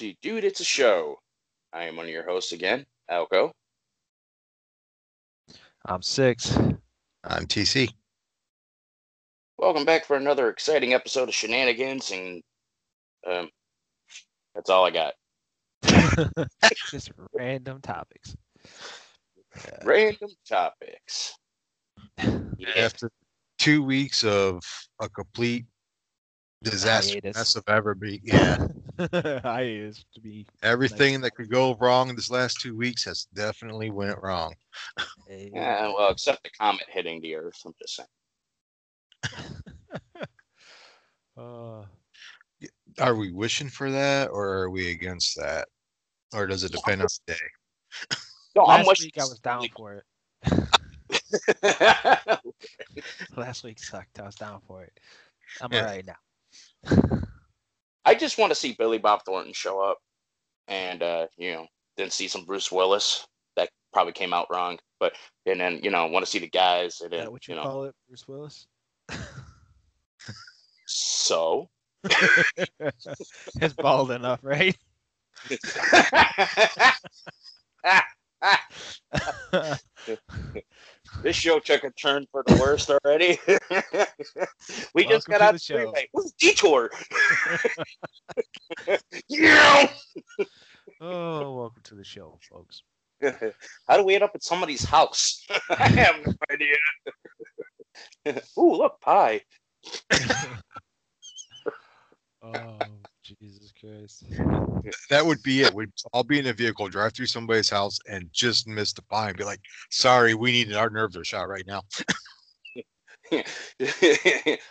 [0.00, 1.18] to Dude It's a Show.
[1.74, 3.50] I am one of your hosts again, Alco.
[5.84, 6.56] I'm six.
[7.22, 7.90] I'm TC.
[9.58, 12.42] Welcome back for another exciting episode of Shenanigans, and
[13.30, 13.50] um,
[14.54, 15.12] that's all I got.
[16.90, 18.34] Just random topics.
[19.84, 21.34] Random topics.
[22.16, 22.70] Yeah.
[22.78, 23.10] After
[23.58, 24.62] two weeks of
[24.98, 25.66] a complete
[26.62, 27.36] disaster Hiatus.
[27.36, 28.66] mess of ever be yeah.
[29.44, 33.26] I is to be Everything that could go wrong in this last two weeks has
[33.34, 34.54] definitely went wrong.
[35.28, 37.60] Yeah, well, except the comet hitting the Earth.
[37.64, 38.08] I'm just saying.
[41.38, 41.84] uh,
[43.00, 45.68] Are we wishing for that or are we against that?
[46.34, 47.40] Or does it depend on the day?
[48.56, 50.04] No, I'm last wishing week I was down for it.
[51.62, 52.40] it.
[53.36, 54.18] Last week sucked.
[54.18, 54.92] I was down for it.
[55.60, 55.82] I'm Yeah.
[55.82, 56.16] alright now.
[58.04, 59.98] I just want to see Billy Bob Thornton show up,
[60.68, 63.26] and uh, you know, then see some Bruce Willis.
[63.56, 65.14] That probably came out wrong, but
[65.46, 67.60] and then you know, want to see the guys, and then that what you, you
[67.60, 68.66] know, call it, Bruce Willis?
[70.86, 71.68] so.
[73.60, 74.74] it's bald enough, right?
[81.22, 83.38] this show took a turn for the worst already.
[84.94, 85.76] we just got out the the show.
[85.76, 86.08] freeway.
[86.12, 86.90] Who's detour?
[89.28, 89.88] yeah.
[91.00, 92.82] oh, welcome to the show, folks.
[93.86, 95.46] How do we end up at somebody's house?
[95.68, 96.76] I have no idea.
[98.58, 99.42] Ooh, look, pie.
[102.42, 102.78] oh,
[103.40, 104.24] Jesus Christ.
[105.10, 105.74] That would be it.
[105.74, 109.28] We'd all be in a vehicle, drive through somebody's house and just miss the pie
[109.28, 111.82] and be like, sorry, we need our nerves are shot right now.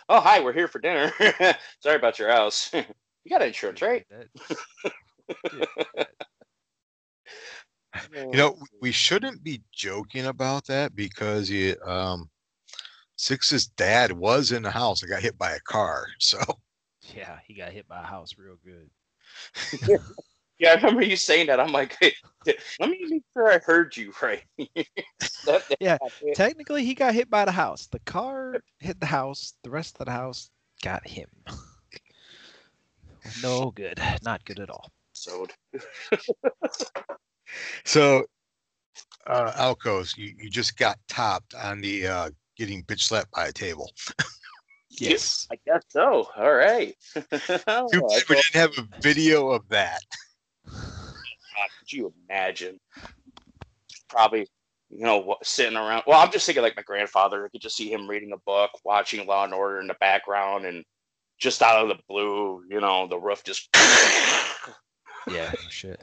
[0.08, 1.12] oh, hi, we're here for dinner.
[1.80, 2.70] Sorry about your house.
[2.74, 2.84] you
[3.30, 4.04] got insurance, right?
[8.14, 12.28] You know, we shouldn't be joking about that because he, um,
[13.16, 16.06] Six's dad was in the house and got hit by a car.
[16.18, 16.38] So
[17.16, 18.90] yeah, he got hit by a house real good.
[20.58, 21.58] Yeah, I remember you saying that.
[21.58, 22.12] I'm like, hey,
[22.78, 24.42] let me make sure I heard you right.
[25.46, 25.96] That- that- Yeah,
[26.34, 27.86] Technically, he got hit by the house.
[27.86, 29.54] The car hit the house.
[29.64, 30.50] The rest of the house
[30.82, 31.28] got him.
[33.42, 33.98] No good.
[34.22, 34.90] Not good at all.
[35.14, 35.52] episode.
[37.86, 38.24] So,
[39.26, 43.52] uh, Alcos, you, you just got topped on the uh, getting bitch slapped by a
[43.52, 43.90] table.
[44.90, 45.46] Yes.
[45.50, 46.28] I guess so.
[46.36, 46.96] All right.
[47.14, 47.92] Too bad
[48.28, 50.00] we didn't have a video of that.
[50.66, 52.78] God, could you imagine?
[54.08, 54.48] Probably,
[54.90, 56.02] you know, sitting around.
[56.06, 57.44] Well, I'm just thinking like my grandfather.
[57.44, 60.64] I could just see him reading a book, watching Law and Order in the background,
[60.64, 60.84] and
[61.38, 63.68] just out of the blue, you know, the roof just.
[65.30, 65.52] Yeah.
[65.70, 66.00] Shit.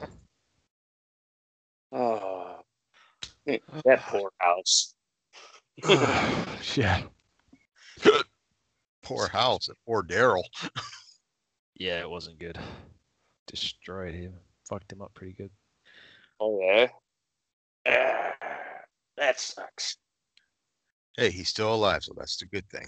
[1.92, 2.60] oh,
[3.46, 4.94] that poor house.
[6.76, 7.02] yeah.
[9.08, 10.44] Poor house, and poor Daryl.
[11.74, 12.58] Yeah, it wasn't good.
[13.46, 14.34] Destroyed him.
[14.68, 15.50] Fucked him up pretty good.
[16.40, 16.88] Oh yeah.
[17.86, 18.34] Ah,
[19.16, 19.96] that sucks.
[21.16, 22.86] Hey, he's still alive, so that's the good thing.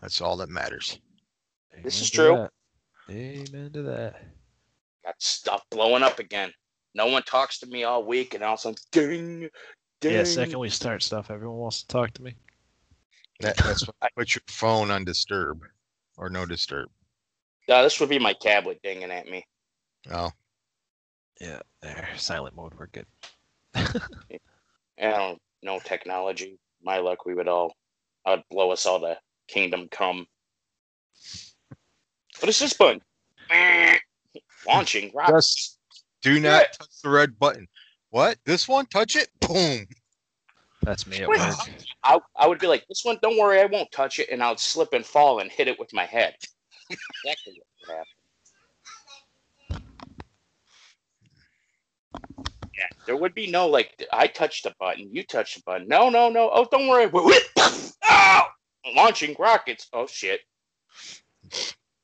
[0.00, 0.98] That's all that matters.
[1.84, 2.34] This is true.
[2.34, 2.50] that.
[3.10, 4.22] Amen to that.
[5.04, 6.52] Got stuff blowing up again.
[6.94, 9.48] No one talks to me all week, and all of a sudden, ding,
[10.00, 10.12] ding.
[10.12, 12.34] Yeah, second we start stuff, everyone wants to talk to me.
[13.40, 15.62] That, that's why put your phone on disturb
[16.16, 16.88] or no disturb.
[17.68, 19.46] No, this would be my tablet dinging at me.
[20.10, 20.30] Oh,
[21.40, 22.08] Yeah, there.
[22.16, 23.06] Silent mode, we're good.
[23.74, 23.90] I
[24.98, 26.58] don't know technology.
[26.82, 27.74] My luck, we would all,
[28.26, 30.26] I'd blow us all to kingdom come.
[32.40, 33.00] What is this button?
[34.66, 35.34] Launching rocket.
[35.34, 35.78] Yes.
[36.22, 37.68] do not touch the red button.
[38.10, 38.38] What?
[38.44, 38.86] This one?
[38.86, 39.28] Touch it?
[39.40, 39.86] Boom.
[40.82, 41.38] That's me at work.
[42.04, 44.50] I, I would be like, this one, don't worry, I won't touch it, and I
[44.50, 46.34] would slip and fall and hit it with my head.
[46.90, 48.06] exactly what would happen.
[52.78, 55.88] Yeah, there would be no like, I touched the button, you touched the button.
[55.88, 56.50] No, no, no.
[56.52, 57.10] Oh, don't worry.
[57.12, 58.42] Oh,
[58.94, 59.88] launching rockets.
[59.92, 60.40] Oh shit.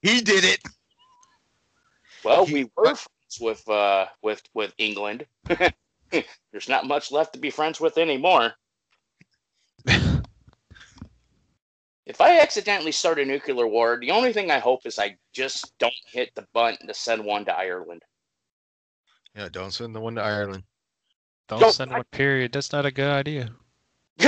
[0.03, 0.61] He did it.
[2.25, 5.27] Well, He- we were friends with uh with with England.
[6.11, 8.53] There's not much left to be friends with anymore.
[12.07, 15.77] If I accidentally start a nuclear war, the only thing I hope is I just
[15.79, 18.03] don't hit the button to send one to Ireland.
[19.35, 20.65] Yeah, don't send the one to Ireland.
[21.49, 22.53] Don't Don't- send one, period.
[22.53, 23.51] That's not a good idea.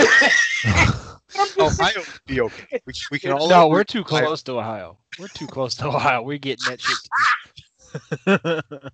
[1.59, 2.81] Ohio would be okay.
[2.87, 4.99] We, we can all no, we're too Ohio- close to Ohio.
[5.19, 6.23] We're too close to Ohio.
[6.23, 8.93] We're getting that shit.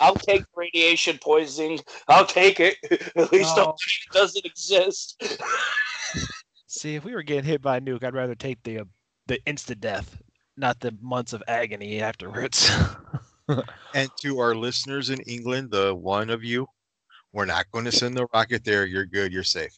[0.00, 1.80] I'll take radiation poisoning.
[2.08, 2.76] I'll take it.
[3.16, 3.64] At least Oh.
[3.64, 5.22] don't think it doesn't exist.
[6.72, 8.84] See, if we were getting hit by a nuke, I'd rather take the uh,
[9.26, 10.22] the instant death,
[10.56, 12.70] not the months of agony afterwards.
[13.94, 16.68] And to our listeners in England, the one of you,
[17.32, 18.86] we're not going to send the rocket there.
[18.86, 19.32] You're good.
[19.32, 19.76] You're safe.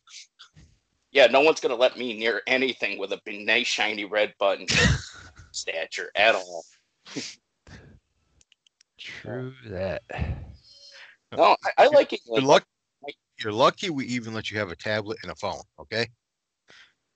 [1.10, 4.66] Yeah, no one's gonna let me near anything with a nice shiny red button
[5.52, 6.66] stature at all.
[8.98, 10.02] True that.
[11.34, 12.66] No, I, I like You're lucky.
[13.42, 15.62] You're lucky we even let you have a tablet and a phone.
[15.80, 16.08] Okay.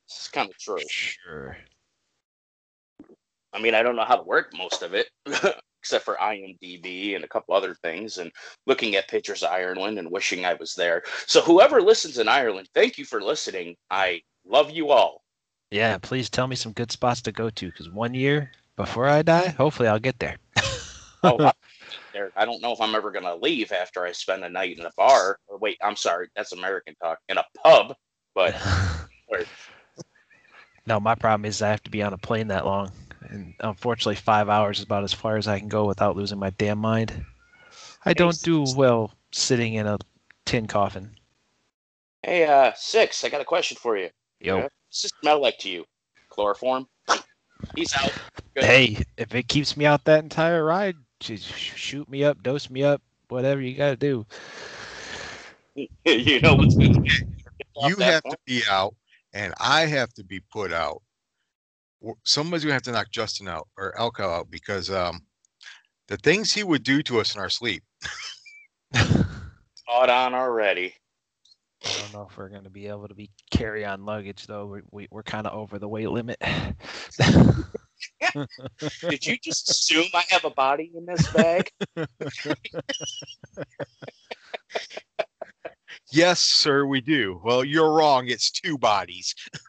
[0.06, 0.78] It's kind of true.
[0.88, 1.56] Sure.
[3.52, 5.08] I mean, I don't know how to work most of it,
[5.82, 8.30] except for IMDb and a couple other things, and
[8.66, 11.02] looking at pictures of Ireland and wishing I was there.
[11.26, 13.76] So, whoever listens in Ireland, thank you for listening.
[13.90, 15.22] I love you all.
[15.70, 19.22] Yeah, please tell me some good spots to go to, because one year before I
[19.22, 20.36] die, hopefully I'll get there.
[21.24, 21.52] Oh, I,
[22.12, 22.30] there.
[22.36, 24.92] I don't know if I'm ever gonna leave after I spend a night in a
[24.96, 25.38] bar.
[25.48, 27.18] Or wait, I'm sorry, that's American talk.
[27.28, 27.96] In a pub,
[28.34, 28.54] but.
[30.86, 32.92] no, my problem is I have to be on a plane that long,
[33.28, 36.50] and unfortunately, five hours is about as far as I can go without losing my
[36.50, 37.24] damn mind.
[38.04, 39.98] I don't do well sitting in a
[40.44, 41.16] tin coffin.
[42.22, 43.24] hey, uh, six.
[43.24, 44.10] I got a question for you.
[44.40, 44.62] Yo, Yeah.
[44.62, 45.84] What's it smell like to you?
[46.28, 46.86] Chloroform.
[47.74, 48.12] He's out.
[48.54, 48.64] Good.
[48.64, 52.82] hey, if it keeps me out that entire ride, just shoot me up, dose me
[52.82, 54.26] up, whatever you got to do.
[56.04, 56.96] you know what's good.
[57.82, 58.94] You have to be out,
[59.36, 61.02] and I have to be put out.
[62.24, 65.20] Somebody's gonna have to knock Justin out or Elko out because um,
[66.08, 67.82] the things he would do to us in our sleep.
[68.94, 70.94] Caught on already.
[71.84, 74.66] I don't know if we're going to be able to be carry on luggage though.
[74.66, 76.40] We, we we're kind of over the weight limit.
[79.08, 81.70] Did you just assume I have a body in this bag?
[86.10, 87.40] Yes, sir, we do.
[87.44, 88.28] Well, you're wrong.
[88.28, 89.34] It's two bodies.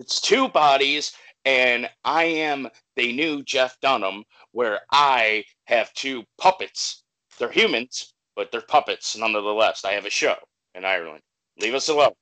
[0.00, 1.10] It's two bodies,
[1.44, 4.22] and I am the new Jeff Dunham,
[4.52, 7.02] where I have two puppets.
[7.36, 9.84] They're humans, but they're puppets nonetheless.
[9.84, 10.36] I have a show
[10.76, 11.22] in Ireland.
[11.60, 12.12] Leave us alone.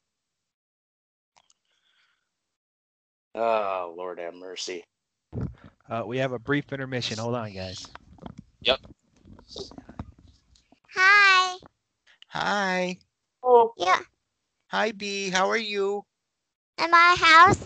[3.34, 4.82] Oh, Lord have mercy.
[5.90, 7.19] uh, we have a brief intermission.
[7.19, 7.87] Hold on, guys.
[8.62, 8.78] Yep.
[10.94, 11.56] Hi.
[12.28, 12.99] Hi.
[13.48, 14.00] Oh, Yeah.
[14.72, 15.31] Hi, B.
[15.31, 16.04] How are you?
[16.82, 17.58] In my house?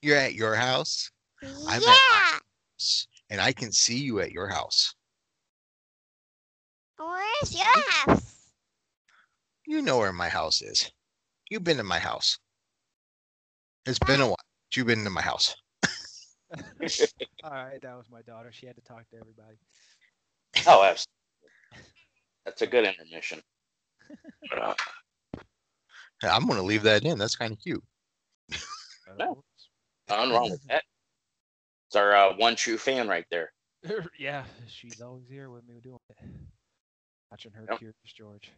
[0.00, 1.10] You're at your house,
[1.42, 2.38] I'm at yeah.
[2.80, 4.94] S- and I can see you at your house.
[6.98, 8.52] Where's your house?
[9.66, 10.90] You know where my house is.
[11.50, 12.38] You've been to my house.
[13.86, 14.36] It's been a while.
[14.36, 15.56] but You've been to my house.
[17.44, 18.50] All right, that was my daughter.
[18.52, 19.56] She had to talk to everybody.
[20.66, 21.08] oh, absolutely.
[22.44, 23.40] That's a good intermission.
[24.56, 24.74] Uh,
[26.22, 27.18] I'm going to leave that in.
[27.18, 27.82] That's kind of cute.
[29.18, 29.42] No.
[30.08, 30.84] nothing wrong with that.
[31.88, 33.52] It's our uh, one true fan right there.
[34.18, 36.16] yeah, she's always here with me doing it.
[37.30, 37.78] Watching her Yep.
[37.78, 38.50] Curious George.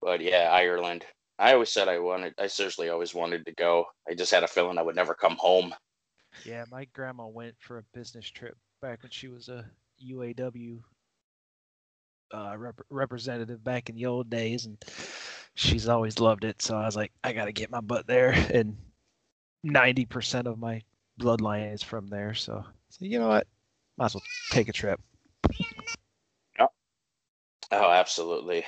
[0.00, 1.04] But yeah, Ireland.
[1.38, 2.34] I always said I wanted.
[2.38, 3.86] I seriously always wanted to go.
[4.08, 5.74] I just had a feeling I would never come home.
[6.44, 9.64] Yeah, my grandma went for a business trip back when she was a
[10.02, 10.80] UAW
[12.32, 14.78] uh, rep- representative back in the old days, and
[15.54, 16.62] she's always loved it.
[16.62, 18.76] So I was like, I got to get my butt there, and
[19.62, 20.82] ninety percent of my
[21.20, 22.34] bloodline is from there.
[22.34, 23.46] So, so you know what?
[23.96, 25.00] Might as well take a trip.
[27.72, 28.66] Oh, absolutely.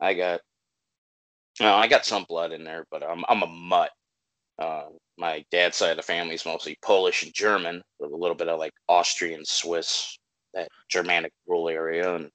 [0.00, 0.40] I got.
[1.60, 3.90] No, I got some blood in there, but I'm I'm a mutt.
[4.58, 4.86] Uh,
[5.18, 8.48] my dad's side of the family is mostly Polish and German, with a little bit
[8.48, 10.18] of like Austrian, Swiss,
[10.54, 12.30] that Germanic rule area, and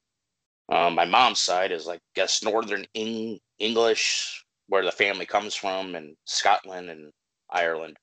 [0.70, 5.56] um, my mom's side is like I guess Northern Eng- English, where the family comes
[5.56, 7.12] from, and Scotland and
[7.50, 7.98] Ireland.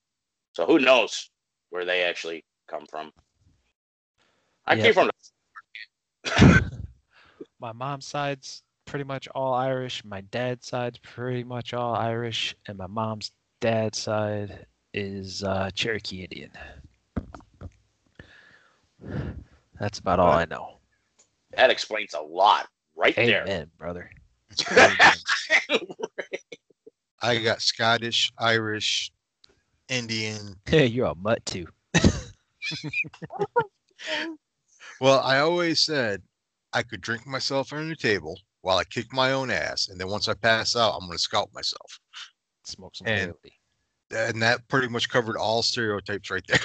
[0.53, 1.29] So who knows
[1.69, 3.11] where they actually come from?
[4.65, 4.77] I Yeah.
[4.77, 5.13] came from the
[7.59, 10.03] my mom's side's pretty much all Irish.
[10.03, 16.23] My dad's side's pretty much all Irish, and my mom's dad's side is uh, Cherokee
[16.23, 16.51] Indian.
[19.79, 20.80] That's about all I know.
[21.55, 23.43] That explains a lot right there.
[23.43, 24.09] Amen, brother.
[27.21, 29.11] I got Scottish, Irish,
[29.89, 30.55] Indian.
[30.65, 31.67] Hey, you're a mutt too.
[34.99, 36.21] Well, I always said
[36.73, 39.87] I could drink myself under the table while I kick my own ass.
[39.89, 41.99] And then once I pass out, I'm going to scalp myself.
[42.65, 43.51] Smoke some And- peyote.
[44.31, 46.59] And that pretty much covered all stereotypes right there.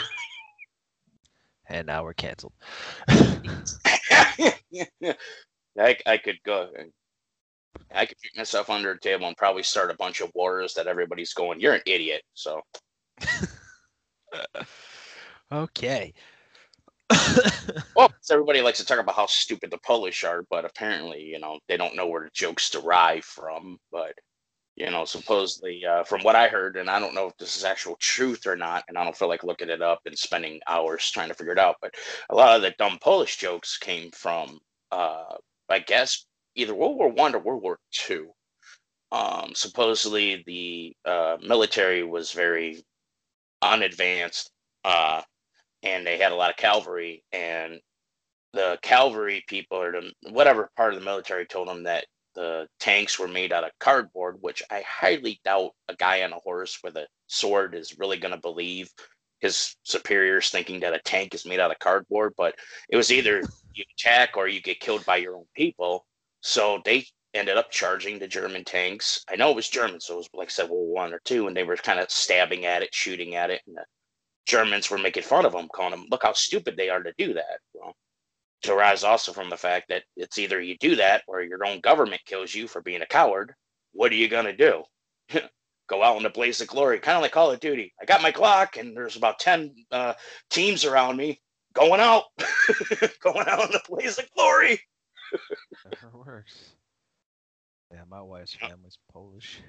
[1.69, 2.53] And now we're canceled.
[5.79, 6.69] I, I could go.
[7.95, 10.87] I could pick myself under a table and probably start a bunch of wars that
[10.87, 12.61] everybody's going, "You're an idiot." So
[15.53, 16.13] okay.
[17.95, 21.59] Well, everybody likes to talk about how stupid the Polish are, but apparently, you know,
[21.69, 23.79] they don't know where the jokes derive from.
[23.93, 24.15] But,
[24.77, 27.65] you know, supposedly, uh, from what I heard, and I don't know if this is
[27.65, 31.11] actual truth or not, and I don't feel like looking it up and spending hours
[31.11, 31.95] trying to figure it out, but
[32.31, 34.61] a lot of the dumb Polish jokes came from,
[34.93, 35.37] uh,
[35.69, 38.31] I guess, either World War One or World War Two.
[39.13, 42.85] Um, supposedly, the uh, military was very
[43.63, 44.51] unadvanced.
[44.85, 45.23] Uh,
[45.83, 47.81] and they had a lot of cavalry and
[48.53, 53.19] the cavalry people or the whatever part of the military told them that the tanks
[53.19, 56.97] were made out of cardboard which i highly doubt a guy on a horse with
[56.97, 58.89] a sword is really going to believe
[59.41, 62.55] his superiors thinking that a tank is made out of cardboard but
[62.89, 63.43] it was either
[63.75, 66.07] you attack or you get killed by your own people
[66.41, 70.19] so they ended up charging the german tanks i know it was german so it
[70.19, 72.83] was like I world War one or two and they were kind of stabbing at
[72.83, 73.85] it shooting at it and the
[74.47, 77.35] Germans were making fun of them, calling them, look how stupid they are to do
[77.35, 77.59] that.
[77.75, 77.95] Well,
[78.63, 82.23] derives also from the fact that it's either you do that or your own government
[82.25, 83.55] kills you for being a coward.
[83.93, 84.83] What are you going to do?
[85.89, 87.93] Go out in the blaze of glory, kind of like Call of Duty.
[88.01, 90.15] I got my clock, and there's about 10 uh,
[90.51, 91.41] teams around me
[91.75, 92.25] going out,
[93.23, 94.81] going out in the blaze of glory.
[95.85, 96.73] Never works.
[97.93, 99.61] Yeah, my wife's family's Polish.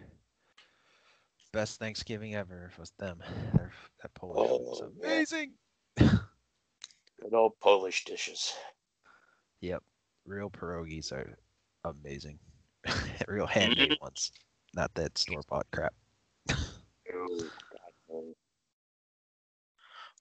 [1.54, 3.20] Best Thanksgiving ever was them.
[3.56, 5.08] Their, that Polish was Oh, yeah.
[5.08, 5.54] amazing.
[5.98, 8.54] Good old Polish dishes.
[9.62, 9.84] Yep,
[10.26, 11.38] real pierogies are
[11.84, 12.40] amazing.
[13.28, 14.04] real handmade mm-hmm.
[14.04, 14.32] ones,
[14.74, 15.94] not that store bought crap.
[16.50, 18.24] Oh, God, no.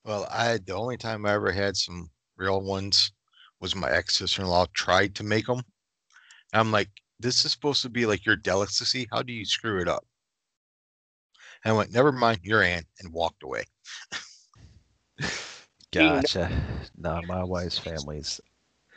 [0.04, 3.12] Well, I the only time I ever had some real ones
[3.60, 5.62] was my ex sister in law tried to make them.
[6.52, 9.08] I'm like, this is supposed to be like your delicacy.
[9.10, 10.04] How do you screw it up?
[11.64, 13.64] And I went, never mind, your aunt, and walked away.
[15.20, 15.26] You
[16.00, 16.50] know- Gotcha.
[16.98, 18.40] Nah, my wife's families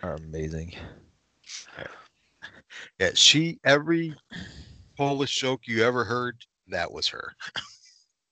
[0.03, 0.73] are amazing.
[2.99, 4.15] Yeah, she every
[4.97, 6.37] Polish joke you ever heard,
[6.67, 7.33] that was her.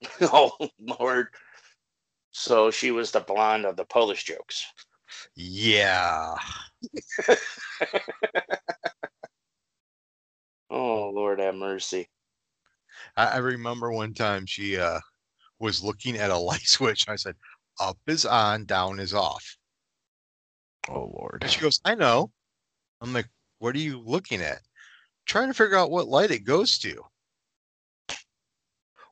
[0.22, 1.28] oh, Lord.
[2.30, 4.64] So she was the blonde of the Polish jokes.
[5.34, 6.34] Yeah.
[10.70, 12.08] Oh, Lord have mercy.
[13.16, 15.00] I, I remember one time she uh
[15.58, 17.08] was looking at a light switch.
[17.08, 17.36] I said,
[17.80, 19.57] up is on, down is off.
[20.88, 21.44] Oh Lord.
[21.48, 22.30] She goes, I know.
[23.00, 23.28] I'm like,
[23.58, 24.60] what are you looking at?
[25.26, 27.02] Trying to figure out what light it goes to.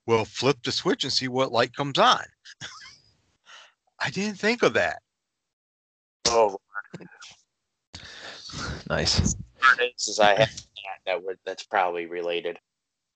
[0.07, 2.23] Well, flip the switch and see what light comes on.
[4.01, 5.01] I didn't think of that.
[6.29, 6.59] Oh,
[8.89, 9.37] Nice.
[9.63, 12.59] Lord, this is I have that, that would that's probably related.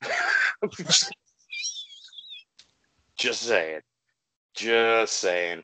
[3.16, 3.80] Just saying.
[4.54, 5.62] Just saying.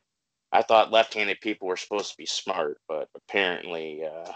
[0.56, 4.32] I thought left-handed people were supposed to be smart, but apparently uh,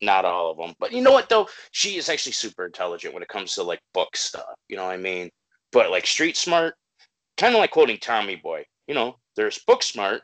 [0.00, 0.74] not all of them.
[0.80, 1.50] But you know what though?
[1.72, 4.54] She is actually super intelligent when it comes to like book stuff.
[4.70, 5.28] You know what I mean?
[5.70, 6.76] But like street smart,
[7.36, 8.64] kind of like quoting Tommy Boy.
[8.88, 10.22] You know, there's book smart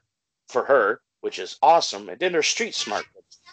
[0.49, 3.05] for her, which is awesome, and then there's street smart.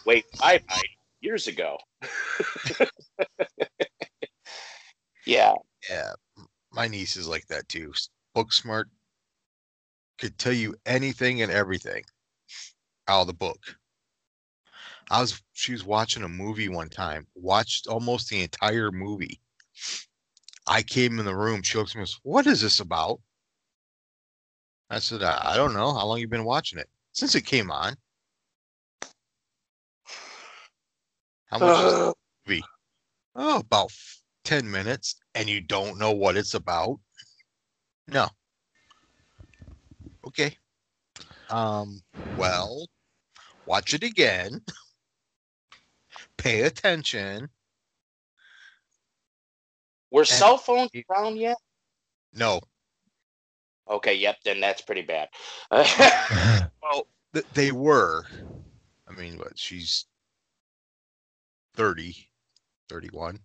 [0.06, 0.80] Wait, bye bye
[1.20, 1.76] years ago.
[5.26, 5.52] yeah,
[5.90, 6.12] Yeah,
[6.72, 7.92] my niece is like that too.
[8.34, 8.88] Book smart
[10.24, 12.02] could tell you anything and everything
[13.08, 13.76] out of the book.
[15.10, 19.38] I was she was watching a movie one time, watched almost the entire movie.
[20.66, 23.20] I came in the room, she looks at me and goes, What is this about?
[24.88, 25.92] I said, I, don't know.
[25.92, 26.88] How long you been watching it?
[27.12, 27.94] Since it came on.
[31.50, 32.12] How much is Uh,
[33.34, 33.92] Oh, about
[34.44, 36.98] 10 minutes, and you don't know what it's about?
[38.06, 38.30] No.
[40.26, 40.56] Okay.
[41.50, 42.02] Um,
[42.38, 42.86] well,
[43.66, 44.60] watch it again.
[46.38, 47.48] Pay attention.
[50.10, 51.56] were cell phones you- around yet?
[52.32, 52.60] No,
[53.88, 55.28] Okay, yep, then that's pretty bad.
[55.70, 58.24] well, th- they were.
[59.06, 60.06] I mean, what, she's
[61.74, 62.16] 30,
[62.88, 63.38] 31.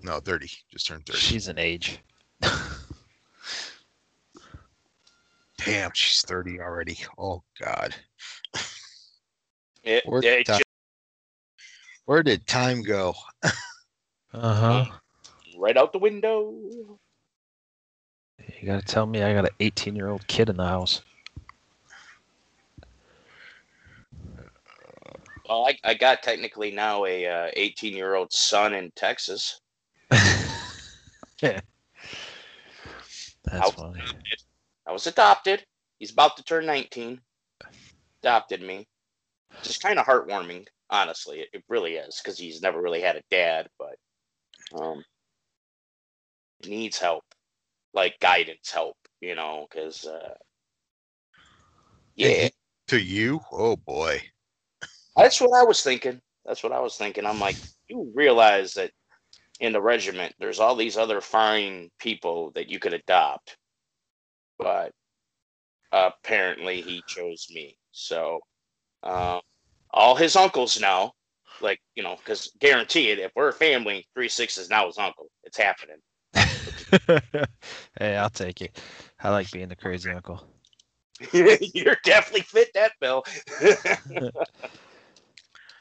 [0.00, 1.18] No, 30, just turned 30.
[1.18, 1.98] She's an age.
[5.66, 6.96] Damn, she's 30 already.
[7.18, 7.92] Oh, God.
[9.82, 10.62] It, Where'd it the just
[12.04, 13.14] Where did time go?
[14.32, 14.84] Uh huh.
[15.58, 16.54] right out the window.
[18.38, 21.02] You gotta tell me I got an 18 year old kid in the house.
[25.48, 29.60] Well, I, I got technically now a uh, 18 year old son in Texas.
[30.12, 30.30] yeah.
[31.42, 31.60] That's
[33.44, 34.00] How- funny.
[34.86, 35.64] I was adopted.
[35.98, 37.20] He's about to turn 19.
[38.22, 38.86] Adopted me.
[39.62, 41.40] Just kind of heartwarming, honestly.
[41.40, 43.96] It, it really is because he's never really had a dad, but
[44.80, 45.04] um,
[46.66, 47.24] needs help,
[47.94, 50.34] like guidance help, you know, because uh,
[52.14, 52.52] yeah, he-
[52.88, 54.22] to you, oh boy.
[55.16, 56.20] that's what I was thinking.
[56.44, 57.26] That's what I was thinking.
[57.26, 57.56] I'm like,
[57.88, 58.92] you realize that
[59.60, 63.56] in the regiment, there's all these other fine people that you could adopt,
[64.58, 64.92] but
[65.92, 67.76] apparently he chose me.
[67.92, 68.40] So,
[69.02, 69.40] um,
[69.92, 71.12] all his uncles now,
[71.60, 74.98] like you know, because guarantee it, if we're a family, three six is now his
[74.98, 75.28] uncle.
[75.44, 75.96] It's happening.
[77.98, 78.78] hey, I'll take it.
[79.22, 80.46] I like being the crazy uncle.
[81.32, 83.24] You're definitely fit that bill.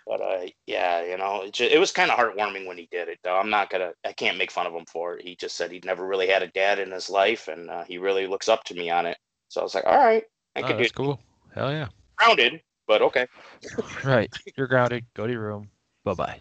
[0.05, 3.07] but uh, yeah, you know, it, ju- it was kind of heartwarming when he did
[3.07, 3.19] it.
[3.23, 5.23] Though I'm not gonna, I can't make fun of him for it.
[5.23, 7.97] He just said he'd never really had a dad in his life, and uh, he
[7.97, 9.17] really looks up to me on it.
[9.49, 10.23] So I was like, all right,
[10.55, 11.19] I Oh, could do that's cool.
[11.53, 11.87] Hell yeah.
[12.17, 13.27] grounded, but okay.
[14.03, 14.31] Right.
[14.55, 15.05] You're grounded.
[15.15, 15.69] Go to your room.
[16.03, 16.39] Bye bye.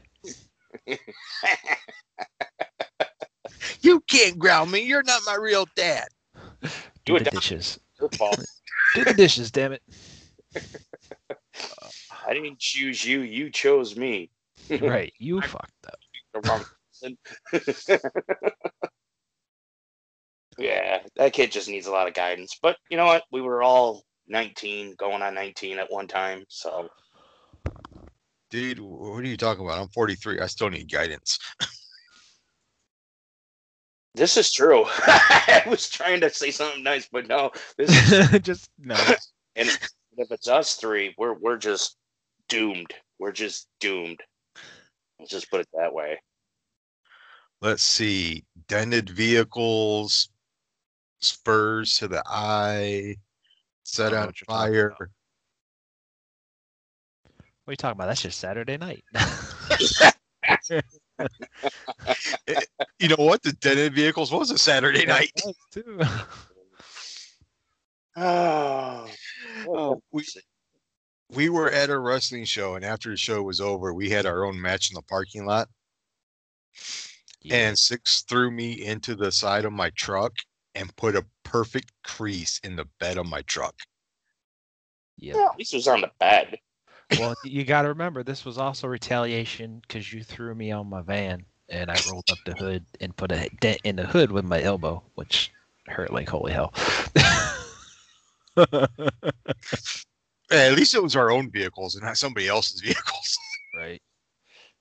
[3.81, 4.81] You can't ground me.
[4.83, 6.09] You're not my real dad.
[6.63, 6.69] Do
[7.05, 7.41] Do it the down.
[7.41, 7.79] dishes.
[8.01, 8.41] Your fault.
[8.95, 9.83] Do the dishes, damn it.
[12.27, 13.21] I didn't choose you.
[13.21, 14.31] You chose me.
[14.81, 15.13] Right.
[15.19, 15.99] You fucked up.
[16.33, 16.65] the wrong
[17.03, 17.19] person.
[20.59, 22.59] yeah, that kid just needs a lot of guidance.
[22.63, 23.25] But you know what?
[23.33, 26.45] We were all 19, going on 19 at one time.
[26.49, 26.89] So
[28.51, 29.81] Dude, what are you talking about?
[29.81, 30.39] I'm 43.
[30.41, 31.39] I still need guidance.
[34.15, 34.85] this is true.
[34.87, 37.51] I was trying to say something nice, but no.
[37.77, 38.95] This is, Just no.
[39.57, 39.69] and
[40.17, 41.97] if it's us three, we're we're just
[42.49, 42.93] doomed.
[43.19, 44.21] We're just doomed.
[45.19, 46.21] Let's just put it that way.
[47.61, 48.45] Let's see.
[48.69, 50.29] Dented vehicles,
[51.21, 53.17] spurs to the eye,
[53.85, 54.91] set I don't on what you're talking fire.
[57.65, 58.09] What are you talking about?
[58.09, 59.05] That's just Saturday night.
[63.01, 63.43] You know what?
[63.43, 65.33] The dented vehicles was a Saturday night.
[65.73, 66.01] Too.
[68.17, 69.09] Oh,
[69.67, 70.25] Oh, we,
[71.35, 74.45] we were at a wrestling show, and after the show was over, we had our
[74.45, 75.69] own match in the parking lot.
[77.51, 80.33] And Six threw me into the side of my truck
[80.75, 83.75] and put a perfect crease in the bed of my truck.
[85.19, 85.37] Yep.
[85.37, 86.59] at least it was on the bed.
[87.19, 91.03] Well, you got to remember this was also retaliation because you threw me on my
[91.03, 94.45] van and I rolled up the hood and put a dent in the hood with
[94.45, 95.53] my elbow, which
[95.87, 96.73] hurt like holy hell.
[100.51, 103.39] Hey, at least it was our own vehicles and not somebody else's vehicles.
[103.77, 104.01] right.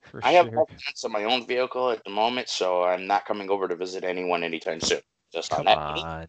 [0.01, 0.55] For I have sure.
[0.55, 3.75] no plans on my own vehicle at the moment, so I'm not coming over to
[3.75, 5.01] visit anyone anytime soon.
[5.33, 5.77] Just on Come that.
[5.77, 6.27] on.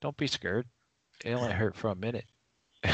[0.00, 0.66] Don't be scared.
[1.24, 2.24] It only hurt for a minute.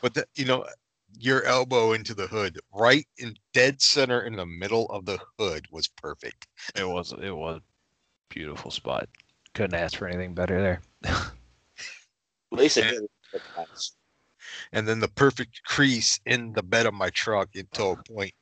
[0.00, 0.64] But the, you know,
[1.18, 5.66] your elbow into the hood, right in dead center in the middle of the hood,
[5.70, 6.46] was perfect.
[6.76, 7.62] it was it was a
[8.34, 9.08] beautiful spot.
[9.54, 10.80] Couldn't ask for anything better there.
[11.12, 13.02] At least it did.
[14.72, 18.32] And then the perfect crease in the bed of my truck until a point.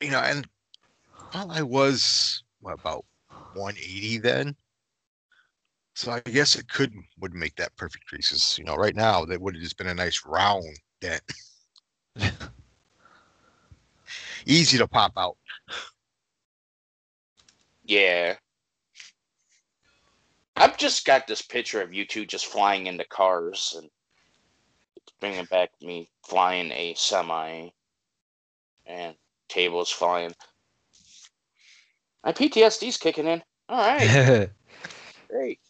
[0.00, 0.46] You know, and
[1.34, 3.04] well, I was what, about
[3.52, 4.56] 180 then.
[5.94, 8.56] So I guess it could would make that perfect crease.
[8.58, 10.64] You know, right now that would have just been a nice round
[11.00, 11.22] dent.
[14.46, 15.36] Easy to pop out.
[17.84, 18.36] Yeah.
[20.58, 23.88] I've just got this picture of you two just flying into cars and
[24.96, 27.68] it's bringing back me flying a semi
[28.86, 29.14] and
[29.48, 30.32] tables flying.
[32.24, 33.42] My PTSD's kicking in.
[33.68, 34.50] All right,
[35.30, 35.60] great.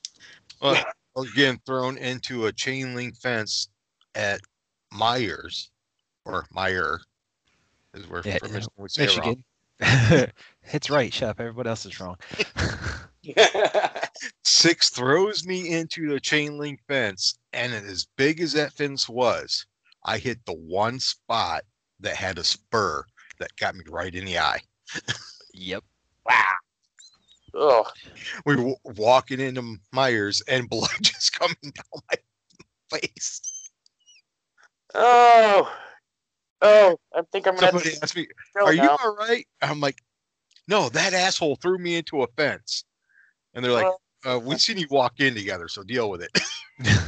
[0.62, 3.68] Well, I was getting thrown into a chain link fence
[4.14, 4.40] at
[4.92, 5.70] Meijer's
[6.24, 6.98] or Meijer
[7.94, 9.42] is where Yeah, from Michigan we say it wrong.
[9.81, 10.33] Michigan.
[10.72, 11.38] it's right, Chef.
[11.38, 12.16] Everybody else is wrong.
[14.44, 19.66] Six throws me into the chain link fence, and as big as that fence was,
[20.04, 21.62] I hit the one spot
[22.00, 23.04] that had a spur
[23.38, 24.61] that got me right in the eye.
[25.54, 25.85] Yep.
[26.24, 26.52] wow.
[27.54, 27.87] Oh,
[28.44, 33.40] We were walking into Meijer's, and blood just coming down my face.
[34.94, 35.72] oh,
[36.62, 36.98] oh!
[37.14, 37.66] I think I'm gonna.
[37.66, 39.98] Have Somebody to asked me, go "Are you all right?" I'm like,
[40.68, 42.85] "No, that asshole threw me into a fence,"
[43.54, 43.96] and they're like, oh.
[44.24, 46.31] Uh, "We seen you walk in together, so deal with it."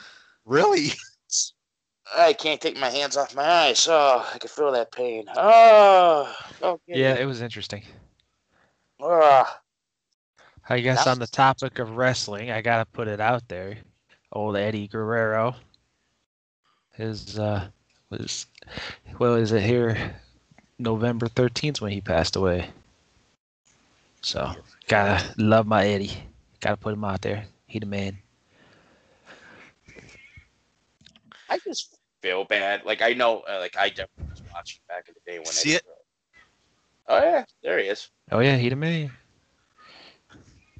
[0.44, 0.92] really?
[2.16, 3.86] I can't take my hands off my eyes.
[3.88, 5.26] Oh, I can feel that pain.
[5.36, 6.80] Oh, okay.
[6.88, 7.84] Yeah, it was interesting.
[9.00, 9.60] Ah.
[10.68, 13.78] I guess on the topic of wrestling, I gotta put it out there.
[14.32, 15.56] Old Eddie Guerrero.
[16.94, 17.68] His uh
[18.10, 18.46] was
[19.18, 20.14] well is it here
[20.78, 22.70] November thirteenth when he passed away.
[24.22, 24.52] So
[24.86, 26.12] gotta love my Eddie.
[26.60, 27.46] Gotta put him out there.
[27.66, 28.18] He the man.
[31.48, 32.84] I just feel bad.
[32.84, 35.72] Like I know, uh, like I definitely was watching back in the day when See
[35.72, 35.82] it?
[37.08, 38.08] Oh yeah, there he is.
[38.30, 39.10] Oh yeah, he the man.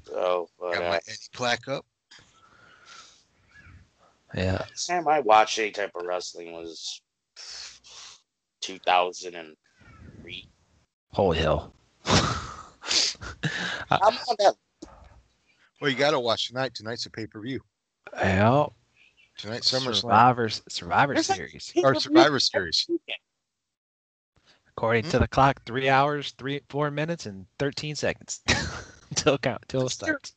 [0.03, 1.85] So, but, Got uh, my Eddie plaque up.
[4.35, 4.59] Yeah.
[4.59, 7.01] last time I watched any type of wrestling was
[8.61, 10.47] 2003.
[11.11, 11.73] Holy hell.
[13.91, 14.55] I'm on that.
[15.81, 16.73] Well, you got to watch tonight.
[16.75, 17.61] Tonight's a pay per view.
[18.13, 18.75] Well,
[19.37, 21.73] Tonight, SummerSlam Survivors Survivor There's like- Series.
[21.83, 22.87] or Survivor Series.
[24.69, 25.09] According Hmm?
[25.11, 28.41] to the clock, three hours, three four minutes, and thirteen seconds
[29.09, 30.33] until count till it What's your- starts.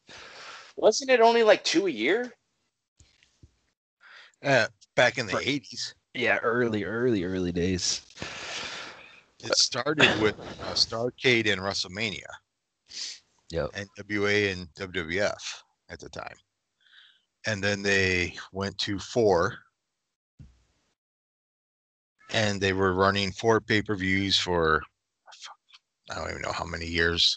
[0.77, 2.33] Wasn't it only like two a year?
[4.43, 8.03] Uh, back in the For- '80s, Yeah, early, early, early days.
[9.43, 12.27] it started with uh, Starcade and WrestleMania,
[13.55, 13.71] Yep.
[13.73, 16.35] NWA and WWF at the time,
[17.47, 19.57] and then they went to four,
[22.33, 24.83] and they were running four pay per views for
[26.11, 27.37] I don't even know how many years,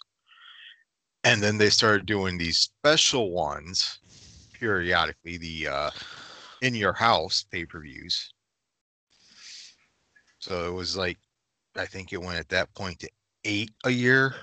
[1.24, 4.00] and then they started doing these special ones
[4.54, 5.38] periodically.
[5.38, 5.90] The uh,
[6.64, 8.34] in your house pay per views.
[10.40, 11.18] So it was like,
[11.76, 13.10] I think it went at that point to
[13.44, 14.34] eight a year.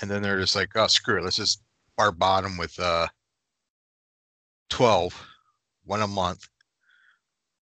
[0.00, 1.24] And then they're just like, oh, screw it.
[1.24, 1.62] Let's just
[1.96, 3.06] bar bottom with uh,
[4.70, 5.26] 12,
[5.84, 6.48] one a month.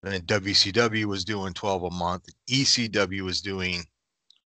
[0.03, 2.25] And then WCW was doing 12 a month.
[2.49, 3.83] ECW was doing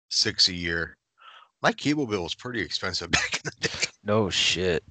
[0.10, 0.98] six a year.
[1.62, 3.88] My cable bill was pretty expensive back in the day.
[4.04, 4.84] No shit.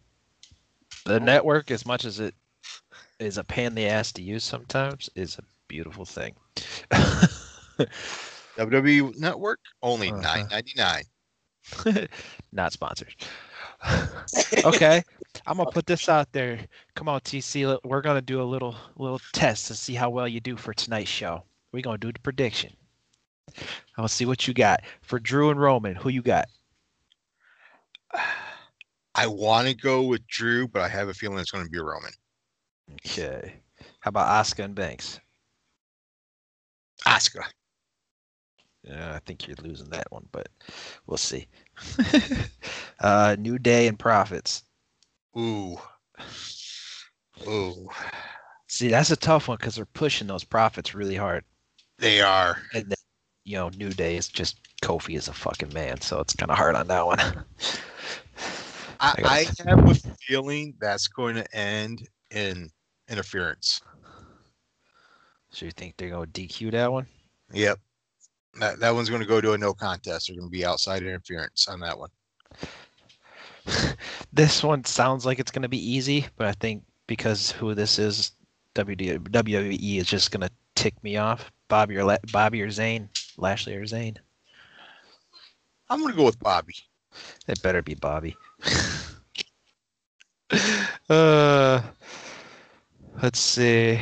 [1.07, 2.35] The network, as much as it
[3.19, 6.35] is a pain in the ass to use sometimes, is a beautiful thing.
[8.59, 10.21] WWE Network, only Uh-huh.
[10.21, 11.05] nine ninety nine.
[12.53, 13.15] Not sponsored.
[14.65, 15.03] okay,
[15.47, 16.61] I'm gonna put this out there.
[16.95, 17.79] Come on, TC.
[17.85, 21.11] We're gonna do a little little test to see how well you do for tonight's
[21.11, 21.45] show.
[21.73, 22.73] We're gonna do the prediction.
[23.97, 25.95] I'll see what you got for Drew and Roman.
[25.95, 26.47] Who you got?
[29.15, 31.79] I want to go with Drew, but I have a feeling it's going to be
[31.79, 32.13] Roman.
[32.93, 33.55] Okay.
[34.01, 35.21] How about Asuka and Banks?
[37.07, 37.43] Asuka.
[38.83, 40.49] Yeah, I think you're losing that one, but
[41.07, 41.47] we'll see.
[43.01, 44.65] uh, New Day and Profits.
[45.37, 45.79] Ooh.
[47.47, 47.89] Ooh.
[48.69, 51.45] See, that's a tough one because they're pushing those profits really hard.
[51.99, 52.57] They are.
[52.73, 52.97] And then,
[53.45, 56.57] you know, New Day is just Kofi is a fucking man, so it's kind of
[56.57, 57.21] hard on that one.
[57.21, 57.35] I,
[59.01, 59.95] I I have a
[60.27, 62.71] feeling that's going to end in
[63.09, 63.83] interference.
[65.51, 67.07] so you think they're gonna DQ that one?
[67.53, 67.79] Yep.
[68.59, 70.27] That, that one's going to go to a no contest.
[70.27, 72.11] They're going to be outside interference on that one.
[74.33, 78.33] This one sounds like it's gonna be easy, but I think because who this is,
[78.77, 81.51] WD, WWE is just gonna tick me off.
[81.71, 83.09] Bobby or La- Bobby or Zayn,
[83.39, 84.17] Lashley or Zayn.
[85.89, 86.75] I'm going to go with Bobby.
[87.49, 88.37] It better be Bobby.
[91.09, 91.81] uh,
[93.23, 93.99] let's see.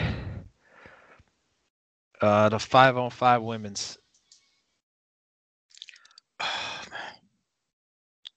[2.21, 3.98] Uh, the five on five women's.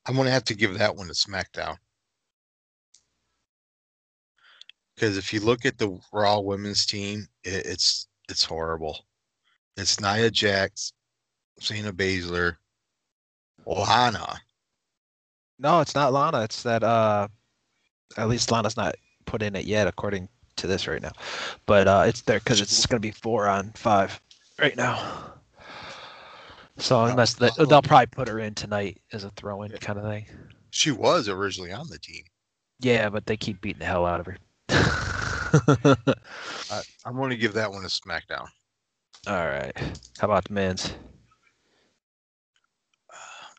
[0.05, 1.77] I'm going to have to give that one to SmackDown.
[4.95, 9.05] Because if you look at the Raw women's team, it, it's it's horrible.
[9.77, 10.93] It's Nia Jax,
[11.59, 12.57] Shayna Baszler,
[13.65, 14.37] Ohana.
[15.57, 16.43] No, it's not Lana.
[16.43, 16.83] It's that.
[16.83, 17.27] Uh,
[18.17, 21.11] at least Lana's not put in it yet, according to this right now.
[21.65, 24.19] But uh, it's there because it's gonna be four on five
[24.59, 25.33] right now.
[26.81, 30.25] So unless they, they'll probably put her in tonight as a throw-in kind of thing.
[30.71, 32.23] She was originally on the team.
[32.79, 34.37] Yeah, but they keep beating the hell out of her.
[36.71, 38.47] I, I'm going to give that one to SmackDown.
[39.27, 39.77] All right.
[40.19, 40.91] How about the men's?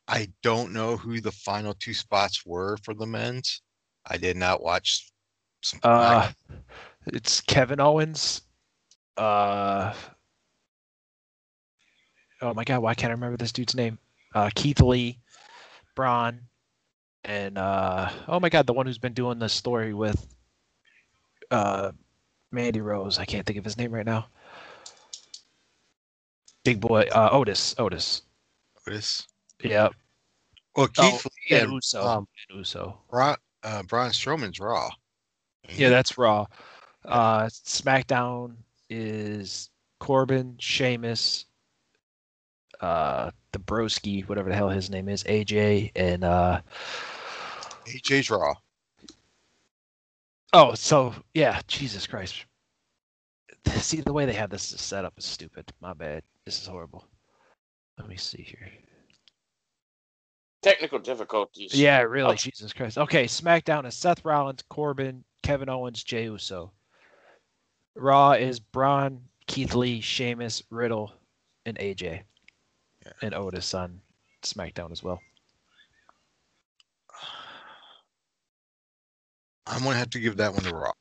[0.08, 3.62] I don't know who the final two spots were for the men's.
[4.04, 5.12] I did not watch.
[5.62, 6.32] Some, Uh,
[7.06, 8.42] it's Kevin Owens.
[9.16, 9.94] Uh,
[12.42, 13.98] oh my God, why can't I remember this dude's name?
[14.34, 15.18] Uh, Keith Lee,
[15.94, 16.40] Braun,
[17.24, 20.26] and uh, oh my God, the one who's been doing the story with
[21.50, 21.92] uh,
[22.50, 23.18] Mandy Rose.
[23.18, 24.26] I can't think of his name right now.
[26.64, 27.74] Big boy, uh, Otis.
[27.78, 28.22] Otis.
[28.86, 29.26] Otis.
[29.62, 29.88] Yeah.
[30.76, 32.02] Well, Oh, Keith Lee and and Uso.
[32.06, 32.98] um, and Uso.
[33.10, 34.90] Braun, uh, Braun Strowman's Raw.
[35.68, 36.46] Yeah, that's Raw.
[37.04, 38.54] Uh, SmackDown
[38.88, 41.44] is Corbin, Sheamus,
[42.82, 46.60] uh, the Broski, whatever the hell his name is, AJ, and uh,
[47.86, 48.54] AJ's Raw.
[50.52, 52.44] oh, so yeah, Jesus Christ.
[53.66, 55.72] See the way they have this set up is stupid.
[55.80, 56.22] My bad.
[56.44, 57.06] This is horrible.
[57.98, 58.68] Let me see here.
[60.62, 61.74] Technical difficulties.
[61.74, 62.36] Yeah, really, Oh.
[62.36, 62.98] Jesus Christ.
[62.98, 66.72] Okay, SmackDown is Seth Rollins, Corbin, Kevin Owens, Jey Uso.
[67.94, 71.12] Raw is Braun, Keith Lee, Sheamus, Riddle,
[71.66, 72.22] and AJ.
[73.04, 73.12] Yeah.
[73.22, 74.00] And Otis on
[74.42, 75.20] SmackDown as well.
[79.66, 80.92] I'm gonna have to give that one to Raw.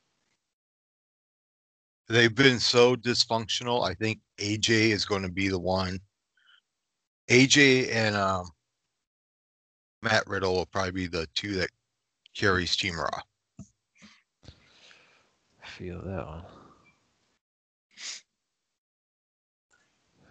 [2.08, 3.88] They've been so dysfunctional.
[3.88, 5.98] I think AJ is going to be the one.
[7.28, 8.50] AJ and um,
[10.02, 11.70] Matt Riddle will probably be the two that
[12.36, 13.20] carries Team Raw.
[15.62, 16.44] I feel that one.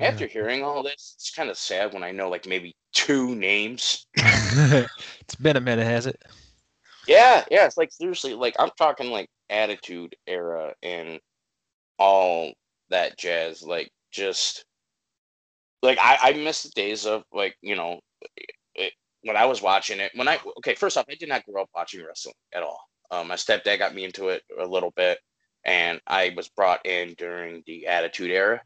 [0.02, 4.08] After hearing all this, it's kind of sad when I know like maybe two names.
[4.16, 6.22] it's been a minute, has it?
[7.08, 7.66] Yeah, yeah.
[7.66, 11.20] It's like seriously, like I'm talking like attitude era and
[12.00, 12.54] all
[12.90, 13.64] that jazz.
[13.64, 14.66] Like just
[15.82, 18.00] like I, I miss the days of like, you know,
[18.76, 20.12] it, when I was watching it.
[20.16, 22.80] When I okay, first off, I did not grow up watching wrestling at all.
[23.12, 25.20] Um, my stepdad got me into it a little bit,
[25.66, 28.62] and I was brought in during the Attitude Era,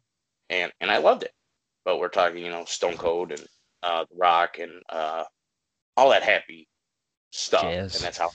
[0.49, 1.33] and and I loved it.
[1.83, 3.45] But we're talking, you know, Stone Cold and
[3.83, 5.23] uh, The Rock and uh,
[5.95, 6.67] all that happy
[7.31, 7.95] stuff, Jazz.
[7.95, 8.29] and that's how.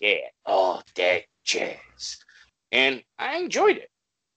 [0.00, 2.18] Yeah, all that jazz,
[2.72, 3.88] and I enjoyed it.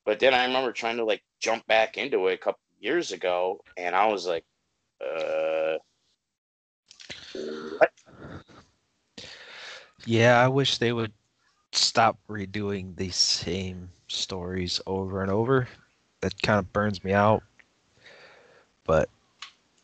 [0.05, 3.61] But then I remember trying to like jump back into it a couple years ago,
[3.75, 4.45] and I was like,
[5.01, 5.77] uh,
[7.33, 7.89] what?
[10.05, 11.13] Yeah, I wish they would
[11.71, 15.67] stop redoing the same stories over and over.
[16.25, 17.43] That kind of burns me out.
[18.83, 19.09] But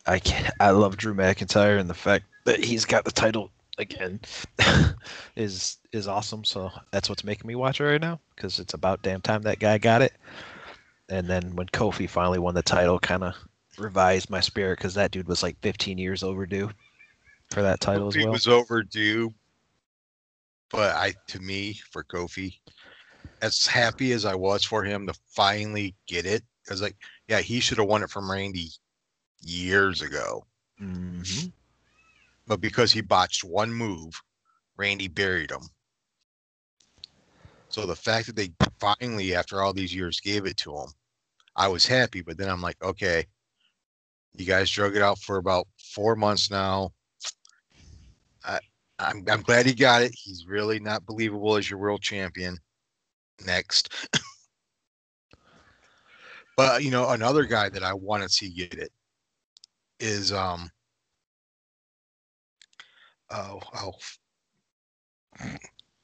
[0.07, 4.19] I can I love Drew McIntyre and the fact that he's got the title again
[5.35, 6.43] is is awesome.
[6.43, 9.59] So that's what's making me watch it right now because it's about damn time that
[9.59, 10.13] guy got it.
[11.09, 13.35] And then when Kofi finally won the title, kind of
[13.77, 16.71] revised my spirit because that dude was like 15 years overdue
[17.51, 18.31] for that title as Kofi well.
[18.31, 19.31] was overdue,
[20.71, 22.55] but I, to me, for Kofi,
[23.41, 26.95] as happy as I was for him to finally get it, I was like,
[27.27, 28.69] yeah, he should have won it from Randy
[29.41, 30.45] years ago.
[30.79, 31.51] Mhm.
[32.47, 34.21] But because he botched one move,
[34.77, 35.69] Randy buried him.
[37.69, 40.89] So the fact that they finally, after all these years, gave it to him,
[41.55, 42.21] I was happy.
[42.21, 43.25] But then I'm like, okay,
[44.35, 46.91] you guys drug it out for about four months now.
[48.43, 48.59] I,
[48.99, 50.13] I'm, I'm glad he got it.
[50.13, 52.57] He's really not believable as your world champion.
[53.45, 53.93] Next.
[56.57, 58.91] but you know, another guy that I want to see get it
[59.99, 60.69] is um
[63.29, 63.93] oh oh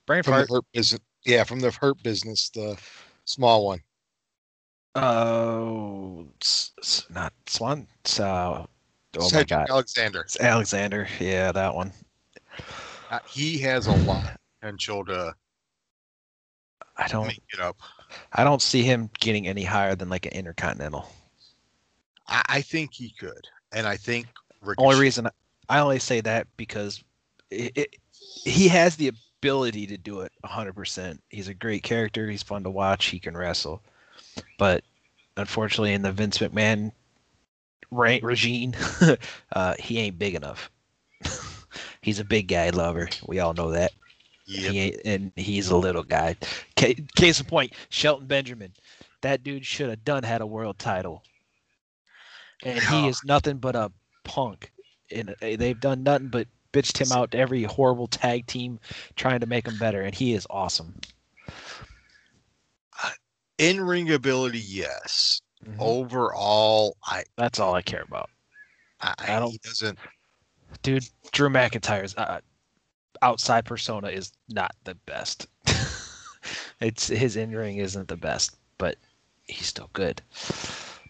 [0.06, 0.47] Brain from fart.
[0.47, 2.78] the hurt business yeah from the hurt business the
[3.26, 3.82] small one
[4.97, 7.86] Oh, it's, not Swan.
[8.00, 8.65] It's, uh,
[9.19, 11.08] oh my god, Alexander it's Alexander.
[11.19, 11.93] Yeah, that one.
[13.12, 15.36] Uh, he has a lot of potential to
[16.98, 17.28] I don't.
[17.28, 17.78] make it up
[18.34, 21.10] I don't see him getting any higher than like an intercontinental.
[22.28, 24.28] I, I think he could and I think
[24.78, 25.28] Only reason
[25.70, 27.04] I only say that because
[27.52, 27.96] it, it,
[28.44, 31.20] he has the ability to do it 100%.
[31.30, 32.30] He's a great character.
[32.30, 33.06] He's fun to watch.
[33.06, 33.82] He can wrestle.
[34.58, 34.84] But
[35.36, 36.92] unfortunately, in the Vince McMahon
[37.92, 38.74] rank regime,
[39.54, 40.72] uh, he ain't big enough.
[42.02, 43.10] he's a big guy lover.
[43.28, 43.92] We all know that.
[44.48, 44.72] Yep.
[44.72, 46.36] He and he's a little guy.
[46.76, 48.74] Case in point, Shelton Benjamin.
[49.22, 51.24] That dude should have done had a world title.
[52.64, 53.92] And he is nothing but a
[54.24, 54.72] punk.
[55.12, 58.80] And uh, they've done nothing but bitched him out to every horrible tag team
[59.16, 60.02] trying to make him better.
[60.02, 60.96] And he is awesome.
[63.58, 65.82] in ring ability yes Mm-hmm.
[65.82, 68.30] overall I That's all I care about.
[69.02, 69.98] I, I don't- he doesn't
[70.84, 72.42] Dude, Drew McIntyre's uh,
[73.22, 75.48] outside persona is not the best.
[76.80, 78.98] it's his in ring isn't the best, but
[79.46, 80.22] he's still good.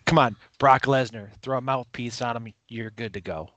[0.05, 3.49] Come on, Brock Lesnar, throw a mouthpiece on him, you're good to go.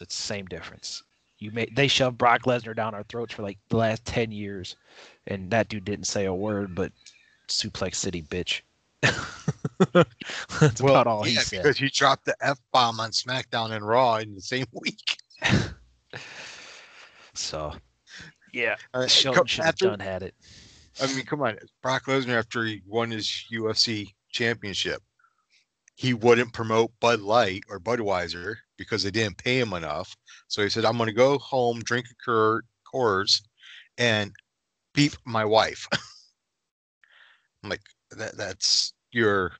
[0.00, 1.02] It's the same difference.
[1.38, 4.76] You made they shoved Brock Lesnar down our throats for like the last ten years,
[5.26, 6.92] and that dude didn't say a word, but
[7.48, 8.60] suplex city bitch.
[10.60, 11.62] That's about all he yeah, said.
[11.62, 15.18] because he dropped the f bomb on SmackDown and Raw in the same week.
[17.34, 17.72] So
[18.52, 20.34] yeah, Uh, Shelton should have done had it.
[21.00, 25.02] I mean, come on, Brock Lesnar after he won his UFC championship,
[25.94, 30.14] he wouldn't promote Bud Light or Budweiser because they didn't pay him enough.
[30.48, 33.42] So he said, "I'm going to go home, drink a cur- Coors,
[33.96, 34.32] and
[34.94, 35.88] beat my wife."
[37.62, 39.52] I'm like, that that's your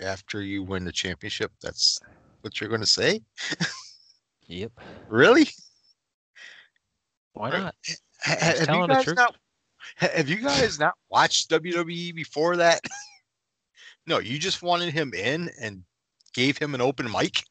[0.00, 1.52] after you win the championship.
[1.62, 2.00] That's
[2.42, 3.20] what you're going to say,
[4.48, 4.72] Yep.
[5.08, 5.48] really?
[7.40, 7.74] Why not?
[8.22, 9.16] Ha- He's have you telling the guys truth.
[9.16, 9.36] not
[9.96, 12.80] have you guys not watched WWE before that?
[14.06, 15.84] no, you just wanted him in and
[16.34, 17.42] gave him an open mic.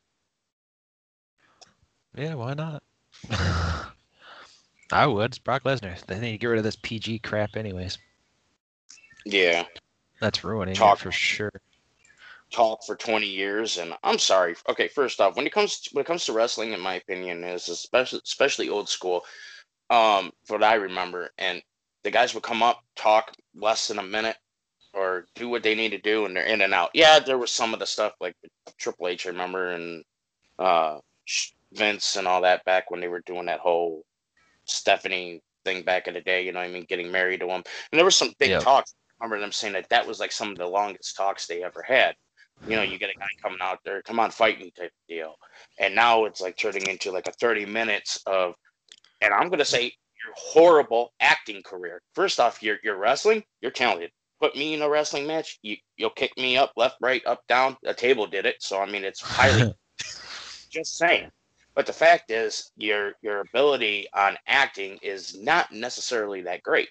[2.15, 2.84] Yeah, why not?
[4.91, 5.32] I would.
[5.32, 6.04] It's Brock Lesnar.
[6.06, 7.97] They need to get rid of this PG crap, anyways.
[9.25, 9.65] Yeah.
[10.21, 10.99] That's ruining Talk.
[10.99, 11.52] it for sure.
[12.52, 16.02] talk for 20 years and i'm sorry okay first off when it comes to, when
[16.02, 19.23] it comes to wrestling in my opinion is especially especially old school
[19.89, 21.62] um what i remember and
[22.04, 24.38] the guys would come up talk less than a minute
[24.93, 26.89] or do what they need to do and they're in and out.
[26.93, 28.36] Yeah there was some of the stuff like
[28.78, 30.04] triple h i remember and
[30.58, 30.97] uh
[31.73, 34.04] vince and all that back when they were doing that whole
[34.65, 37.63] stephanie thing back in the day you know i mean getting married to him.
[37.91, 38.95] And there was some big talks.
[39.21, 41.84] I remember them saying that that was like some of the longest talks they ever
[41.84, 42.15] had.
[42.65, 45.36] You know, you get a guy coming out there, come on, fight me type deal.
[45.80, 48.54] And now it's like turning into like a 30 minutes of,
[49.21, 52.01] and I'm going to say, your horrible acting career.
[52.13, 54.12] First off, you're, you're wrestling, you're talented.
[54.39, 57.77] Put me in a wrestling match, you, you'll kick me up, left, right, up, down.
[57.86, 58.55] A table did it.
[58.62, 59.73] So, I mean, it's highly
[60.69, 61.32] just saying.
[61.75, 66.89] But the fact is, your your ability on acting is not necessarily that great.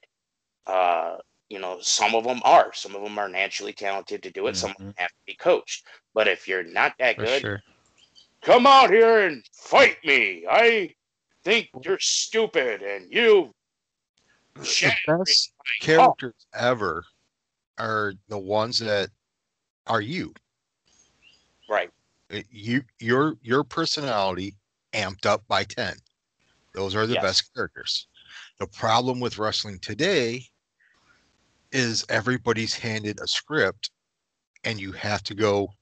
[0.66, 1.16] Uh,
[1.50, 2.72] you know, some of them are.
[2.72, 4.56] Some of them are naturally talented to do it.
[4.56, 5.84] Some of them have to be coached.
[6.14, 7.62] But if you're not that For good, sure.
[8.42, 10.46] come out here and fight me.
[10.48, 10.94] I
[11.48, 13.50] think you're stupid and you.
[14.54, 17.04] The best characters ever
[17.78, 19.08] are the ones that
[19.86, 20.34] are you.
[21.68, 21.90] Right.
[22.32, 24.56] Uh, You your your personality
[24.92, 25.96] amped up by 10.
[26.74, 27.22] Those are the Yes.
[27.22, 28.08] best characters.
[28.58, 30.44] The problem with wrestling today
[31.72, 33.90] is everybody's handed a script
[34.64, 35.72] and you have to go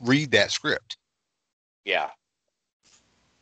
[0.00, 0.96] read that script.
[1.84, 2.10] Yeah.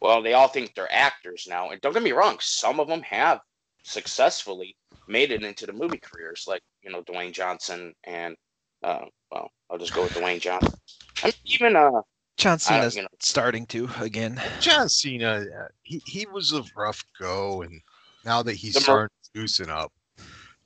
[0.07, 1.71] Well, they all think they're actors now.
[1.71, 3.41] And don't get me wrong, some of them have
[3.83, 4.77] successfully
[5.09, 8.37] made it into the movie careers, like, you know, Dwayne Johnson and,
[8.85, 10.79] uh, well, I'll just go with Dwayne Johnson.
[11.25, 12.03] I mean, even, uh,
[12.37, 14.41] John I, Cena's you know, starting to again.
[14.61, 17.81] John Cena, uh, he, he was a rough go and
[18.25, 19.93] now that he's starting to loosen up,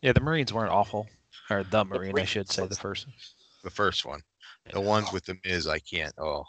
[0.03, 1.07] Yeah, the Marines weren't awful.
[1.48, 3.14] Or the Marine, I should say, the first one.
[3.64, 4.20] the first one.
[4.72, 6.14] The ones with the Miz, I can't.
[6.18, 6.44] Oh,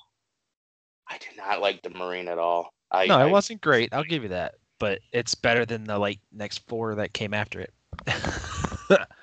[1.10, 2.74] I did not like the Marine at all.
[2.92, 3.94] I, No, I, it wasn't great.
[3.94, 4.56] I'll give you that.
[4.80, 7.74] But it's better than the like next four that came after it.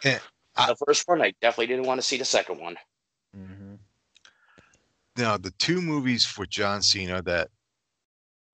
[0.02, 2.76] the first one, I definitely didn't want to see the second one.
[3.34, 3.74] hmm
[5.18, 7.48] now the two movies for John Cena that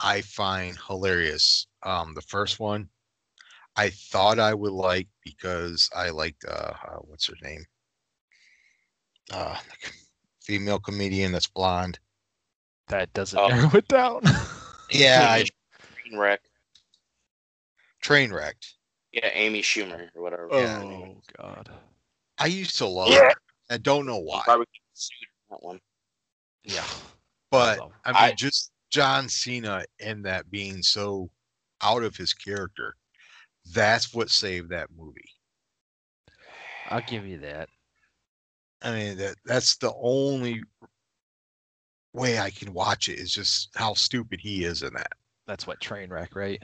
[0.01, 1.67] I find hilarious.
[1.83, 2.89] Um, the first one,
[3.77, 7.65] I thought I would like because I liked uh, uh what's her name?
[9.31, 9.93] Uh, the
[10.43, 11.99] female comedian that's blonde.
[12.89, 13.49] That doesn't Oh.
[13.49, 14.23] narrow it down.
[14.95, 15.45] Yeah, I,
[16.05, 16.41] Train wreck.
[18.01, 18.75] train wrecked.
[19.13, 20.49] Yeah, Amy Schumer or whatever.
[20.53, 20.83] Yeah.
[20.83, 21.69] oh God.
[22.39, 23.29] I used to love Yeah.
[23.31, 23.37] it.
[23.71, 25.81] I don't know why, Probably get sued on that one.
[26.65, 26.85] Yeah.
[27.51, 31.29] but love- I mean, I- just John Cena and that being so
[31.83, 32.95] out of his character.
[33.73, 35.31] That's what saved that movie.
[36.91, 37.69] I'll give you that.
[38.83, 40.63] I mean that that's the only
[42.15, 45.13] way I can watch it is just how stupid he is in that.
[45.47, 46.63] That's what train wreck, right?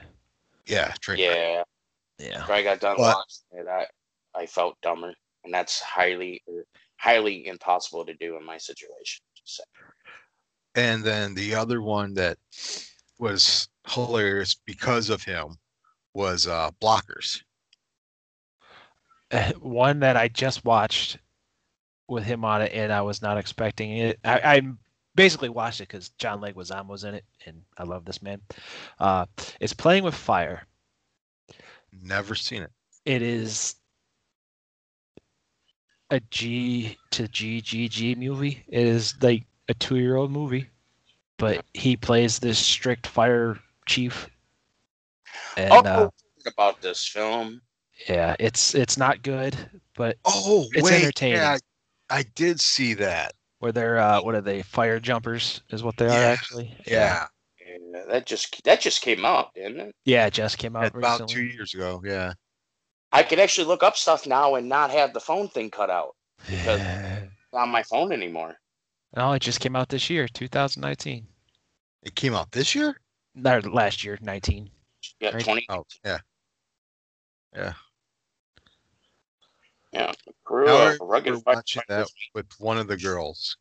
[0.65, 1.37] Yeah, train wreck.
[1.37, 1.63] Yeah.
[2.17, 2.45] Yeah.
[2.49, 3.85] I got done But- watching it, I,
[4.33, 6.41] I felt dumber, and that's highly
[6.97, 9.23] highly impossible to do in my situation.
[9.35, 9.67] Just saying.
[10.75, 12.37] And then the other one that
[13.19, 15.57] was hilarious because of him
[16.13, 17.41] was uh Blockers.
[19.59, 21.17] One that I just watched
[22.07, 24.19] with him on it, and I was not expecting it.
[24.23, 24.61] I, I
[25.21, 28.41] basically watched it because John Leguizamo was in it, and I love this man.
[28.99, 29.25] Uh,
[29.59, 30.65] it's Playing with Fire.
[32.03, 32.71] Never seen it.
[33.05, 33.75] It is
[36.09, 38.63] a G to G G G movie.
[38.67, 40.69] It is like a two year old movie,
[41.37, 44.29] but he plays this strict fire chief.
[45.57, 46.09] And oh, uh,
[46.45, 47.61] about this film.
[48.09, 49.55] yeah, it's it's not good,
[49.95, 51.37] but Oh, It's wait, entertaining.
[51.37, 51.57] Yeah,
[52.09, 53.33] I did see that.
[53.61, 54.63] Where they're uh, what are they?
[54.63, 56.75] Fire jumpers is what they are actually.
[56.87, 57.27] Yeah,
[57.63, 59.95] Yeah, that just that just came out, didn't it?
[60.03, 62.01] Yeah, it just came out about two years ago.
[62.03, 62.33] Yeah,
[63.11, 66.15] I could actually look up stuff now and not have the phone thing cut out
[66.49, 67.25] because- Yeah.
[67.53, 68.55] on my phone anymore.
[69.15, 71.27] No, it just came out this year, 2019.
[72.01, 72.99] it came out this year.
[73.45, 74.71] Or last year, 19.
[75.19, 75.43] Yeah, Right.
[75.43, 75.65] twenty.
[75.69, 76.17] Oh, yeah.
[77.55, 77.73] Yeah,
[80.43, 83.57] crew Now of we're, rugged we're watching that with one of the girls.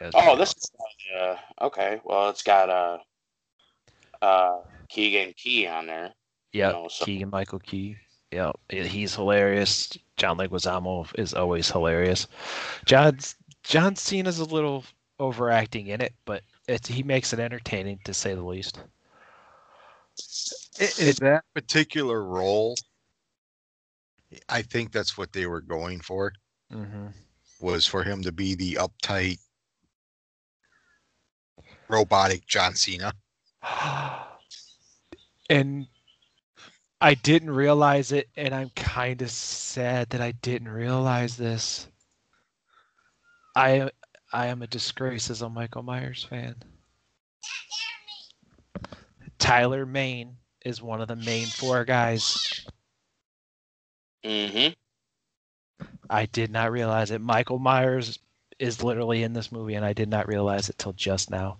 [0.00, 0.70] Yeah, Oh, this is
[1.16, 2.00] uh, okay.
[2.04, 2.98] Well, it's got uh,
[4.20, 6.10] uh, Keegan Key on there.
[6.52, 7.96] Yep, know, so- Keegan Michael Key.
[8.32, 9.90] Yep, yeah, he's hilarious.
[10.16, 12.26] John Leguizamo is always hilarious.
[12.86, 14.84] John's John Cena's a little
[15.20, 18.78] overacting in it, but it's he makes it entertaining to say the least.
[20.98, 22.74] In that particular role,
[24.48, 26.32] I think that's what they were going for.
[26.72, 27.08] Mm-hmm.
[27.60, 29.38] Was for him to be the uptight,
[31.88, 33.12] robotic John Cena.
[35.50, 35.86] and
[37.00, 41.88] I didn't realize it, and I'm kind of sad that I didn't realize this.
[43.54, 43.90] I
[44.32, 46.56] I am a disgrace as a Michael Myers fan.
[49.38, 52.64] Tyler Mane is one of the main four guys.
[54.24, 54.72] Mm-hmm.
[56.10, 57.20] I did not realize it.
[57.20, 58.18] Michael Myers
[58.58, 61.58] is literally in this movie, and I did not realize it till just now.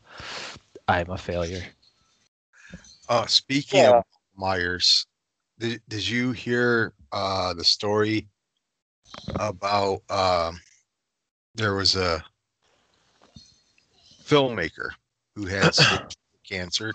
[0.87, 1.65] I'm a failure.
[3.09, 3.99] Uh, speaking Yeah.
[3.99, 4.05] of
[4.37, 5.07] Myers,
[5.59, 8.29] did, did you hear uh, the story
[9.39, 10.61] about um,
[11.55, 12.25] there was a
[14.25, 14.91] filmmaker
[15.35, 15.73] who had
[16.49, 16.93] cancer,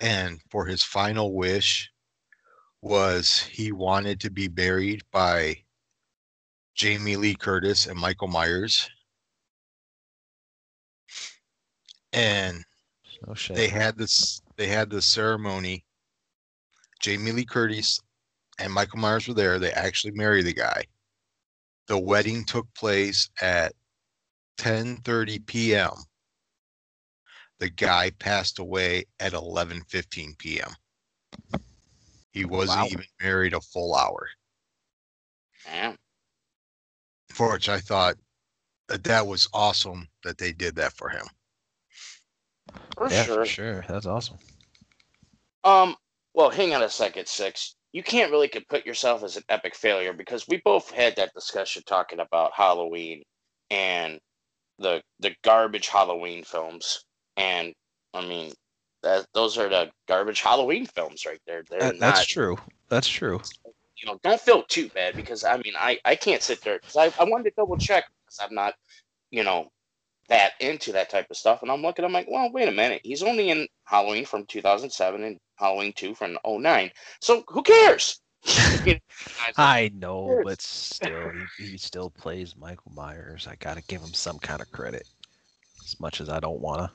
[0.00, 1.90] and for his final wish
[2.86, 5.62] was he wanted to be buried by
[6.74, 8.88] Jamie Lee Curtis and Michael Myers.
[12.12, 12.64] And
[13.26, 15.84] No they had this they had the ceremony
[17.00, 18.00] jamie lee curtis
[18.58, 20.84] and michael myers were there they actually married the guy
[21.88, 23.72] the wedding took place at
[24.58, 25.92] 10:30 p.m.
[27.58, 30.70] the guy passed away at 11:15 p.m.
[32.36, 32.86] he wasn't Wow.
[32.86, 34.28] even married a full hour
[35.64, 35.96] Damn.
[37.30, 38.16] for which i thought
[38.88, 41.26] that that was awesome that they did that for him
[42.96, 43.34] For yeah, sure.
[43.34, 43.84] for sure.
[43.88, 44.38] That's awesome.
[45.64, 45.96] Um.
[46.34, 47.76] Well, hang on a second, six.
[47.92, 51.82] You can't really put yourself as an epic failure because we both had that discussion
[51.86, 53.22] talking about Halloween
[53.70, 54.18] and
[54.78, 57.04] the the garbage Halloween films,
[57.36, 57.72] and
[58.14, 58.52] I mean
[59.02, 61.62] that those are the garbage Halloween films right there.
[61.68, 62.14] They're That- not.
[62.16, 62.56] that's true.
[62.88, 63.40] That's true.
[63.96, 66.96] you know, don't feel too bad because I mean, I I can't sit there because
[66.96, 68.74] I I wanted to double check because I'm not,
[69.30, 69.70] you know,
[70.28, 73.00] that into that type of stuff, and I'm looking, I'm like, well, wait a minute,
[73.04, 76.90] he's only in Halloween from 2007 and Halloween 2 from 09,
[77.20, 78.20] so who cares?
[79.56, 83.46] I know, but still, he, he still plays Michael Myers.
[83.46, 85.06] I gotta give him some kind of credit,
[85.84, 86.92] as much as I don't wanna.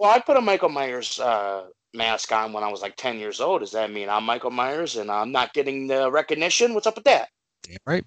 [0.00, 3.38] Well, I put a Michael Myers uh, mask on when I was like 10 years
[3.38, 3.60] old.
[3.60, 6.72] Does that mean I'm Michael Myers and I'm not getting the recognition?
[6.72, 7.28] What's up with that?
[7.62, 8.04] Damn right.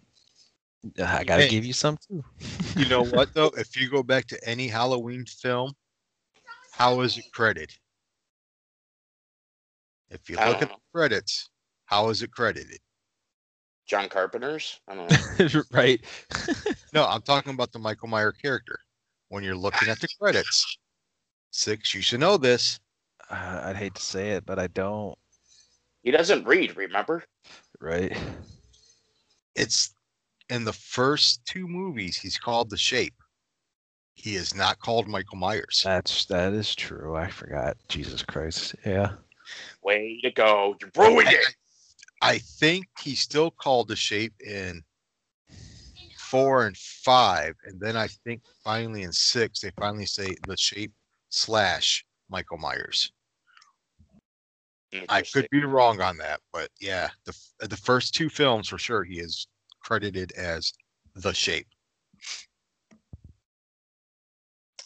[0.98, 1.50] I gotta Hey.
[1.50, 2.24] give you some too.
[2.76, 3.52] You know what though?
[3.56, 5.74] If you go back to any Halloween film,
[6.72, 7.72] how is it credited?
[10.10, 11.52] If you look don't at the credits,
[11.86, 12.80] how is it credited?
[13.86, 14.80] John Carpenter's?
[14.88, 15.08] I don't
[15.54, 15.64] know.
[15.72, 16.04] right.
[16.94, 18.80] No, I'm talking about the Michael Meyer character.
[19.30, 20.78] When you're looking at the credits,
[21.54, 22.80] six, you should know this.
[23.30, 25.18] Uh, I'd hate to say it, but I don't.
[26.04, 27.24] he doesn't read, remember?
[27.80, 28.16] Right.
[29.56, 29.94] It's
[30.50, 33.14] in the first two movies, he's called the Shape.
[34.16, 35.82] He is not called Michael Myers.
[35.84, 37.16] That's that is true.
[37.16, 37.78] I forgot.
[37.88, 38.76] Jesus Christ.
[38.86, 39.14] Yeah.
[39.84, 40.76] Way to go.
[40.82, 41.56] You ruined I, it.
[42.22, 44.84] I think he's still called the Shape in
[46.18, 50.92] four and five, and then I think finally in six they finally say the Shape
[51.34, 53.12] slash Michael Myers.
[55.10, 57.36] I could be wrong on that, but yeah, the
[57.68, 59.48] the first two films for sure he is
[59.82, 60.72] credited as
[61.16, 61.66] the Shape.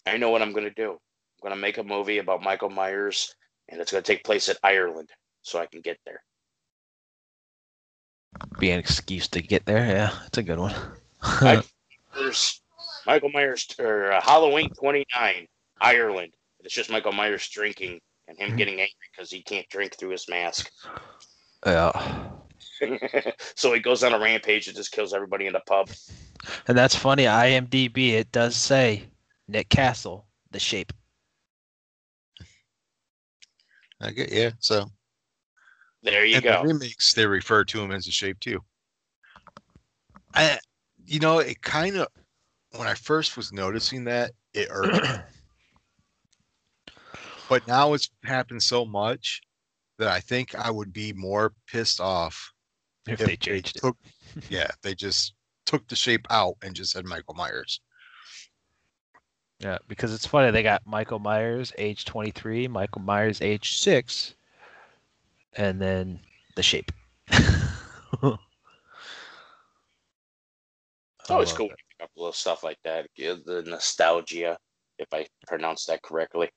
[0.06, 0.92] I know what I'm going to do.
[0.92, 3.36] I'm going to make a movie about Michael Myers,
[3.68, 5.10] and it's going to take place in Ireland,
[5.42, 6.22] so I can get there.
[8.60, 9.86] Be an excuse to get there.
[9.86, 10.74] Yeah, it's a good one.
[13.06, 15.48] Michael Myers or uh, Halloween 29,
[15.82, 16.34] Ireland.
[16.62, 18.56] It's just Michael Myers drinking and him hmm.
[18.58, 20.70] getting angry because he can't drink through his mask.
[21.66, 22.30] yeah.
[23.56, 25.90] so he goes on a rampage and just kills everybody in the pub.
[26.68, 27.24] And that's funny.
[27.24, 29.04] IMDb it does say
[29.48, 30.94] Nick Castle, the shape.
[34.00, 34.52] I get yeah.
[34.60, 34.86] So
[36.04, 36.62] There you in go.
[36.62, 38.62] the remakes, they refer to him as a shape too.
[40.34, 40.60] I,
[41.06, 42.08] you know, it kind of
[42.76, 45.10] when I first was noticing that it irked me.
[47.50, 49.42] But now it's happened so much
[49.98, 52.52] that I think I would be more pissed off
[53.08, 53.82] If if they changed it.
[53.82, 53.98] took,
[54.50, 55.34] yeah, they just
[55.66, 57.82] took the shape out and just said Michael Myers.
[59.60, 60.52] Yeah, because it's funny.
[60.52, 64.36] They got Michael Myers, age 23, Michael Myers, age 6,
[65.56, 66.20] and then
[66.56, 66.92] the shape.
[71.28, 73.06] It's always cool when you pick up a little stuff like that.
[73.14, 74.58] Give the nostalgia,
[74.98, 76.50] if I pronounce that correctly.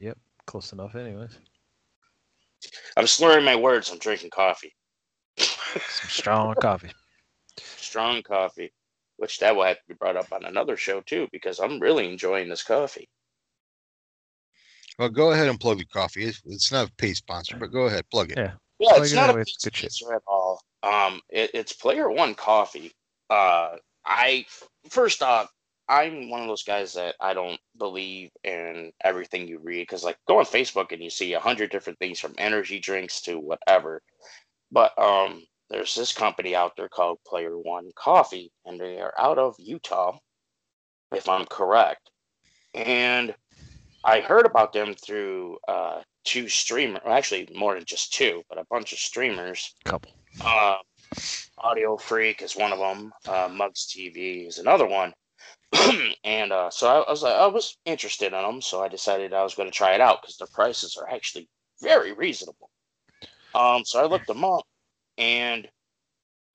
[0.00, 0.16] Yep,
[0.46, 1.38] close enough, anyways.
[2.96, 3.90] I'm slurring my words.
[3.90, 4.72] I'm drinking coffee.
[5.38, 6.90] Some strong coffee.
[7.58, 8.72] Strong coffee,
[9.16, 12.10] which that will have to be brought up on another show too, because I'm really
[12.10, 13.08] enjoying this coffee.
[14.98, 16.24] Well, go ahead and plug the coffee.
[16.24, 18.38] It's, it's not a paid sponsor, but go ahead, plug it.
[18.38, 18.52] Yeah.
[18.78, 19.92] Yeah, Plug it's it not a in with pizza good shit.
[19.92, 20.60] sponsor at all.
[20.82, 22.92] Um, it, it's Player One Coffee.
[23.30, 24.44] Uh, I
[24.90, 25.48] first off,
[25.88, 30.16] I'm one of those guys that I don't believe in everything you read because, like,
[30.26, 34.00] go on Facebook and you see a hundred different things from energy drinks to whatever.
[34.72, 39.38] But um, there's this company out there called Player One Coffee, and they are out
[39.38, 40.18] of Utah,
[41.12, 42.10] if I'm correct.
[42.72, 43.34] And
[44.04, 48.66] I heard about them through uh, two streamers, actually more than just two, but a
[48.70, 49.74] bunch of streamers.
[49.84, 50.12] Couple.
[50.44, 50.76] Uh,
[51.58, 53.12] Audio Freak is one of them.
[53.26, 55.12] Uh, Mugs TV is another one.
[56.24, 59.32] and uh, so I, I was like, I was interested in them, so I decided
[59.32, 61.48] I was going to try it out because the prices are actually
[61.82, 62.70] very reasonable.
[63.54, 64.64] Um, so I looked them up,
[65.18, 65.68] and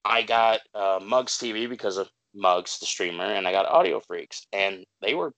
[0.05, 4.45] I got uh, Mugs TV because of Mugs, the streamer, and I got Audio Freaks,
[4.53, 5.33] and they were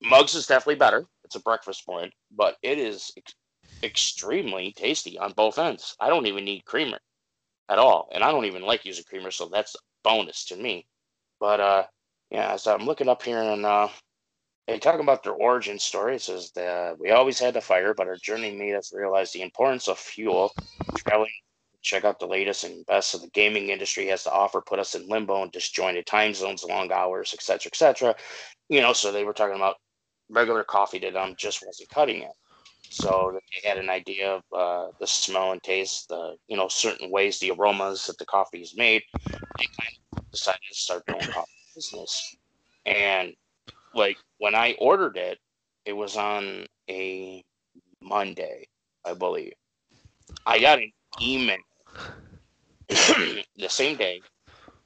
[0.00, 1.06] Mugs is definitely better.
[1.24, 3.34] It's a breakfast blend, but it is ex-
[3.82, 5.96] extremely tasty on both ends.
[6.00, 7.00] I don't even need creamer
[7.68, 10.86] at all, and I don't even like using creamer, so that's a bonus to me.
[11.40, 11.84] But uh,
[12.30, 13.88] yeah, so I'm looking up here and uh,
[14.66, 16.16] they talk about their origin story.
[16.16, 19.42] It says that we always had the fire, but our journey made us realize the
[19.42, 20.52] importance of fuel.
[20.96, 21.30] Traveling,
[21.80, 24.94] check out the latest and best of the gaming industry has to offer, put us
[24.94, 28.14] in limbo and disjointed time zones, long hours, etc., etc.
[28.68, 29.76] You know, so they were talking about
[30.28, 32.32] regular coffee to them just wasn't cutting it.
[32.90, 37.10] So they had an idea of uh, the smell and taste, the you know certain
[37.10, 39.02] ways, the aromas that the coffee is made.
[39.58, 42.36] They kind of decided to start their own coffee business.
[42.86, 43.34] And
[43.94, 45.38] like when I ordered it,
[45.86, 47.44] it was on a
[48.02, 48.66] Monday,
[49.06, 49.54] I believe.
[50.46, 51.58] I got an email
[52.88, 54.22] the same day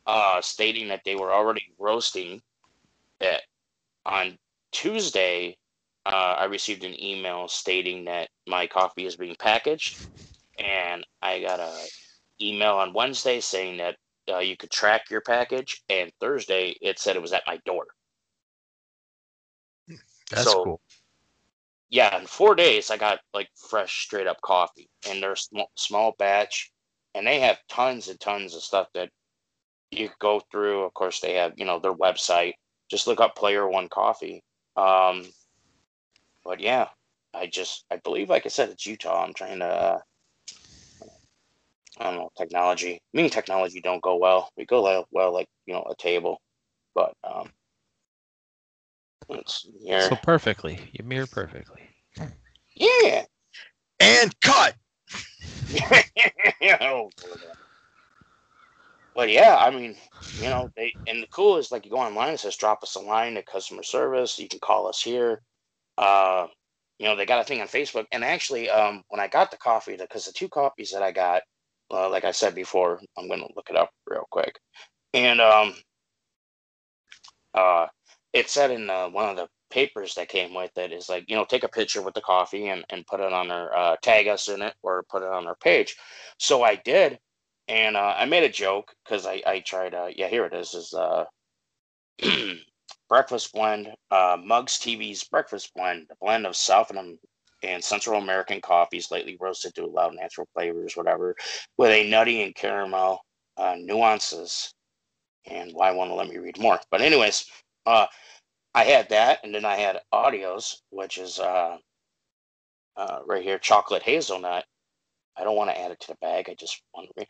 [0.07, 2.43] uh, stating that they were already roasting
[3.21, 3.43] it
[4.07, 4.39] on
[4.73, 5.57] Tuesday,
[6.07, 10.01] uh, I received an email stating that my coffee is being packaged,
[10.59, 11.73] and I got a
[12.41, 13.97] email on Wednesday saying that
[14.31, 17.87] uh, you could track your package, and Thursday it said it was at my door.
[20.31, 20.81] That's So- cool.
[21.91, 26.13] Yeah, in four days I got like fresh, straight up coffee, and they're small, small
[26.19, 26.73] batch,
[27.15, 29.11] and they have tons and tons of stuff that
[29.91, 30.85] you go through.
[30.85, 32.55] Of course, they have you know their website.
[32.91, 34.43] Just look up Player One Coffee.
[34.75, 35.27] Um,
[36.45, 36.89] but yeah,
[37.35, 39.23] I just I believe, like I said, it's Utah.
[39.23, 40.03] I'm trying to.
[41.99, 43.01] Uh, I don't know technology.
[43.13, 44.51] Me and technology don't go well.
[44.57, 46.41] We go well, well like you know a table,
[46.95, 47.51] but um,
[49.29, 50.03] it's here.
[50.03, 50.79] So perfectly.
[50.93, 51.83] You mirror perfectly.
[52.75, 53.25] yeah.
[54.01, 54.75] And cut.
[56.81, 57.11] Oh,
[59.15, 59.97] but yeah, I mean,
[60.39, 62.95] you know, they and the cool is like you go online, it says drop us
[62.95, 64.39] a line at customer service.
[64.39, 65.43] You can call us here.
[65.99, 66.47] Uh,
[66.99, 68.07] you know, they got a thing on Facebook.
[68.13, 71.43] And actually, um, when I got the coffee, because the two copies that I got,
[71.93, 74.59] uh, like I said before, I'm gonna look it up real quick.
[75.15, 75.75] And um,
[77.55, 77.87] uh,
[78.33, 81.37] it said in uh, one of the papers that came with it is like, you
[81.37, 84.29] know, take a picture with the coffee and, and put it on our uh, tag
[84.29, 85.97] us in it or put it on our page.
[86.39, 87.19] So I did,
[87.69, 89.95] and uh, I made a joke because I I tried.
[89.95, 90.75] Uh, yeah, here it is.
[90.75, 91.25] Is uh,
[93.09, 96.91] breakfast blend, uh, Mugs TV's breakfast blend, a blend of South
[97.63, 101.35] and, Central American coffees, lightly roasted to allow natural flavors, whatever,
[101.79, 103.21] with a nutty and caramel
[103.57, 104.73] uh, nuances.
[105.47, 106.79] And why want to let me read more?
[106.91, 107.47] But anyways,
[107.87, 108.07] uh,
[108.75, 111.77] I had that, and then I had audios, which is uh,
[112.97, 114.65] uh, right here, chocolate hazelnut.
[115.37, 116.49] I don't want to add it to the bag.
[116.49, 117.27] I just want to,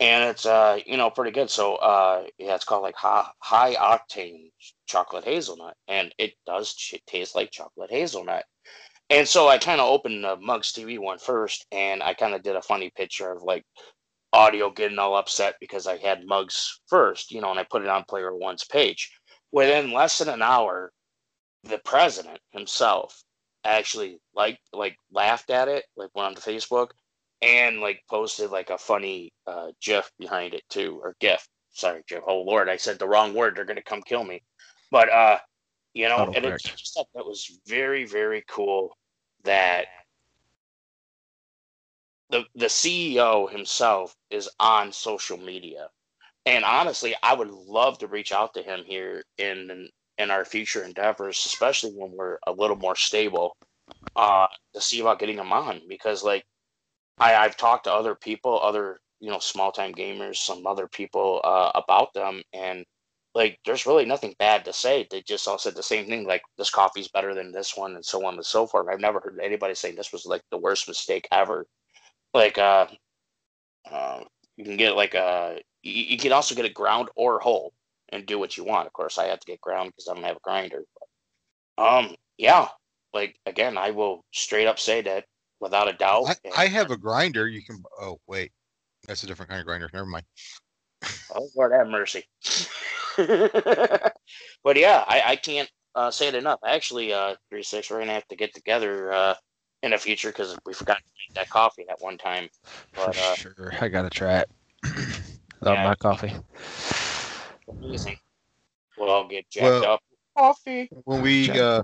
[0.00, 1.50] and it's uh you know pretty good.
[1.50, 4.50] So uh yeah, it's called like high, high octane
[4.86, 8.44] chocolate hazelnut, and it does ch- taste like chocolate hazelnut.
[9.10, 12.42] And so I kind of opened the Mugs TV one first, and I kind of
[12.42, 13.64] did a funny picture of like
[14.32, 17.88] audio getting all upset because I had Mugs first, you know, and I put it
[17.88, 19.10] on Player One's page.
[19.52, 20.92] Within less than an hour,
[21.64, 23.22] the president himself
[23.64, 26.88] actually like like laughed at it, like went on Facebook
[27.42, 31.46] and like posted like a funny uh GIF behind it too, or GIF.
[31.70, 32.22] Sorry, GIF.
[32.26, 33.56] Oh Lord, I said the wrong word.
[33.56, 34.42] They're gonna come kill me.
[34.90, 35.38] But uh,
[35.94, 38.96] you know, and it just that was very very cool
[39.44, 39.86] that
[42.30, 45.88] the the CEO himself is on social media.
[46.44, 49.88] And honestly, I would love to reach out to him here in
[50.18, 53.56] in our future endeavors, especially when we're a little more stable,
[54.16, 56.44] uh, to see about getting him on because like
[57.18, 61.40] I, I've talked to other people, other you know small time gamers, some other people
[61.44, 62.84] uh, about them, and
[63.34, 65.06] like there's really nothing bad to say.
[65.10, 68.04] They just all said the same thing, like this coffee's better than this one, and
[68.04, 68.88] so on and so forth.
[68.88, 71.66] I've never heard anybody saying this was like the worst mistake ever.
[72.34, 72.86] Like uh,
[73.90, 74.20] uh
[74.56, 77.72] you can get like a you, you can also get a ground or whole
[78.10, 78.86] and do what you want.
[78.86, 80.82] Of course, I have to get ground because I don't have a grinder.
[81.76, 82.68] But, um, yeah,
[83.14, 85.24] like again, I will straight up say that
[85.58, 86.36] without a doubt.
[86.54, 87.48] I, I have a grinder.
[87.48, 87.82] You can.
[87.98, 88.52] Oh wait,
[89.06, 89.88] that's a different kind of grinder.
[89.90, 90.26] Never mind.
[91.34, 92.24] Oh Lord have mercy.
[94.64, 96.60] but yeah, I, I can't uh, say it enough.
[96.66, 99.34] Actually, uh, three six, we're gonna have to get together uh,
[99.82, 102.48] in the future because we forgot to make that coffee that one time.
[102.94, 103.74] But For uh, sure.
[103.80, 104.50] I gotta try it.
[105.60, 105.84] Love Yeah.
[105.84, 106.32] my coffee.
[107.68, 108.16] amazing.
[108.98, 110.00] We'll all get jacked Well- up.
[110.36, 110.88] Coffee.
[111.04, 111.82] When we uh,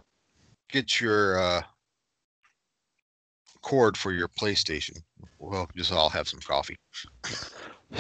[0.70, 1.62] get your uh,
[3.60, 4.96] cord for your PlayStation,
[5.38, 6.76] we'll just all have some coffee.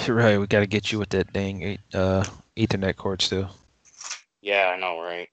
[0.06, 0.38] Right.
[0.38, 2.22] We gotta get you with that dang eight- uh,
[2.58, 3.46] Ethernet cords too.
[4.42, 5.28] Yeah, I know, right?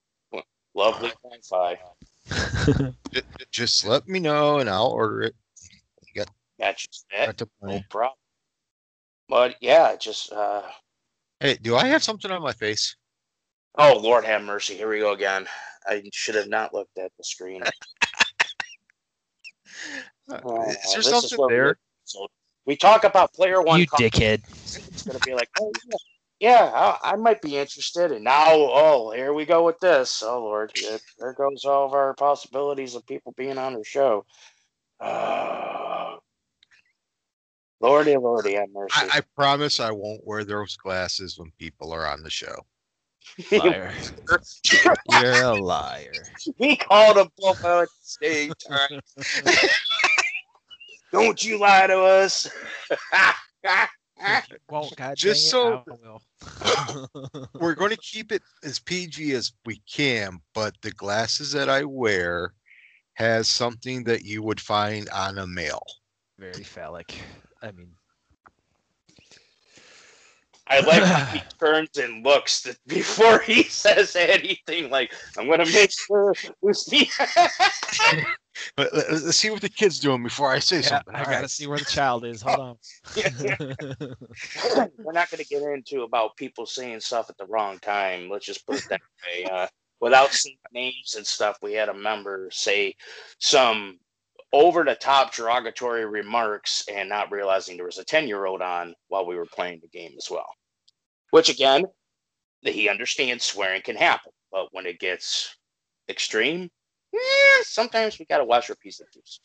[0.75, 1.79] Lovely Wi-Fi.
[3.13, 3.21] J-
[3.51, 5.35] Just let me know and I'll order it.
[6.59, 7.27] Got you set.
[7.27, 7.85] Right to No money.
[7.89, 8.17] problem.
[9.27, 10.61] But yeah, just uh
[11.41, 12.95] Hey, do I have something on my face?
[13.77, 14.75] oh Lord have mercy.
[14.75, 15.47] Here we go again.
[15.87, 17.63] I should have not looked at the screen.
[20.27, 21.77] Uh, Oh, Is there this is something what we- there?
[22.05, 22.27] So
[22.65, 23.79] we talk about player one.
[23.79, 24.41] you dickhead.
[24.65, 25.95] It's gonna be like, oh yeah,
[26.39, 28.11] yeah, I, I might be interested.
[28.11, 30.21] And now, oh, here we go with this.
[30.23, 34.25] Oh Lord, there, there goes all of our possibilities of people being on the show.
[34.99, 36.15] Uh,
[37.81, 38.95] Lordy, Lordy, have mercy.
[38.95, 42.65] I, I promise I won't wear those glasses when people are on the show.
[43.51, 43.93] Liar.
[45.09, 46.27] You're a liar.
[46.57, 47.29] we called out
[47.63, 47.87] at
[48.21, 48.99] the time.
[51.11, 52.49] Don't you lie to us.
[54.69, 56.21] Won't God Just so- will.
[57.59, 61.83] We're going to keep it as PG as we can, but the glasses that I
[61.83, 62.53] wear
[63.15, 65.85] has something that you would find on a male.
[66.37, 67.15] Very phallic.
[67.61, 67.91] I mean,
[70.67, 74.89] I like how he turns and looks to, before he says anything.
[74.89, 77.09] Like, I'm going to make sure we see.
[78.75, 81.15] But let- let's see what the kid's doing before I say yeah, something.
[81.15, 81.49] I All gotta right.
[81.49, 82.41] see where the child is.
[82.41, 82.77] Hold on.
[84.97, 88.29] We're not going to get into about people saying stuff at the wrong time.
[88.29, 89.45] Let's just put it that way.
[89.45, 89.67] Uh,
[89.99, 92.95] without saying names and stuff, we had a member say
[93.39, 93.99] some
[94.53, 98.95] over the top derogatory remarks and not realizing there was a 10 year old on
[99.09, 100.47] while we were playing the game as well.
[101.31, 101.85] Which, again,
[102.61, 104.31] he understands swearing can happen.
[104.51, 105.57] But when it gets
[106.07, 106.69] extreme,
[107.15, 109.39] eh, sometimes we got to watch our piece of juice.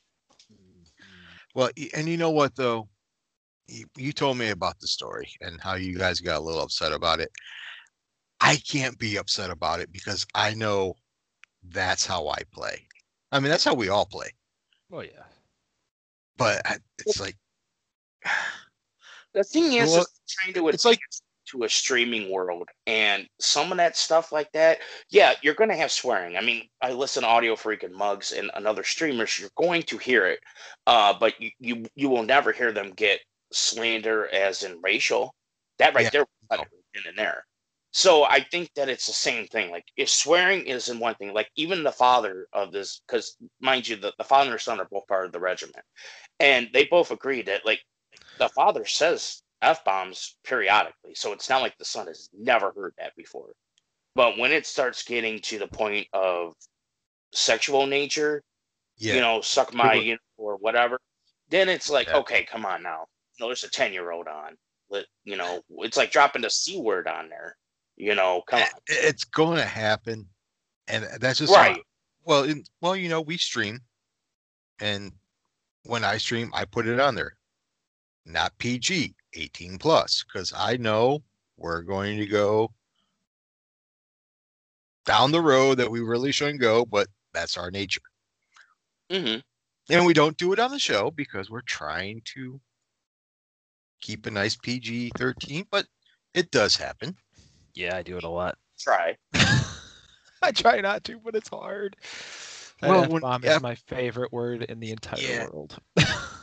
[1.55, 2.89] Well, and you know what though?
[3.66, 6.93] You, you told me about the story and how you guys got a little upset
[6.93, 7.31] about it.
[8.41, 10.95] I can't be upset about it because I know
[11.62, 12.87] that's how I play.
[13.33, 14.31] I mean, that's how we all play.
[14.93, 15.25] Oh yeah.
[16.37, 17.37] But I- it's like
[19.33, 21.01] The thing is, Well, is trying to it's like
[21.51, 24.78] to a streaming world and some of that stuff like that
[25.11, 26.36] yeah you're going to have swearing.
[26.36, 29.82] I mean i listen to audio freak and mugs and, and other streamers you're going
[29.84, 30.40] to hear it
[30.86, 33.20] uh, but you, you you will never hear them get
[33.53, 35.34] slander as in racial.
[35.78, 37.44] That right Yeah, there right in and there.
[37.92, 41.51] So i think that it's the same thing like if swearing isn't one thing like
[41.57, 45.07] even the father of this because mind you the, the father and son are both
[45.09, 45.84] part of the regiment
[46.40, 47.80] and they both agree that like
[48.38, 52.94] the father says f bombs periodically, so it's not like the son has never heard
[52.98, 53.52] that before.
[54.14, 56.54] But when it starts getting to the point of
[57.32, 58.42] sexual nature,
[58.96, 60.98] yeah, you know, suck my you know, or whatever,
[61.48, 62.18] then it's like, Yeah.
[62.18, 63.06] okay, come on now.
[63.38, 64.56] No, there's a 10 year old on.
[64.90, 67.56] Let, you know, it's like dropping the C word on there.
[67.96, 68.68] You know, come eh, on.
[68.88, 70.26] Eh, it's going to happen,
[70.88, 71.80] and that's just Right.
[72.24, 73.80] Well, in, well, you know, we stream,
[74.80, 75.12] and
[75.84, 77.36] when I stream, I put it on there,
[78.27, 81.23] not PG, 18 plus, because I know
[81.57, 82.71] we're going to go
[85.07, 88.01] down the road that we really shouldn't go, but that's our nature.
[89.11, 89.37] hmm
[89.89, 92.61] And we don't do it on the show because we're trying to
[94.01, 95.87] keep a nice PG 13, but
[96.35, 97.16] it does happen.
[97.75, 98.57] Yeah, I do it a lot.
[98.79, 99.16] Try.
[100.43, 101.97] I try not to, but it's hard.
[102.81, 103.57] That Well, F when- bomb yeah.
[103.57, 105.45] is my favorite word in the entire Yeah.
[105.45, 105.79] world.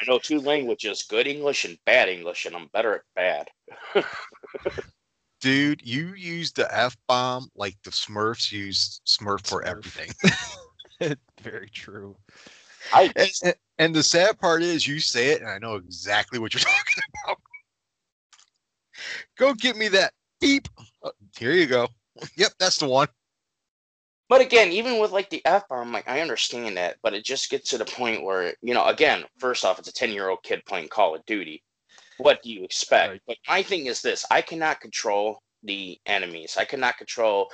[0.00, 3.48] I know two languages good English and bad English, and I'm better at bad.
[5.40, 9.66] Dude, you use the F bomb like the Smurfs use Smurf for Smurf.
[9.66, 10.10] everything.
[11.42, 12.14] Very true.
[12.92, 16.38] I and, and- and the sad part is you say it and I know exactly
[16.38, 17.38] what you're talking about.
[19.38, 20.68] Go get me that beep.
[21.02, 21.88] Uh, here you go.
[22.36, 23.08] Yep, that's the one.
[24.30, 27.50] But again, even with like the F bomb, like I understand that, but it just
[27.50, 30.44] gets to the point where, you know, again, first off, it's a 10 year old
[30.44, 31.64] kid playing Call of Duty.
[32.18, 33.10] What do you expect?
[33.10, 33.20] Right.
[33.26, 36.56] But my thing is this I cannot control the enemies.
[36.56, 37.50] I cannot control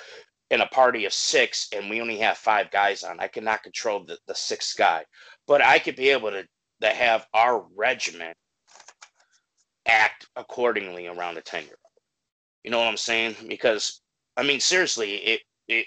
[0.50, 3.20] in a party of six and we only have five guys on.
[3.20, 5.02] I cannot control the, the sixth guy.
[5.46, 6.44] But I could be able to,
[6.82, 8.36] to have our regiment
[9.88, 12.02] act accordingly around a 10 year old.
[12.64, 13.36] You know what I'm saying?
[13.48, 14.02] Because
[14.36, 15.40] I mean, seriously, it,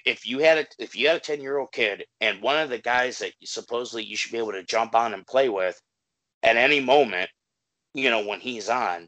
[0.06, 2.70] if you had a if you had a 10 year old kid and one of
[2.70, 5.80] the guys that you- supposedly you should be able to jump on and play with
[6.44, 7.30] at any moment
[7.94, 9.08] you know when he's on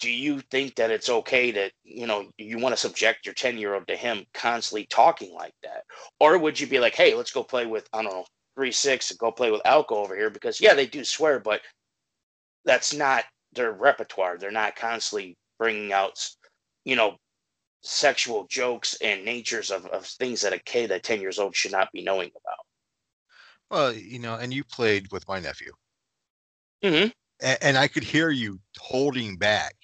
[0.00, 3.58] do you think that it's okay that you know you want to subject your 10
[3.58, 5.84] year old to him constantly talking like that?
[6.20, 8.26] Or would you be like hey let's go play with i don't know
[8.58, 11.62] 3-6 and go play with alco over here because yeah they do swear but
[12.64, 14.38] that's not their repertoire.
[14.38, 16.18] They're not constantly bringing out
[16.84, 17.16] you know
[17.82, 21.72] sexual jokes and natures of, of things that a kid at 10 years old should
[21.72, 22.66] not be knowing about.
[23.70, 25.72] Well, you know, and you played with my nephew.
[26.82, 27.10] Mm-hmm.
[27.40, 29.74] And, and I could hear you holding back.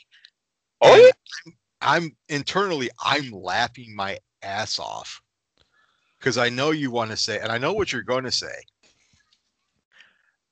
[0.80, 1.52] Oh, And yeah.
[1.80, 5.20] I'm, I'm internally, I'm laughing my ass off
[6.18, 8.54] because I know you want to say, and I know what you're going to say.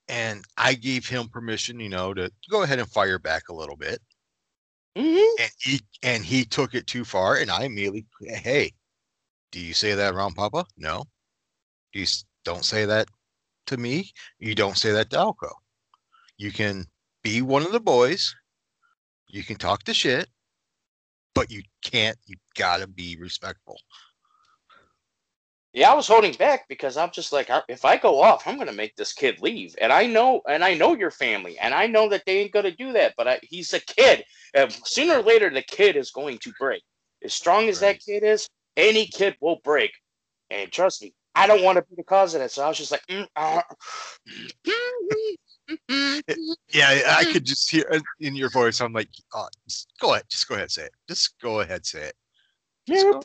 [0.09, 3.77] And I gave him permission, you know, to go ahead and fire back a little
[3.77, 4.01] bit.
[4.97, 5.43] Mm-hmm.
[5.43, 8.73] and he and he took it too far and i immediately hey
[9.53, 10.65] do you say that around papa?
[10.77, 11.05] No.
[11.93, 12.05] You
[12.45, 13.09] don't say that
[13.67, 14.11] to me?
[14.39, 15.51] You don't say that to alco.
[16.37, 16.85] You can
[17.23, 18.35] be one of the boys.
[19.29, 20.29] You can talk the shit
[21.37, 23.79] but you can't you gotta be respectful
[25.77, 28.73] Yeah, I was holding back because I'm just like, if I go off, I'm gonna
[28.73, 32.09] make this kid leave, and I know, and I know your family, and I know
[32.09, 33.13] that they ain't gonna do that.
[33.15, 34.25] But I, he's a kid,
[34.55, 36.83] and sooner or later, the kid is going to break.
[37.23, 37.93] As strong as Right.
[37.93, 38.49] that kid is,
[38.79, 39.93] any kid will break.
[40.49, 42.53] And trust me, I don't want to be the cause of that.
[42.53, 43.61] So I was just like, mm, uh,
[46.73, 47.85] yeah i could just hear
[48.21, 51.39] in your voice i'm like uh, just go ahead just go ahead say it just
[51.41, 52.15] go ahead say it
[52.87, 53.23] Just go,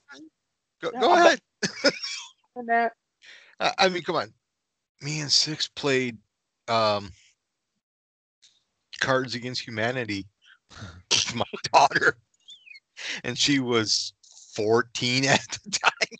[0.82, 1.40] go, go ahead
[2.56, 2.94] and that.
[3.60, 4.34] I, I mean, come on.
[5.02, 6.18] Me and Six played
[6.68, 7.12] um
[9.00, 10.28] Cards Against Humanity
[11.12, 12.18] with my daughter,
[13.24, 14.14] and she was
[14.56, 16.18] 14 at the time.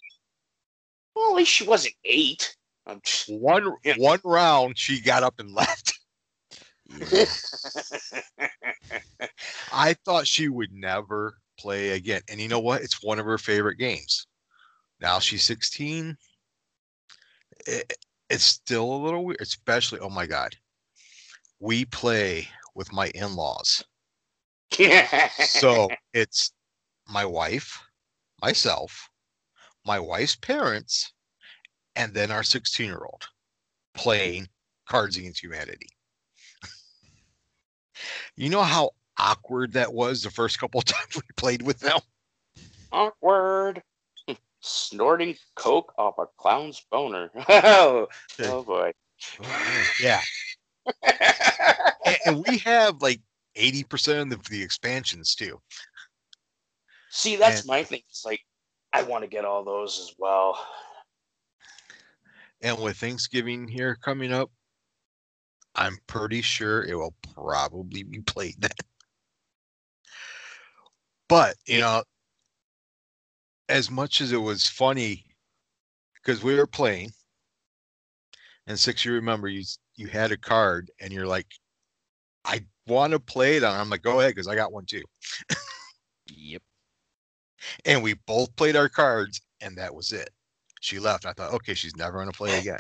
[1.16, 2.56] Well, at least she wasn't eight.
[2.88, 3.96] I'm just, One Yeah.
[3.98, 5.94] one round, she got up and left.
[9.72, 12.22] I thought she would never play again.
[12.30, 12.82] And you know what?
[12.82, 14.28] It's one of her favorite games.
[15.02, 16.16] Now she's 16.
[17.68, 17.98] It,
[18.30, 20.56] it's still a little weird, especially, oh my God.
[21.60, 23.84] We play with my in laws.
[25.40, 26.54] So it's
[27.08, 27.82] my wife,
[28.42, 29.10] myself,
[29.86, 31.14] my wife's parents,
[31.96, 33.28] and then our 16 year old
[33.94, 34.48] playing
[34.88, 35.88] Cards Against Humanity.
[38.38, 42.00] you know how awkward that was the first couple of times we played with them?
[42.92, 43.82] awkward.
[44.62, 47.30] Snorting coke off a clown's boner.
[47.50, 48.08] oh,
[48.44, 48.92] oh boy.
[50.02, 50.22] Yeah.
[52.06, 53.22] And, and we have like
[53.58, 55.60] 80% of the expansions too.
[57.10, 58.02] See, that's And- my thing.
[58.10, 58.42] It's like
[58.94, 60.58] I want to get all those as well.
[62.62, 64.52] And with Thanksgiving here coming up,
[65.76, 68.72] I'm pretty sure it will probably be played then.
[71.30, 72.04] But, you know,
[73.72, 75.26] as much as it was funny,
[76.16, 77.12] because we were playing,
[78.68, 79.64] and six, you remember, you,
[79.96, 81.48] you had a card and you're like,
[82.46, 83.64] I want to play it.
[83.64, 85.04] And I'm like, go ahead, because I got one too.
[86.28, 86.62] Yep.
[87.86, 90.30] And we both played our cards, and that was it.
[90.82, 91.26] She left.
[91.26, 92.80] I thought, okay, she's never going to play again.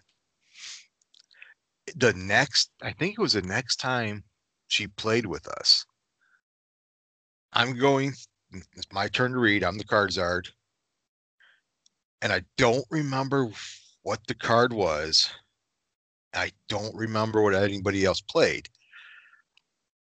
[1.95, 4.23] The next, I think it was the next time
[4.67, 5.85] she played with us.
[7.53, 8.13] I'm going,
[8.51, 9.63] it's my turn to read.
[9.63, 10.43] I'm the card czar.
[12.21, 13.49] And I don't remember
[14.03, 15.29] what the card was.
[16.33, 18.69] I don't remember what anybody else played.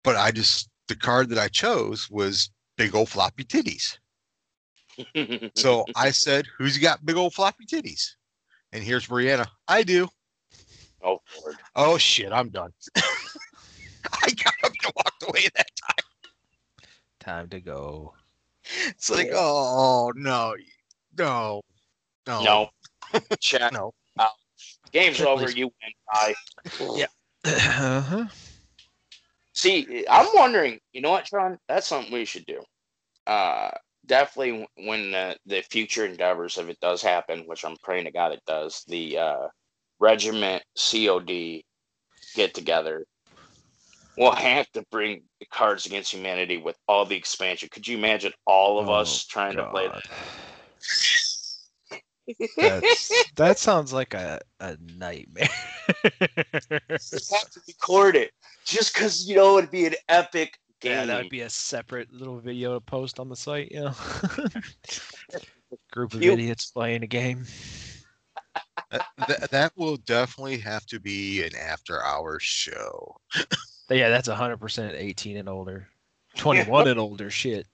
[0.03, 3.97] But I just, the card that I chose was big old floppy titties.
[5.55, 8.15] So I said, Who's got big old floppy titties?
[8.71, 9.47] And here's Brianna.
[9.67, 10.07] I do.
[11.03, 11.55] oh Lord.
[11.75, 12.71] Oh shit, I'm done.
[12.95, 16.05] I got up and walked away that time.
[17.19, 18.13] Time to go.
[18.87, 20.55] It's like, oh no,
[21.17, 21.61] no,
[22.27, 22.69] no, No.
[23.39, 23.73] Chat.
[23.73, 23.93] no.
[24.91, 25.45] Game's Check, over.
[25.45, 25.55] please.
[25.55, 25.93] You win.
[26.11, 26.35] Bye.
[26.95, 27.07] Yeah.
[27.45, 28.25] uh-huh.
[29.53, 30.79] See, I'm wondering.
[30.93, 31.57] You know what, Sean?
[31.67, 32.61] That's something we should do.
[33.27, 33.71] Uh,
[34.05, 38.31] definitely when the, the future endeavors, if it does happen, which I'm praying to God
[38.31, 39.47] it does, the uh,
[39.99, 41.61] regiment COD
[42.35, 43.05] get together.
[44.17, 47.67] We'll have to bring the Cards Against Humanity with all the expansion.
[47.71, 50.03] Could you imagine all of us trying to play Oh, that?
[52.57, 55.47] That's, that sounds like a, a nightmare.
[56.91, 58.31] Just have to record it,
[58.65, 60.91] just because you know it'd be an epic game.
[60.93, 63.71] yeah, that would be a separate little video to post on the site.
[63.71, 63.93] You know,
[65.91, 67.45] group of You- idiots playing a game.
[68.91, 73.17] That, that, that will definitely have to be an after hours show.
[73.87, 75.87] Yeah, that's hundred percent eighteen and older,
[76.35, 77.29] twenty one and older.
[77.29, 77.67] Shit.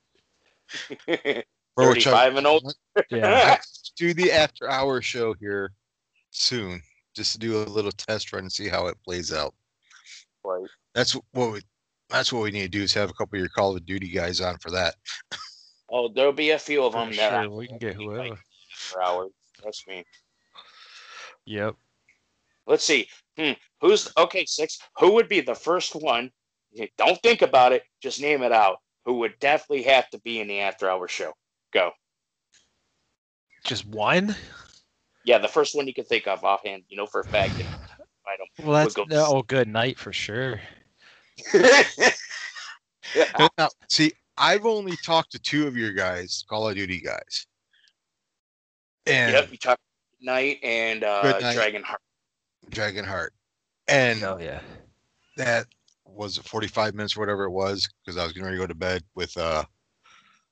[1.07, 2.73] Bro, 35 and older.
[3.09, 3.57] Yeah.
[3.91, 5.71] Let's do the after hour show here
[6.31, 6.81] soon,
[7.15, 9.53] just to do a little test run and see how it plays out.
[10.43, 10.67] Right.
[10.93, 11.61] That's what we.
[12.09, 14.09] That's what we need to do is have a couple of your Call of Duty
[14.09, 14.95] guys on for that.
[15.89, 18.37] Oh, there'll be a few of For them that sure, we can get whoever.
[18.73, 19.31] for hours.
[19.61, 20.03] Trust me.
[21.45, 21.75] Yep.
[22.67, 23.07] Let's see.
[23.37, 23.53] Hmm.
[23.79, 24.45] Who's okay?
[24.45, 24.79] Six.
[24.99, 26.31] Who would be the first one?
[26.97, 27.83] Don't think about it.
[28.01, 28.77] Just name it out.
[29.05, 31.33] Who would definitely have to be in the after-hour show?
[31.73, 31.91] Go.
[33.64, 34.36] Just one.
[35.24, 36.84] Yeah, the first one you can think of offhand.
[36.89, 37.57] You know for a fact.
[37.57, 37.66] that
[38.28, 38.68] I don't.
[38.68, 40.59] Well, that's go- no, oh, good night for sure.
[41.53, 41.84] Yeah,
[43.57, 47.45] Now, see, I've only talked to two of your guys, Call of Duty guys,
[49.05, 49.51] and yep.
[49.51, 49.80] You talk
[50.22, 51.53] night and uh, Good night.
[51.53, 52.01] Dragon Heart.
[52.70, 53.30] Dragonheart,
[53.88, 54.62] and Oh yeah.
[55.38, 55.66] that
[56.05, 58.68] was it 45 minutes or whatever it was because I was getting ready to go
[58.68, 59.64] to bed with uh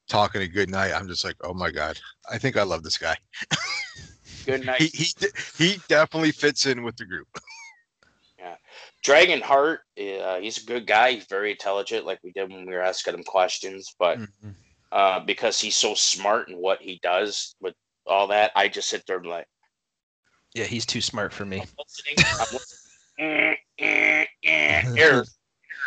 [0.10, 0.92] talking a good night.
[0.94, 1.98] I'm just like, oh my god,
[2.30, 3.16] I think I love this guy.
[4.46, 4.82] Good night.
[4.82, 5.14] He he
[5.58, 7.28] he definitely fits in with the group.
[8.38, 8.56] yeah,
[9.04, 9.82] Dragon Heart.
[9.98, 11.12] Uh, he's a good guy.
[11.14, 13.96] He's very intelligent, like we did when we were asking him questions.
[13.98, 14.56] But Mhm.
[14.92, 19.06] uh, because he's so smart in what he does with all that, I just sit
[19.06, 19.48] there and like,
[20.56, 21.62] Yeah, he's too smart for me.
[21.62, 22.26] I'm listening.
[22.40, 22.80] I'm listening.
[23.20, 24.84] Eh, eh, eh.
[24.98, 25.26] Error.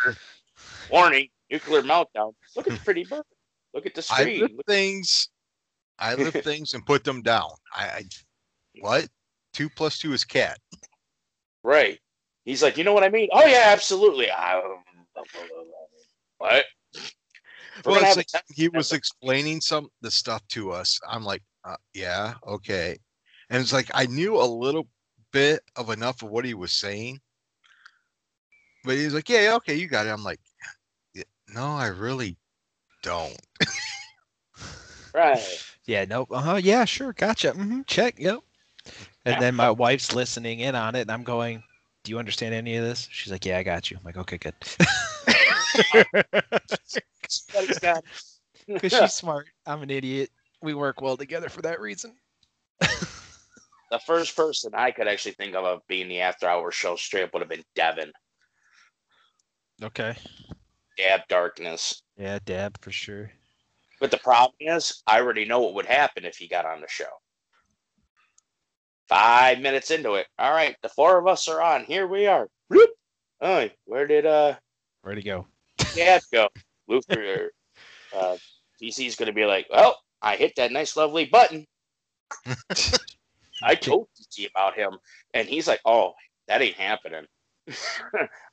[0.05, 0.15] Error.
[0.89, 1.27] Warning.
[1.49, 2.33] Nuclear meltdown.
[2.55, 3.23] Look at the pretty bird.
[3.73, 4.43] Look at the screen.
[4.43, 5.29] I lift things,
[5.99, 7.49] I lift things and put them down.
[7.75, 8.03] I, I
[8.79, 9.07] what?
[9.53, 10.59] Two plus two is cat.
[11.63, 11.99] Right.
[12.45, 13.29] He's like, you know what I mean?
[13.31, 14.29] Oh yeah, absolutely.
[14.29, 14.61] I,
[16.37, 16.65] what?
[17.85, 20.99] Well, it's like he was explaining some the stuff to us.
[21.09, 22.97] I'm like, uh, yeah, okay,
[23.49, 24.87] and it's like I knew a little
[25.31, 27.19] bit of enough of what he was saying,
[28.83, 30.09] but he's like, yeah, yeah, okay, you got it.
[30.11, 30.39] I'm like,
[31.13, 32.37] "Yeah, no, I really
[33.03, 33.37] don't.
[35.13, 35.39] right.
[35.85, 36.05] Yeah.
[36.05, 36.29] Nope.
[36.31, 36.55] Uh huh.
[36.55, 36.85] Yeah.
[36.85, 37.13] Sure.
[37.13, 37.51] Gotcha.
[37.51, 38.15] hmm Check.
[38.17, 38.39] Yep.
[39.25, 41.61] And then my wife's listening in on it, and I'm going,
[42.03, 44.37] "Do you understand any of this?" She's like, "Yeah, I got you." I'm like, "Okay,
[44.37, 44.55] good."
[48.67, 49.47] Because she's smart.
[49.65, 50.29] I'm an idiot.
[50.61, 52.15] We work well together for that reason.
[52.79, 57.23] the first person I could actually think of of being the after hour show straight
[57.23, 58.11] up would have been Devin.
[59.83, 60.15] Okay.
[60.97, 62.01] Dab Darkness.
[62.17, 63.31] Yeah, dab for sure.
[63.99, 66.87] But the problem is, I already know what would happen if he got on the
[66.87, 67.05] show.
[69.07, 70.27] Five minutes into it.
[70.39, 71.85] All right, the four of us are on.
[71.85, 72.47] Here we are.
[72.69, 72.89] Whoop.
[73.41, 74.55] Oh, where did uh
[75.03, 75.47] Ready to go.
[75.95, 76.47] Dad go?
[76.87, 77.51] Luther
[78.15, 78.37] uh
[78.81, 81.65] DC's gonna be like, Well, I hit that nice lovely button.
[83.63, 84.97] I told DC about him,
[85.33, 86.13] and he's like, "Oh,
[86.47, 87.25] that ain't happening.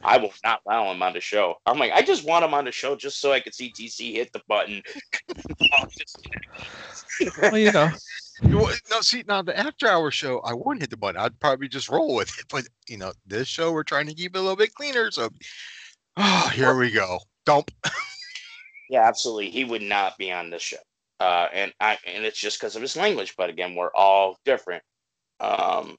[0.05, 2.65] I will not allow him on the show." I'm like, "I just want him on
[2.65, 4.83] the show just so I could see DC hit the button."
[7.43, 7.91] Well, you know,
[8.43, 11.21] No, see now the after hour show, I wouldn't hit the button.
[11.21, 12.47] I'd probably just roll with it.
[12.49, 15.11] But you know, this show we're trying to keep it a little bit cleaner.
[15.11, 15.29] So,
[16.17, 17.19] oh, here we go.
[17.47, 17.71] Dump.
[18.91, 19.51] Yeah, absolutely.
[19.51, 20.77] He would not be on this show.
[21.21, 23.35] Uh, and I and it's just because of his language.
[23.39, 24.83] But again, we're all different.
[25.39, 25.97] Um,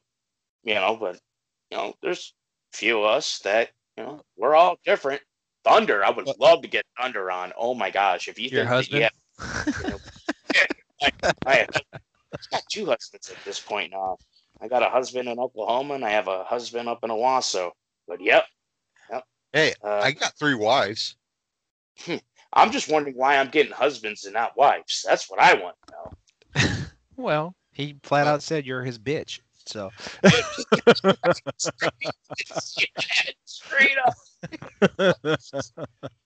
[0.65, 1.17] you know, but
[1.71, 2.33] you know, there's
[2.73, 5.21] few of us that you know we're all different.
[5.63, 7.53] Thunder, I would What- love to get Thunder on.
[7.57, 9.11] Oh my gosh, if you Your think that-
[9.43, 9.95] husband?
[10.55, 10.65] yeah,
[11.01, 11.11] I,
[11.45, 14.17] I have I've got two husbands at this point now.
[14.61, 17.71] I got a husband in Oklahoma and I have a husband up in Owasso.
[18.07, 18.45] But yep,
[19.53, 21.17] Hey, uh, I got three wives.
[22.53, 25.03] I'm just wondering why I'm getting husbands and not wives.
[25.07, 25.93] That's what I want to
[26.63, 26.71] know.
[27.17, 29.39] well, he flat out said you're his bitch.
[29.65, 29.89] So
[33.45, 34.15] Straight up.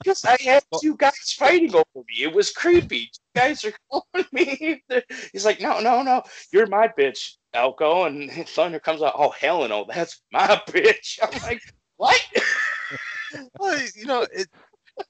[0.04, 2.24] Because I had two guys fighting over me.
[2.24, 3.06] It was creepy.
[3.08, 4.84] Two guys are calling me.
[5.32, 6.24] He's like, no, no, no.
[6.52, 8.06] You're my bitch, Elko.
[8.06, 9.86] And Thunder comes out, oh, hell no.
[9.94, 11.20] That's my bitch.
[11.22, 11.62] I'm like,
[11.98, 12.20] what?
[13.60, 14.48] Well, you know, it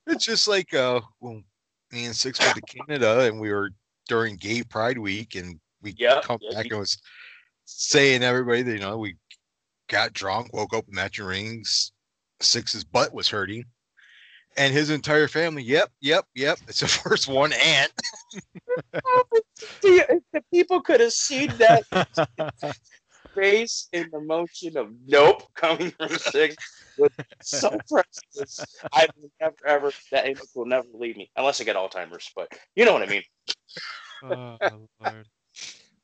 [0.07, 1.43] it's just like uh when
[1.91, 3.69] me and Six went to Canada and we were
[4.07, 6.97] during Gay Pride Week and we Yeah, come yeah, back you- and was
[7.65, 9.15] saying everybody that you know we
[9.89, 11.91] got drunk, woke up with matching rings,
[12.39, 13.65] Six's butt was hurting.
[14.57, 16.57] And his entire family, yep, yep, yep.
[16.67, 17.91] It's the first one aunt.
[19.81, 20.01] See,
[20.31, 21.83] the people could have seen that
[23.35, 26.55] face in the motion of nope coming from six
[26.97, 27.11] with
[27.41, 28.79] so priceless.
[28.93, 32.31] I will never ever that image will never leave me unless I get Alzheimer's.
[32.35, 33.23] But you know what I mean.
[34.23, 34.57] Oh,
[34.99, 35.27] Lord.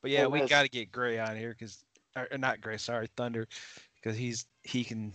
[0.02, 1.84] But yeah, we got to get Gray on here because,
[2.16, 3.46] or, or not Gray, sorry, Thunder,
[3.94, 5.12] because he's he can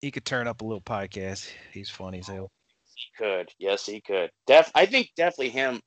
[0.00, 1.48] he could turn up a little podcast.
[1.72, 2.50] He's funny as hell.
[2.94, 4.30] He could, yes, he could.
[4.46, 5.80] Def, I think definitely him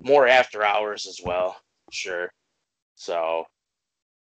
[0.00, 1.56] more after hours as well.
[1.90, 2.30] Sure.
[2.94, 3.44] So,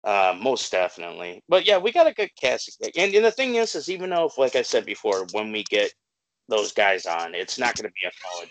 [0.04, 1.42] uh, most definitely.
[1.48, 2.80] But yeah, we got a good cast.
[2.96, 5.64] And, and the thing is, is even though, if, like I said before, when we
[5.64, 5.92] get
[6.48, 8.50] those guys on, it's not going to be a college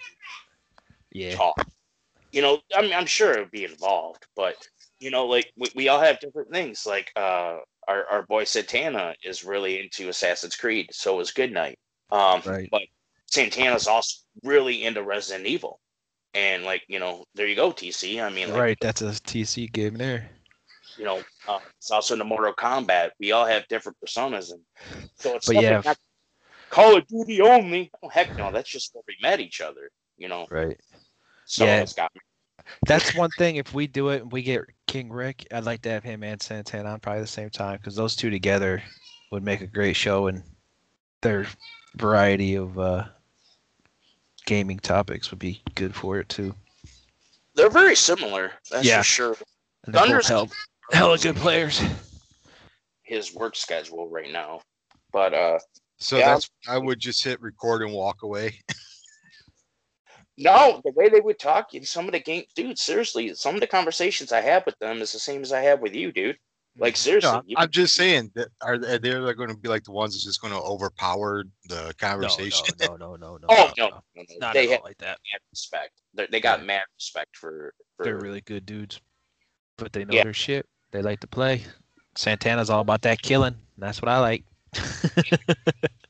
[1.11, 1.67] Yeah, talk.
[2.31, 4.55] You know, I mean, I'm sure it would be involved, but
[5.01, 6.85] you know, like we, we all have different things.
[6.85, 11.77] Like uh, our our boy Santana is really into Assassin's Creed, so is Goodnight.
[12.11, 12.69] Um, Right.
[12.71, 12.83] But
[13.25, 15.79] Santana's also really into Resident Evil,
[16.33, 18.23] and like you know, there you go, TC.
[18.23, 18.77] I mean, like, right.
[18.79, 20.29] That's a TC game there.
[20.97, 23.11] you know, uh, it's also into Mortal Kombat.
[23.19, 24.61] We all have different personas, and
[25.15, 25.77] so it's But yeah.
[25.77, 25.97] like not
[26.69, 27.91] Call of Duty only.
[28.03, 29.89] Oh heck no, that's just where we met each other.
[30.17, 30.79] You know, Right.
[31.45, 31.85] some Yeah.
[32.85, 33.55] That's one thing.
[33.55, 34.61] If we do it and we get
[34.91, 37.95] King Rick, I'd like to have him and Santana on probably the same time because
[37.95, 38.83] those two together
[39.31, 40.43] would make a great show and
[41.21, 41.47] their
[41.95, 43.05] variety of uh,
[44.45, 46.53] gaming topics would be good for it too.
[47.55, 48.51] They're very similar.
[48.69, 48.97] That's Yeah.
[48.97, 49.37] for sure.
[49.85, 50.49] And they're both Thunder's hell,
[50.91, 51.81] hella good players.
[53.03, 54.59] his work schedule right now.
[55.13, 55.59] But uh
[55.99, 56.33] So Yeah.
[56.33, 58.59] that's I would just hit record and walk away.
[60.41, 63.61] no, the way they would talk in some of the game dude, seriously, some of
[63.61, 66.37] the conversations I have with them is the same as I have with you, dude.
[66.77, 67.31] Like seriously.
[67.31, 70.13] No, you- I'm just saying that are they they're going to be like the ones
[70.13, 72.65] that's just going to overpower the conversation?
[72.79, 73.47] No, no, no, no, no.
[73.49, 75.17] oh no, no, no, no, not they at have all like that.
[75.33, 75.91] mad respect.
[76.13, 76.65] They're, they got Yeah.
[76.65, 79.01] mad respect for, for They're really good dudes,
[79.77, 80.23] but they know Yeah.
[80.23, 80.65] their shit.
[80.91, 81.63] They like to play.
[82.15, 83.55] Santana's all about that killing.
[83.77, 84.43] That's what I like.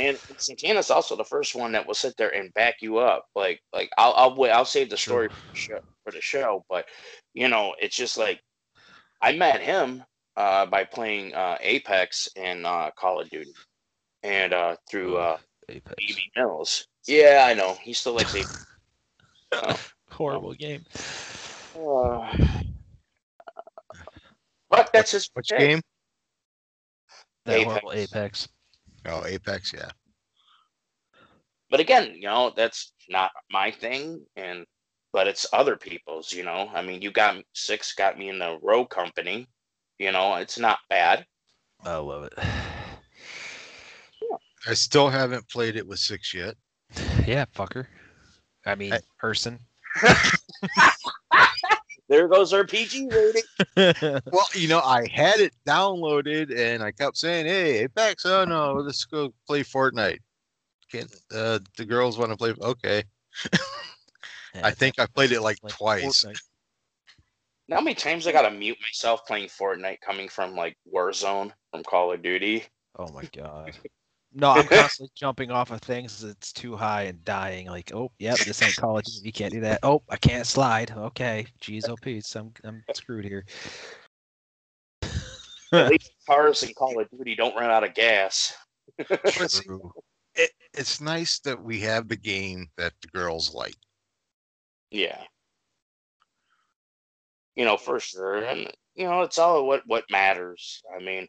[0.00, 3.26] and Santana's also the first one that will sit there and back you up.
[3.34, 5.36] Like like I'll I'll wait I'll save the story True.
[5.36, 6.86] for the show for the show, but
[7.34, 8.40] you know, it's just like
[9.20, 10.02] I met him
[10.36, 13.52] uh by playing uh Apex and uh Call of Duty.
[14.22, 15.38] And uh through uh
[15.68, 15.94] Apex.
[16.00, 16.86] BB Mills.
[17.06, 17.74] Yeah, I know.
[17.82, 18.66] He still likes Apex.
[19.52, 19.80] Oh.
[20.10, 20.84] Horrible game.
[21.76, 22.32] Uh,
[24.68, 25.80] but that's his Which game?
[27.46, 27.64] That Apex.
[27.68, 28.48] horrible Apex.
[29.06, 29.72] Oh, Apex.
[29.72, 29.90] Yeah.
[31.70, 34.64] but again, you know, that's not my thing, and
[35.12, 36.32] but it's other people's.
[36.32, 39.46] You know, I mean, you got six, got me in the row company.
[39.98, 41.24] You know, it's not bad.
[41.84, 42.34] I love it.
[44.66, 46.54] I still haven't played it with six yet.
[47.26, 47.86] Yeah, fucker.
[48.66, 49.58] I mean, I- person.
[52.10, 53.42] There goes our PG rating.
[54.32, 58.74] Well, you know, I had it downloaded and I kept saying, "Hey, Apex, oh no,
[58.74, 60.18] let's go play Fortnite."
[60.90, 62.52] Can uh, the girls want to play?
[62.60, 63.04] Okay,
[64.62, 66.24] I think I played it like, Like twice.
[66.24, 66.40] Fortnite.
[67.68, 71.84] Now, how many times I gotta mute myself playing Fortnite coming from like Warzone from
[71.84, 72.64] Call of Duty?
[72.98, 73.72] Oh my god.
[74.32, 77.66] No, I'm constantly jumping off of things that's too high and dying.
[77.66, 79.20] Like, oh, yep, this ain't Call of Duty.
[79.24, 79.80] You can't do that.
[79.82, 80.92] Oh, I can't slide.
[80.92, 83.44] Okay, geez, oh, Pete, I'm I'm screwed here.
[85.72, 88.54] At least cars in Call of Duty don't run out of gas.
[89.08, 89.64] But see,
[90.34, 93.76] it, it's nice that we have the game that the girls like.
[94.90, 95.22] Yeah.
[97.54, 98.44] You know, for sure.
[98.44, 100.82] And you know, it's all what what matters.
[100.94, 101.28] I mean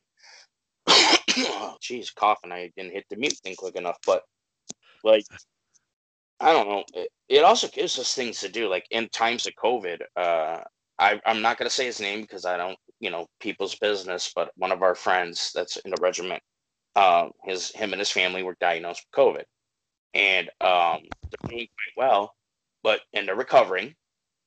[1.81, 2.51] jeez, coughing.
[2.51, 4.23] I didn't hit the mute thing quick enough, but
[5.03, 5.25] like
[6.39, 6.83] I don't know.
[6.93, 8.67] It, it also gives us things to do.
[8.69, 10.59] Like in times of COVID, uh
[10.99, 14.51] I, I'm not gonna say his name because I don't, you know, people's business, but
[14.57, 16.41] one of our friends that's in the regiment,
[16.95, 19.43] um, his him and his family were diagnosed with COVID.
[20.13, 21.01] And um
[21.31, 22.33] they're doing quite well,
[22.83, 23.95] but and they're recovering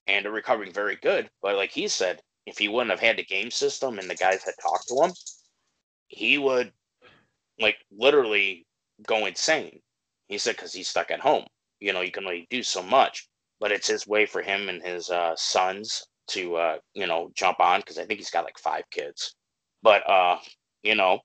[0.06, 1.30] and they're recovering very good.
[1.42, 4.44] But like he said, if he wouldn't have had the game system and the guys
[4.44, 5.12] had talked to him,
[6.08, 6.72] he would
[7.60, 8.66] like literally
[9.06, 9.80] go insane.
[10.28, 11.46] He said because he's stuck at home.
[11.80, 13.28] You know, you can only do so much,
[13.60, 17.60] but it's his way for him and his uh, sons to uh, you know jump
[17.60, 19.34] on because I think he's got like five kids.
[19.82, 20.38] But uh,
[20.82, 21.20] you know,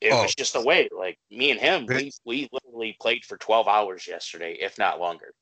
[0.00, 0.22] it Oh.
[0.22, 0.88] was just a way.
[0.96, 5.32] Like me and him, we we literally played for twelve hours yesterday, if not longer.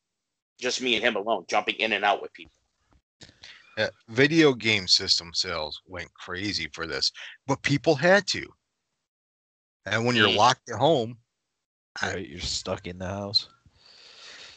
[0.59, 2.53] Just me and him alone, jumping in and out with people.
[3.77, 7.12] Uh, video game system sales went crazy for this,
[7.47, 8.47] but people had to.
[9.85, 10.37] And when you're Mm.
[10.37, 11.18] locked at home,
[12.01, 13.49] I- you're stuck in the house.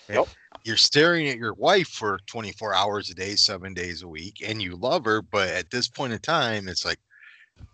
[0.07, 0.27] Yep.
[0.65, 4.61] you're staring at your wife for 24 hours a day, seven days a week, and
[4.61, 5.21] you love her.
[5.21, 6.99] But at this point in time, it's like,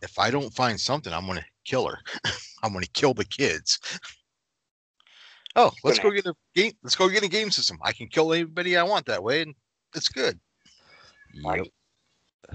[0.02, 2.00] if I don't find something, I'm going to kill her.
[2.64, 3.80] I'm going to kill the kids.
[5.56, 6.74] Oh, let's go get a game.
[6.84, 7.80] Let's go get a game system.
[7.82, 9.56] I can kill anybody I want that way, and
[9.96, 10.40] it's good.
[11.36, 11.68] Yep.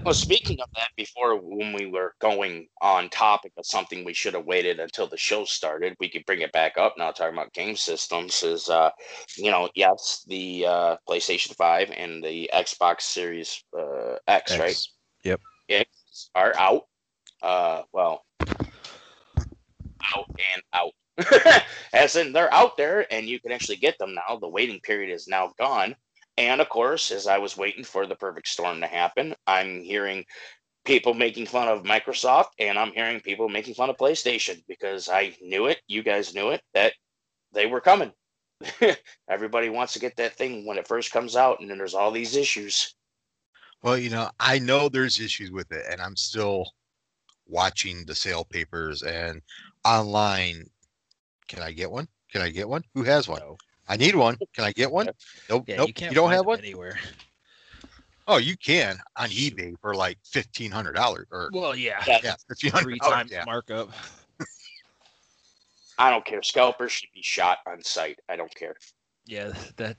[0.03, 4.33] Well, speaking of that, before when we were going on topic of something we should
[4.33, 7.11] have waited until the show started, we could bring it back up now.
[7.11, 8.89] Talking about game systems is, uh,
[9.37, 14.69] you know, yes, the uh, PlayStation Five and the Xbox Series uh, X, right?
[14.69, 14.93] X.
[15.23, 15.41] Yep.
[15.69, 15.89] X
[16.35, 16.83] are out.
[17.41, 18.23] Uh, well,
[20.15, 20.93] out and out.
[21.93, 24.37] As in, they're out there, and you can actually get them now.
[24.37, 25.95] The waiting period is now gone.
[26.37, 30.25] And of course, as I was waiting for the perfect storm to happen, I'm hearing
[30.85, 35.35] people making fun of Microsoft and I'm hearing people making fun of PlayStation because I
[35.41, 36.93] knew it, you guys knew it, that
[37.53, 38.11] they were coming.
[39.29, 42.11] Everybody wants to get that thing when it first comes out, and then there's all
[42.11, 42.95] these issues.
[43.83, 46.71] Well, you know, I know there's issues with it, and I'm still
[47.47, 49.41] watching the sale papers and
[49.83, 50.65] online.
[51.47, 52.07] Can I get one?
[52.31, 52.83] Can I get one?
[52.93, 53.39] Who has one?
[53.41, 53.57] No.
[53.91, 54.37] I need one.
[54.55, 55.09] Can I get one?
[55.49, 55.65] Nope.
[55.67, 55.89] Yeah, nope.
[55.89, 56.59] you can't don't have one?
[56.59, 56.97] anywhere.
[58.25, 62.35] Oh, you can on eBay for like fifteen hundred dollars or Well, yeah, Yeah, yeah,
[62.47, 63.43] fifteen hundred three times Yeah.
[63.45, 63.89] markup.
[65.97, 66.41] I don't care.
[66.41, 68.17] Scalpers should be shot on sight.
[68.29, 68.75] I don't care.
[69.25, 69.97] Yeah, that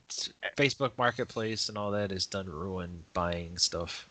[0.57, 4.09] Facebook Marketplace and all that is done ruin buying stuff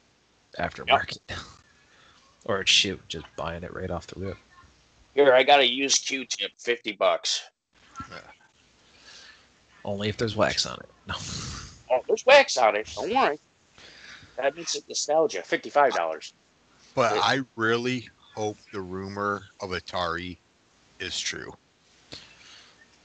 [0.61, 1.19] aftermarket.
[2.45, 4.39] or it's shit, just buying it right off the rip.
[5.17, 7.43] Here, I got a used Q-tip, fifty bucks.
[9.85, 10.89] Only if there's wax on it.
[11.09, 11.15] No.
[11.95, 12.91] Oh, there's wax on it.
[12.97, 13.39] Don't worry.
[14.39, 15.43] That makes it nostalgia.
[15.43, 16.33] Fifty-five dollars.
[16.95, 17.21] But Yeah.
[17.23, 20.39] I really hope the rumor of Atari
[21.01, 21.53] is true.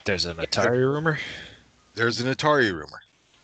[0.06, 1.20] There's an Atari rumor.
[1.95, 3.02] There's an Atari rumor,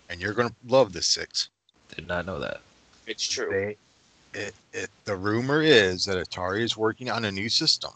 [0.10, 1.50] and you're gonna love this six.
[1.94, 2.62] Did not know that.
[3.06, 3.50] It's true.
[3.52, 7.92] They, it, it, the rumor is that Atari is working on a new system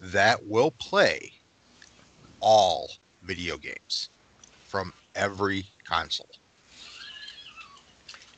[0.00, 1.32] that will play
[2.38, 2.88] all
[3.24, 4.10] video games
[4.66, 6.28] from every console,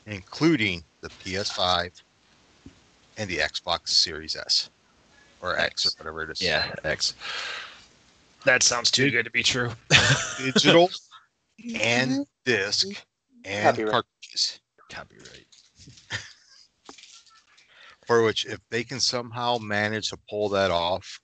[0.05, 1.91] including the PS5
[3.17, 4.69] and the Xbox Series S
[5.41, 6.41] or X or whatever it is.
[6.41, 7.13] Yeah, X.
[8.45, 9.71] That sounds too good to be true.
[10.37, 10.89] digital
[11.81, 12.87] and disc
[13.43, 13.91] and Copyright.
[13.91, 14.59] cartridges.
[14.89, 15.45] Copyright.
[18.05, 21.19] For which, if they can somehow manage to pull that off,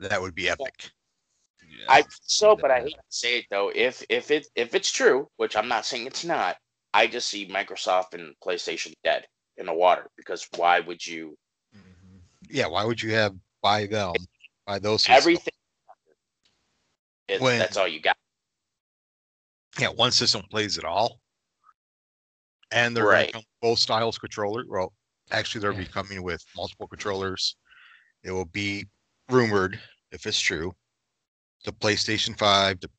[0.00, 0.90] that would be epic.
[1.88, 3.70] I so, but I hate to say it though.
[3.74, 6.56] If if it if it's true, which I'm not saying it's not,
[6.94, 9.26] I just see Microsoft and PlayStation dead
[9.56, 11.36] in the water because why would you
[11.74, 12.20] Mhm.
[12.48, 14.14] Yeah, why would you have buy them,
[14.66, 15.08] buy those?
[15.08, 15.54] everything?
[17.28, 18.16] It, When- that's all you got.
[19.78, 21.20] Yeah, one system plays it all,
[22.70, 23.34] and they're Right.
[23.62, 24.64] both styles controller.
[24.68, 24.92] Well,
[25.30, 25.86] actually, they're Yeah.
[25.88, 27.56] coming with multiple controllers.
[28.22, 28.86] It will be
[29.30, 29.80] rumored,
[30.10, 30.76] if it's true,
[31.64, 32.90] the PlayStation Five, the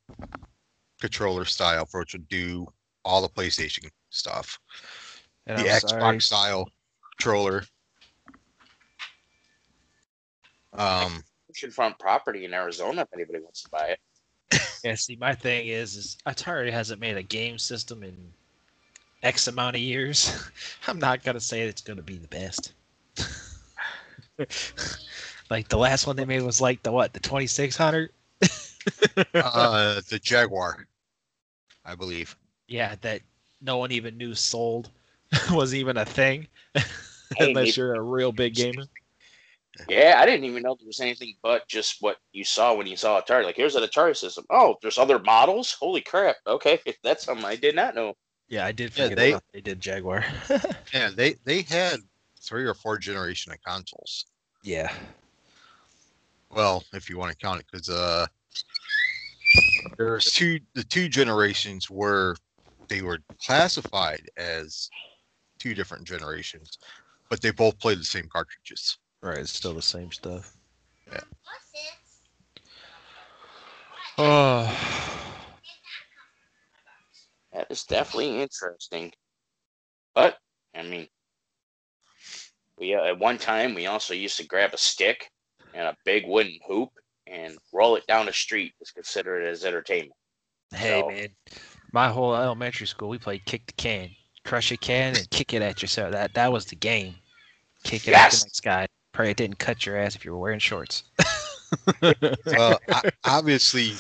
[1.02, 2.68] controller style, for which would do
[3.04, 4.60] all the PlayStation stuff.
[5.48, 6.70] And the I'm Xbox sorry, style
[7.18, 7.64] controller.
[10.74, 14.00] Um, oceanfront property in Arizona if anybody wants to buy it.
[14.84, 18.16] Yeah, see, my thing is, is Atari hasn't made a game system in
[19.24, 20.50] X amount of years.
[20.88, 22.74] I'm not gonna say it's gonna be the best.
[25.50, 28.12] like the last one they made was like the what, the 2600?
[29.36, 30.86] Uh, the Jaguar,
[31.86, 32.36] I believe.
[32.68, 33.22] Yeah, that
[33.62, 34.90] no one even knew sold
[35.52, 36.48] was even a thing,
[37.40, 38.84] unless you're a real big gamer.
[39.90, 42.96] Yeah, I didn't even know there was anything but just what you saw when you
[42.96, 43.44] saw Atari.
[43.44, 44.46] Like, here's an Atari system.
[44.50, 45.76] Oh, there's other models.
[45.80, 46.38] Holy crap!
[46.48, 48.14] Okay, that's something I did not know.
[48.48, 50.24] Yeah, I did Yeah, forget they- about they did Jaguar.
[50.94, 51.98] Yeah, they they had
[52.42, 54.26] three or four generation of consoles.
[54.64, 54.92] yeah.
[56.50, 58.28] Well, if you want to count it, because uh,
[59.98, 62.36] there's two the two generations were
[62.90, 64.90] they were classified as
[65.60, 66.78] two different generations,
[67.30, 68.98] but they both played the same cartridges.
[69.22, 70.54] Right, it's still the same stuff.
[71.12, 71.20] Yeah.
[74.16, 74.94] Oh.
[77.52, 79.12] That is definitely interesting.
[80.14, 80.38] But
[80.76, 81.08] I mean,
[82.78, 85.30] we uh, at one time we also used to grab a stick
[85.74, 86.90] and a big wooden hoop
[87.34, 90.14] and roll it down the street to considered as entertainment.
[90.74, 91.28] Hey So- man,
[91.92, 94.10] my whole elementary school we played kick the can,
[94.46, 96.12] crush a can and kick it at yourself.
[96.12, 97.16] That that was the game.
[97.84, 98.88] Kick it at the next guy.
[99.12, 101.04] Pray it didn't cut your ass if you were wearing shorts.
[102.02, 103.94] Well, I, obviously,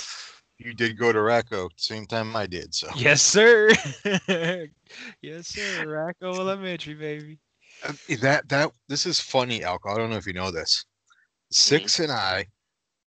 [0.60, 3.72] you did go to Racco same time I did, so yes, sir.
[5.24, 5.88] yes, sir.
[5.88, 7.40] Racco Elementary, baby.
[7.84, 9.92] Uh, that that this is funny, Alco.
[9.92, 10.86] I don't know if you know this.
[11.52, 12.46] Six and I,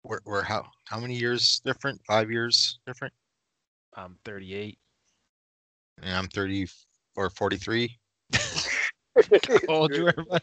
[0.03, 2.01] we're, we're how how many years different?
[2.07, 3.13] Five years different.
[3.95, 4.77] I'm 38.
[6.01, 6.67] And I'm thirty
[7.15, 7.97] or forty three.
[9.67, 10.13] How old you are?
[10.29, 10.41] bud?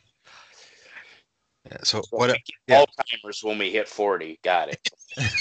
[1.66, 2.38] Yeah, so So what?
[2.66, 2.84] yeah.
[2.84, 4.38] Alzheimer's when we hit forty.
[4.42, 4.88] Got it.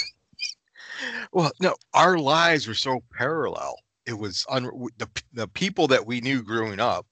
[1.33, 3.75] Well, no, our lives were so parallel.
[4.05, 7.05] It was un, the the people that we knew growing up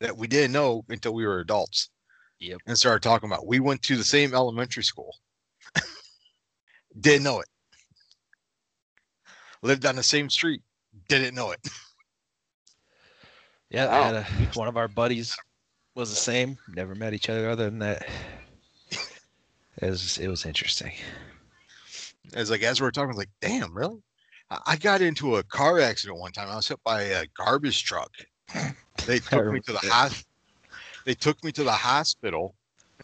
[0.00, 1.90] that we didn't know until we were adults.
[2.40, 2.58] Yep.
[2.66, 3.46] And started talking about.
[3.46, 5.14] We went to the same elementary school.
[7.00, 7.46] Didn't know it.
[9.62, 10.62] Lived on the same street.
[11.08, 11.60] Didn't know it.
[13.70, 14.00] Yeah, Wow.
[14.00, 15.36] I had a, one of our buddies
[15.94, 16.56] was the same.
[16.74, 18.06] Never met each other other than that.
[19.80, 20.92] It was it was interesting.
[22.34, 24.02] As like as we are talking, I was like, damn, really?
[24.50, 26.48] I- I got into a car accident one time.
[26.48, 28.10] I was hit by a garbage truck.
[29.06, 29.84] They took me to the that.
[29.92, 30.24] hos-
[31.04, 32.54] They took me to the hospital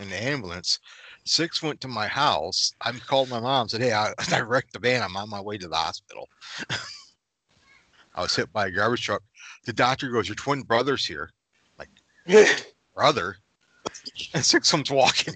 [0.00, 0.80] in the ambulance.
[1.26, 2.72] Six went to my house.
[2.82, 3.62] I called my mom.
[3.62, 5.02] and Said, "Hey, I, I wrecked the van.
[5.02, 6.28] I'm on my way to the hospital."
[8.14, 9.22] I was hit by a garbage truck.
[9.64, 11.30] The doctor goes, "Your twin brother's here."
[11.78, 11.88] Like,
[12.94, 13.36] brother,
[14.34, 15.34] and six comes walking.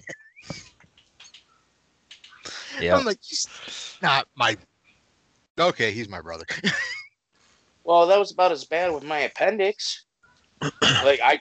[2.79, 2.95] Yeah.
[2.95, 4.57] I'm like, "He's not my."
[5.59, 6.45] Okay, he's my brother.
[7.83, 10.05] well, that was about as bad with my appendix.
[11.03, 11.39] like I,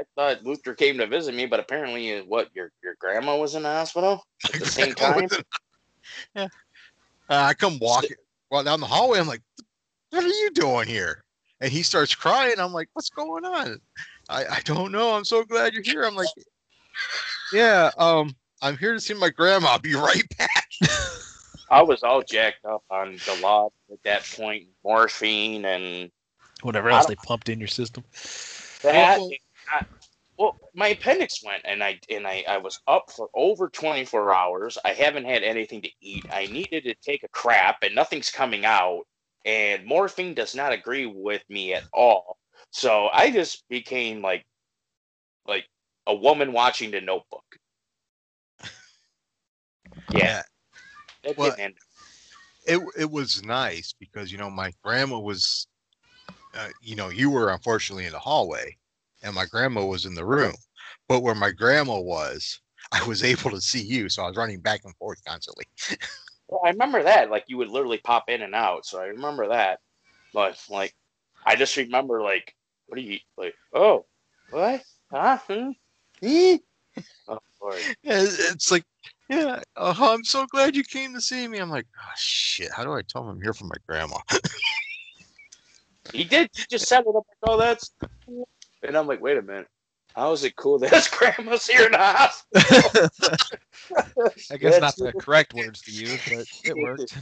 [0.00, 3.54] I thought Luther came to visit me, but apparently, uh, what your your grandma was
[3.54, 5.28] in the hospital at the same time.
[6.34, 6.48] yeah.
[7.28, 8.16] Uh, I come walking
[8.50, 9.18] well down the hallway.
[9.18, 9.42] I'm like,
[10.10, 11.22] "What are you doing here?"
[11.60, 12.54] And he starts crying.
[12.58, 13.78] I'm like, "What's going on?"
[14.28, 15.14] I I don't know.
[15.14, 16.04] I'm so glad you're here.
[16.04, 16.28] I'm like,
[17.52, 19.68] "Yeah, um, I'm here to see my grandma.
[19.72, 20.68] I'll be right back."
[21.70, 26.10] I was all jacked up on the lot at that point, morphine and
[26.62, 28.02] Whatever else they pumped in your system.
[28.82, 29.18] that.
[29.18, 29.30] Well-
[29.70, 29.82] I-
[30.38, 34.78] well, my appendix went, and I and I, I was up for over 24 hours.
[34.84, 36.26] I haven't had anything to eat.
[36.32, 39.02] I needed to take a crap, and nothing's coming out.
[39.44, 42.38] And morphine does not agree with me at all.
[42.70, 44.46] So I just became like,
[45.46, 45.66] like
[46.06, 47.44] a woman watching The Notebook.
[50.12, 50.42] Yeah,
[51.24, 51.54] that Well,
[52.66, 55.66] it it was nice because you know my grandma was,
[56.54, 58.76] uh, you know, you were unfortunately in the hallway,
[59.22, 60.54] and my grandma was in the room.
[61.08, 62.60] But where my grandma was,
[62.92, 65.64] I was able to see you, so I was running back and forth constantly.
[66.48, 67.30] Well, I remember that.
[67.30, 68.84] Like you would literally pop in and out.
[68.86, 69.78] So I remember that.
[70.32, 70.94] But like,
[71.44, 72.54] I just remember like,
[72.86, 73.54] what do you like?
[73.72, 74.06] Oh,
[74.50, 74.82] what?
[75.12, 75.38] Huh?
[75.48, 76.54] Hmm?
[77.28, 77.76] Oh, Lord.
[78.02, 78.84] It's like,
[79.28, 81.58] yeah, uh, I'm so glad you came to see me.
[81.58, 84.18] I'm like, oh shit, how do I tell him I'm here for my grandma?
[86.12, 86.50] He did.
[86.54, 87.92] He just set it up like, oh, that's.
[88.80, 89.68] Cool." And I'm like, wait a minute.
[90.16, 93.08] How is it cool that his grandma's here in the hospital?
[94.50, 97.16] I guess not the correct words to use, but it worked.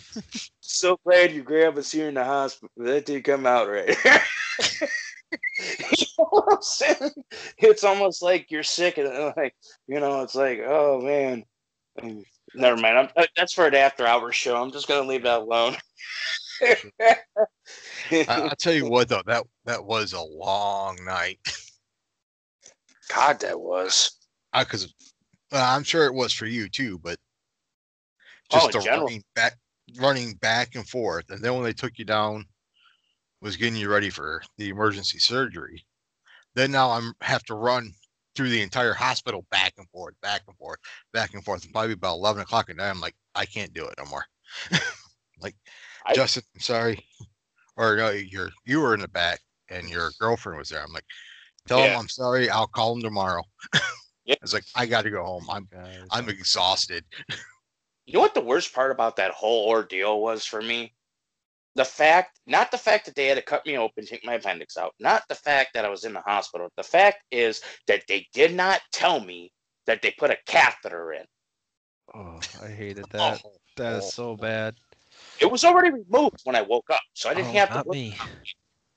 [0.60, 2.70] so glad your grandma's here in the hospital.
[2.78, 3.90] That did come out right.
[3.90, 3.94] you
[6.18, 7.10] know what I'm saying?
[7.58, 9.54] It's almost like you're sick and uh, like,
[9.86, 11.44] you know, it's like, oh man,
[12.00, 12.24] Mm,
[12.54, 12.98] Never mind.
[12.98, 14.60] I'm, uh, that's for an after hour show.
[14.60, 15.76] I'm just gonna leave that alone.
[18.10, 21.38] I, I'll tell you what though, that that was a long night.
[23.14, 24.10] God, that was.
[24.56, 24.92] Because
[25.52, 27.18] uh, I'm sure it was for you too, but
[28.50, 29.06] Oh, just in the general.
[29.06, 29.56] running back,
[29.98, 32.44] running back and forth, and then when they took you down,
[33.40, 35.84] was getting you ready for the emergency surgery.
[36.54, 37.92] Then now I'm have to run
[38.34, 40.78] through the entire hospital back and forth, back and forth,
[41.12, 41.64] back and forth.
[41.64, 44.24] And probably about eleven o'clock at night, I'm like, I can't do it no more.
[45.40, 45.54] like,
[46.06, 47.04] I- Justin, I'm sorry,
[47.78, 49.40] or uh, no, you're you were in the back
[49.70, 50.82] and your girlfriend was there.
[50.82, 51.04] I'm like,
[51.66, 52.50] tell him I'm sorry.
[52.50, 53.42] I'll call him tomorrow.
[53.72, 53.80] Yeah.
[54.42, 55.46] It's like I got to go home.
[55.50, 57.02] I'm Guys, I'm exhausted.
[58.04, 60.92] You know what the worst part about that whole ordeal was for me?
[61.76, 64.76] The fact, not the fact that they had to cut me open, take my appendix
[64.76, 66.68] out, not the fact that I was in the hospital.
[66.76, 69.50] The fact is that they did not tell me
[69.86, 71.24] that they put a catheter in.
[72.14, 73.40] oh, I hated that.
[73.42, 74.00] Oh, That oh.
[74.00, 74.74] so bad.
[75.40, 77.82] It was already removed when I woke up, so I didn't Oh, have to.
[77.86, 77.92] look.
[77.92, 78.16] me.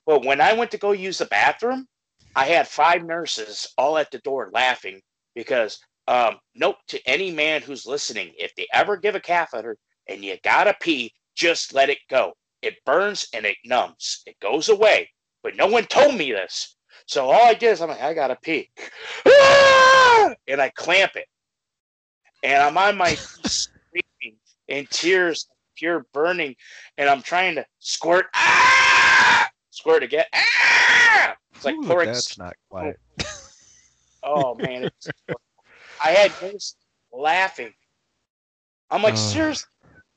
[0.05, 1.87] But when I went to go use the bathroom,
[2.35, 5.01] I had five nurses all at the door laughing
[5.35, 9.77] because, um, note to any man who's listening, if they ever give a catheter
[10.07, 12.33] and you gotta pee, just let it go.
[12.61, 14.23] It burns and it numbs.
[14.25, 15.09] It goes away.
[15.43, 16.75] But no one told me this.
[17.05, 18.69] So all I did is I'm like, I gotta pee.
[19.25, 20.33] Ah!
[20.47, 21.27] And I clamp it.
[22.43, 24.37] And I'm on my screaming
[24.67, 25.47] in tears,
[25.81, 26.55] pure burning,
[26.97, 28.27] and I'm trying to squirt.
[28.35, 29.49] Ah!
[29.71, 30.25] Squirt again.
[30.31, 31.35] Ah!
[31.55, 32.05] It's like Ooh, pouring.
[32.05, 32.99] that's not quiet.
[34.23, 34.87] Oh man,
[35.99, 36.75] I had nurses
[37.11, 37.73] laughing.
[38.91, 39.17] I'm like, Oh.
[39.17, 39.67] seriously?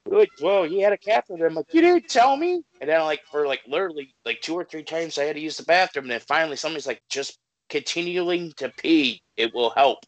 [0.05, 1.47] Like, whoa, he had a catheter.
[1.47, 2.63] I'm like, you didn't tell me.
[2.83, 5.57] And then like for like literally like two or three times, I had to use
[5.57, 6.05] the bathroom.
[6.05, 7.39] And then finally, somebody's like, just
[7.71, 10.01] continuing to pee, it will help.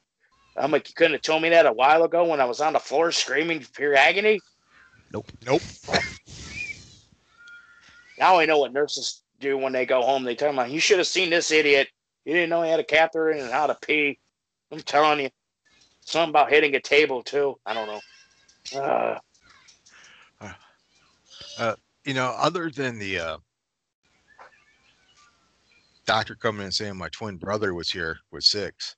[0.59, 2.75] I'm like, you couldn't have told me that a while ago when I was on
[2.75, 4.41] the floor screaming pure agony.
[5.13, 5.31] Nope.
[5.45, 5.63] Nope.
[8.19, 10.25] now I know what nurses do when they go home.
[10.25, 11.89] They tell me, you should have seen this idiot.
[12.25, 14.19] You didn't know he had a catheter in and how to pee.
[14.73, 15.31] I'm telling you.
[16.01, 17.59] Something about hitting a table, too.
[17.67, 18.01] I don't know.
[21.59, 21.75] Uh,
[22.05, 23.39] You know, other than the uh,
[26.07, 28.95] doctor coming and saying my twin brother was here with six,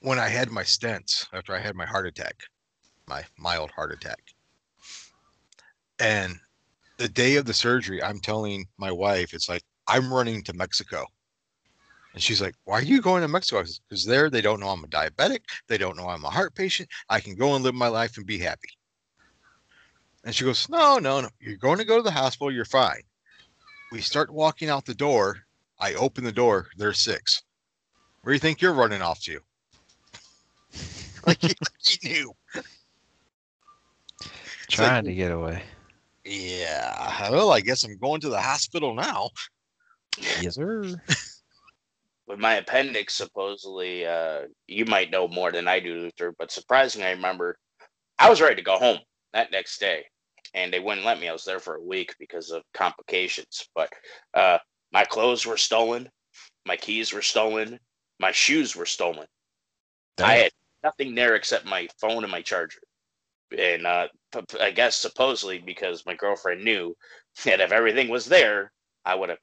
[0.00, 2.36] when I had my stents after I had my heart attack,
[3.08, 4.22] my mild heart attack,
[5.98, 6.38] and
[6.98, 11.06] the day of the surgery, I'm telling my wife, it's like I'm running to Mexico.
[12.12, 13.64] And she's like, Why are you going to Mexico?
[13.88, 15.40] Because there they don't know I'm a diabetic.
[15.68, 16.88] They don't know I'm a heart patient.
[17.08, 18.68] I can go and live my life and be happy.
[20.24, 21.28] And she goes, No, no, no.
[21.40, 22.52] You're going to go to the hospital.
[22.52, 23.02] You're fine.
[23.92, 25.38] We start walking out the door.
[25.80, 26.66] I open the door.
[26.76, 27.42] There's six.
[28.22, 29.40] Where do you think you're running off to?
[31.26, 32.32] like he, he knew.
[34.70, 35.62] Trying to get away.
[36.24, 37.30] Yeah.
[37.30, 39.30] Well, I guess I'm going to the hospital now.
[40.40, 40.82] Yes, sir.
[42.26, 47.06] with my appendix, supposedly, uh, you might know more than I do, Luther, but surprisingly,
[47.06, 47.56] I remember
[48.18, 48.98] I was ready to go home
[49.32, 50.04] that next day,
[50.54, 51.28] and they wouldn't let me.
[51.28, 53.68] I was there for a week because of complications.
[53.74, 53.90] But
[54.34, 54.58] uh,
[54.92, 56.08] my clothes were stolen,
[56.66, 57.78] my keys were stolen,
[58.20, 59.26] my shoes were stolen.
[60.22, 62.80] I had nothing there except my phone and my charger.
[63.56, 66.94] And uh, p- p- I guess supposedly because my girlfriend knew
[67.44, 68.72] that if everything was there,
[69.04, 69.38] I would have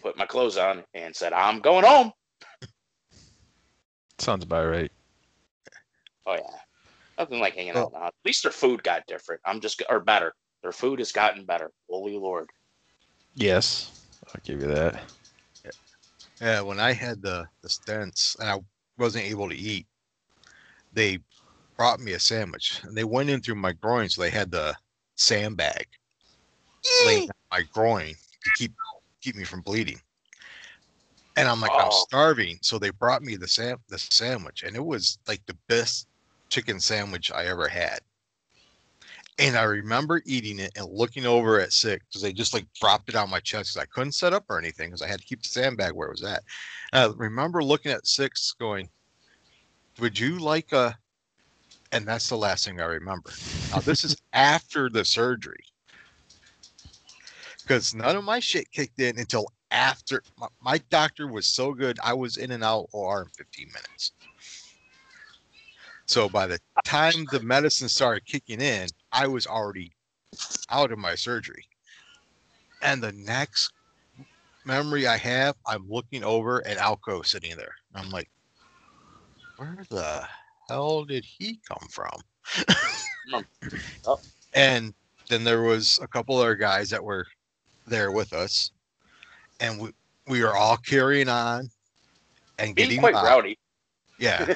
[0.00, 2.12] put my clothes on and said, I'm going home.
[4.18, 4.90] Sounds about right.
[6.26, 6.58] Oh, yeah.
[7.18, 8.06] Nothing like hanging out now.
[8.06, 9.40] At least their food got different.
[9.44, 10.32] I'm just, or better.
[10.62, 11.70] Their food has gotten better.
[11.88, 12.48] Holy Lord.
[13.34, 15.02] Yes, I'll give you that.
[16.40, 18.58] Yeah, when I had the the stents and I
[18.98, 19.86] wasn't able to eat,
[20.92, 21.18] they
[21.76, 24.76] brought me a sandwich and they went in through my groin, so they had the
[25.16, 25.86] sandbag
[26.98, 28.14] laying my groin
[28.44, 28.74] to keep
[29.20, 30.00] keep me from bleeding.
[31.36, 31.90] And I'm like, I'm Oh.
[31.90, 36.06] starving, so they brought me the sam the sandwich, and it was like the best
[36.50, 38.00] chicken sandwich I ever had.
[39.38, 43.08] And I remember eating it and looking over at six because they just like dropped
[43.08, 45.26] it on my chest because I couldn't set up or anything because I had to
[45.26, 46.44] keep the sandbag where it was at.
[46.92, 48.90] And I remember looking at six going,
[49.98, 50.96] Would you like a
[51.94, 53.30] and that's the last thing I remember.
[53.70, 55.64] Now this is after the surgery.
[57.62, 61.98] Because none of my shit kicked in until after my, my doctor was so good,
[62.02, 64.12] I was in and out OR in 15 minutes.
[66.06, 69.92] So by the time the medicine started kicking in, I was already
[70.70, 71.64] out of my surgery.
[72.82, 73.72] And the next
[74.66, 77.74] memory I have, I'm looking over at Alco sitting there.
[77.94, 78.28] I'm like,
[79.56, 80.26] where the
[80.68, 82.10] hell did he come from?
[83.32, 83.46] Um,
[84.06, 84.20] oh.
[84.54, 84.94] And
[85.28, 87.26] then there was a couple other guys that were
[87.86, 88.70] there with us,
[89.60, 89.90] and we
[90.26, 91.68] we were all carrying on
[92.58, 93.24] and Being getting quite by.
[93.24, 93.58] rowdy.
[94.18, 94.54] Yeah,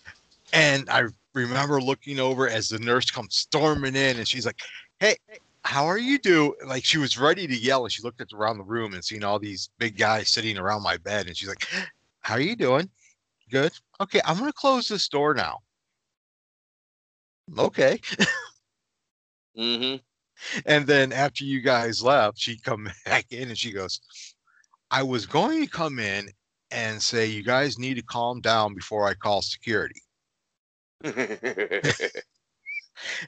[0.52, 1.04] and I
[1.34, 4.58] remember looking over as the nurse comes storming in, and she's like,
[4.98, 5.16] "Hey,
[5.64, 8.58] how are you doing?" Like she was ready to yell, and she looked at around
[8.58, 11.66] the room and seen all these big guys sitting around my bed, and she's like,
[12.20, 12.90] "How are you doing?
[13.50, 13.72] Good.
[14.00, 15.60] Okay, I'm gonna close this door now."
[17.58, 18.00] Okay.
[19.56, 19.96] mm-hmm.
[20.66, 24.00] And then after you guys left, she come back in and she goes,
[24.90, 26.28] I was going to come in
[26.70, 30.00] and say you guys need to calm down before I call security.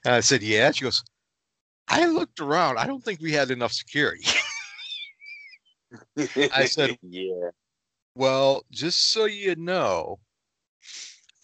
[0.03, 0.71] And I said, Yeah.
[0.71, 1.05] She goes,
[1.89, 2.79] I looked around.
[2.79, 4.25] I don't think we had enough security.
[6.19, 7.51] I said- "Yeah."
[8.19, 10.19] Well, just so you know,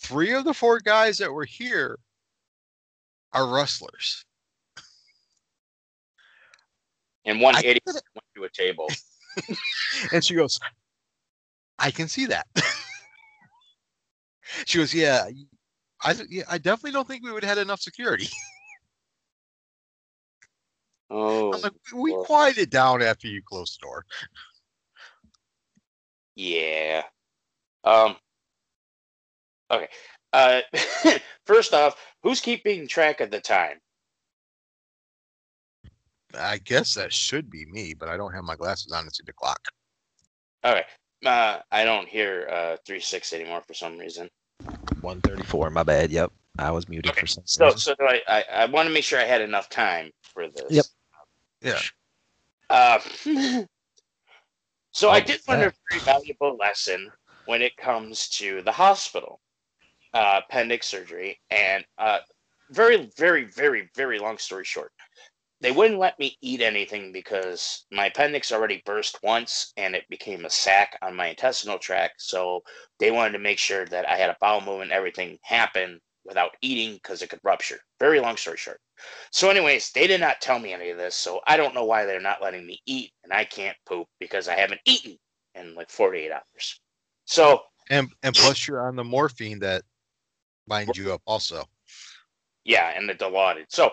[0.01, 2.01] three of the four guys that were here
[3.33, 4.25] are wrestlers.
[7.25, 8.03] And one I idiot went
[8.37, 8.89] to a table.
[10.13, 10.61] And she goes,
[11.79, 12.47] I can see that.
[14.67, 15.29] she goes, Yeah,
[16.03, 18.29] I, yeah, I definitely don't think we would have had enough security.
[21.11, 22.25] Oh, I'm like, we well.
[22.25, 24.05] quieted down after you closed the door.
[26.37, 27.03] Yeah.
[27.85, 28.17] Um.
[29.71, 29.89] Okay.
[30.33, 30.61] Uh,
[31.47, 33.79] first off, who's keeping track of the time?
[36.37, 39.23] I guess that should be me, but I don't have my glasses on to see
[39.25, 39.61] the clock.
[40.65, 40.83] Okay.
[41.25, 44.29] Uh, I don't hear uh three six anymore for some reason.
[45.01, 45.71] 134.
[45.71, 46.11] My bad.
[46.11, 46.33] Yep.
[46.59, 47.79] I was muted Okay, for some So, reason.
[47.79, 50.71] so do I, I, I want to make sure I had enough time for this.
[50.71, 50.85] Yep.
[51.63, 51.81] Yeah.
[52.71, 52.99] Uh,
[54.95, 57.11] so I did learn a very valuable lesson
[57.47, 59.41] when it comes to the hospital,
[60.15, 62.21] uh, appendix surgery, and uh,
[62.71, 64.93] very, very, very, very long story short,
[65.61, 70.45] they wouldn't let me eat anything because my appendix already burst once and it became
[70.45, 72.23] a sac on my intestinal tract.
[72.23, 72.63] So
[73.01, 76.95] they wanted to make sure that I had a bowel movement, everything happen without eating
[76.95, 77.79] because it could rupture.
[78.01, 78.81] Very long story short.
[79.31, 82.05] So, anyways, they did not tell me any of this, so I don't know why
[82.05, 85.19] they're not letting me eat, and I can't poop because I haven't eaten
[85.55, 86.81] in like 48 hours.
[87.27, 89.83] So, And and plus you're on the morphine that
[90.67, 91.65] binds you up also.
[92.65, 93.67] yeah, and the Dilaudid.
[93.69, 93.91] So,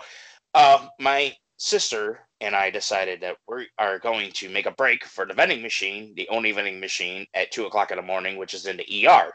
[0.54, 5.26] uh, my sister and I decided that we are going to make a break for
[5.26, 8.66] the vending machine, the only vending machine at two o'clock in the morning, which is
[8.66, 9.32] in the ER.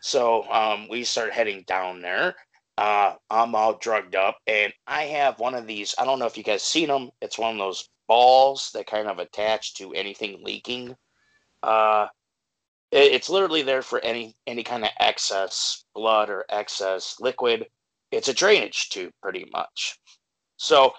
[0.00, 2.36] So, um, we start heading down there.
[2.78, 5.94] Uh, I'm all drugged up, and I have one of these.
[5.98, 7.10] I don't know if you guys seen them.
[7.20, 10.96] It's one of those balls that kind of attach to anything leaking.
[11.62, 12.08] Uh,
[12.92, 17.70] it- it's literally there for any any kind of excess blood or excess liquid.
[18.12, 19.98] It's a drainage tube, pretty much.
[20.58, 20.94] So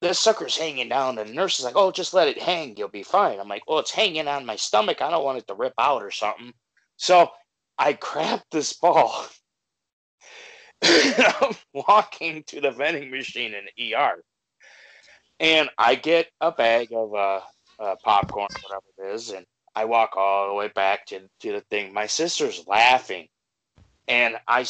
[0.00, 2.76] this sucker's hanging down, and the nurse is like, "Oh, just let it hang.
[2.76, 5.02] You'll be fine." I'm like, "Well, it's hanging on my stomach.
[5.02, 6.54] I don't want it to rip out or something."
[6.96, 7.30] So
[7.80, 9.26] I grab this ball.
[10.84, 14.22] I'm walking to the vending machine in ER,
[15.40, 17.40] and I get a bag of uh,
[17.80, 19.46] uh, popcorn, whatever it is, and
[19.76, 21.94] I walk all the way back to, to the thing.
[21.94, 23.28] My sister's laughing,
[24.08, 24.66] and I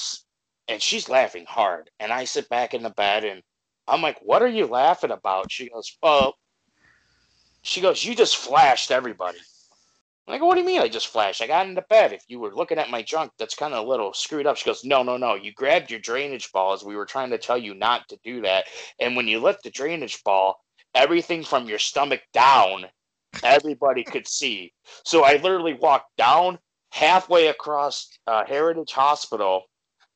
[0.69, 1.91] and she's laughing hard.
[2.01, 3.43] And I sit back in the bed, and
[3.89, 6.35] I'm like, "What are you laughing about?" She goes, "Oh,"
[7.62, 9.41] she goes, "You just flashed everybody."
[10.26, 11.42] I'm like, what do you mean I just flashed?
[11.42, 12.12] I got into bed.
[12.12, 14.56] If you were looking at my junk, that's kind of a little screwed up.
[14.56, 15.34] She goes, no, no, no.
[15.34, 16.84] You grabbed your drainage balls.
[16.84, 18.66] We were trying to tell you not to do that.
[19.01, 20.60] And when you lift the drainage ball,
[20.94, 22.86] everything from your stomach down,
[23.42, 24.72] everybody could see.
[25.05, 26.59] So I literally walked down
[26.92, 29.64] halfway across uh, Heritage Hospital,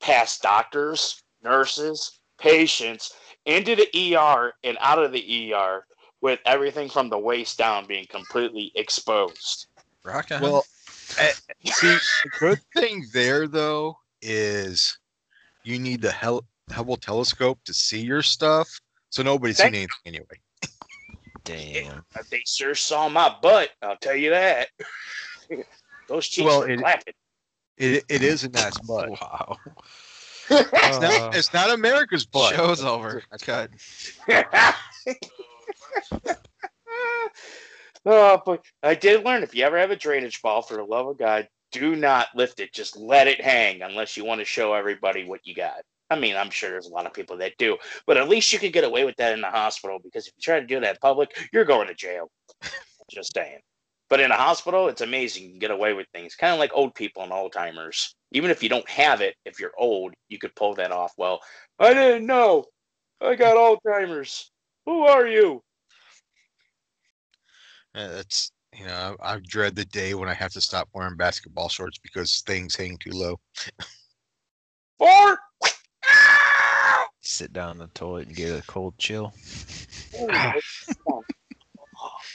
[0.01, 3.13] past doctors, nurses, patients,
[3.47, 5.85] into the ER and out of the ER
[6.21, 9.67] with everything from the waist down being completely exposed.
[10.05, 10.43] Rock on.
[10.43, 10.65] Well,
[11.19, 11.33] eh,
[11.65, 11.87] see,
[12.25, 14.99] the good thing there though is
[15.63, 18.69] you need the Hel- Hubble telescope to see your stuff,
[19.11, 20.41] so nobody's seen anything anyway.
[21.45, 22.05] Damn.
[22.17, 23.71] Uh, They sure saw my butt.
[23.83, 24.69] I'll tell you that.
[26.09, 27.15] Those cheeks Well, were it- clapping.
[27.77, 29.11] It, it is a nice butt.
[29.21, 29.57] wow.
[30.49, 32.55] It's Uh, not, it's not America's butt.
[32.55, 33.23] Show's over.
[33.43, 33.71] Cut.
[38.07, 41.09] oh, but I did learn if you ever have a drainage ball, for the love
[41.09, 42.73] of God, do not lift it.
[42.73, 45.83] Just let it hang unless you want to show everybody what you got.
[46.11, 47.77] I mean, I'm sure there's a lot of people that do,
[48.07, 50.43] but at least you could get away with that in the hospital because if you
[50.43, 52.31] try to do that in public, you're going to jail.
[53.11, 53.59] Just saying.
[54.11, 55.45] But in a hospital, it's amazing.
[55.45, 58.15] You can get away with things, kind of like old people and old timers.
[58.33, 61.13] Even if you don't have it, if you're old, you could pull that off.
[61.17, 61.41] Well,
[61.79, 62.67] I didn't know.
[63.21, 64.51] I got Alzheimer's.
[64.87, 65.63] Who are you?
[67.95, 71.69] That's you know I, I dread the day when I have to stop wearing basketball
[71.69, 73.39] shorts because things hang too low.
[74.99, 75.39] Fart.
[77.23, 79.33] Sit down in the toilet and get a cold chill.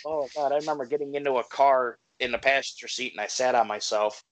[0.05, 3.55] oh god, I remember getting into a car in the passenger seat and I sat
[3.55, 4.23] on myself.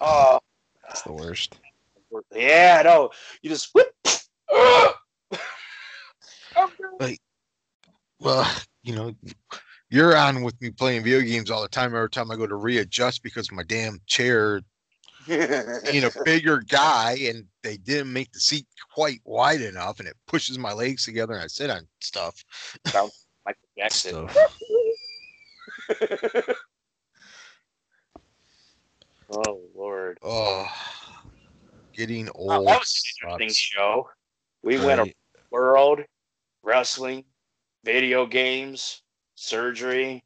[0.00, 0.38] Oh
[0.86, 1.58] That's the worst.
[2.34, 3.10] yeah, no,
[3.42, 3.92] you just whip.
[8.20, 8.50] Well,
[8.82, 9.14] you know,
[9.90, 11.94] you're on with me playing video games all the time.
[11.94, 14.60] Every time I go to readjust because my damn chair
[15.28, 20.16] ain't a bigger guy and they didn't make the seat quite wide enough and it
[20.26, 22.42] pushes my legs together and I sit on stuff.
[22.94, 23.12] Michael
[23.76, 24.28] Jackson.
[24.28, 24.58] Stuff.
[29.30, 30.18] oh lord.
[30.22, 30.66] Oh,
[31.94, 32.68] getting Oh, old.
[32.68, 33.58] that was an interesting sucks.
[33.58, 34.08] show.
[34.62, 35.12] We went a
[35.50, 36.00] world,
[36.62, 37.24] wrestling,
[37.84, 39.02] video games,
[39.38, 40.24] surgery,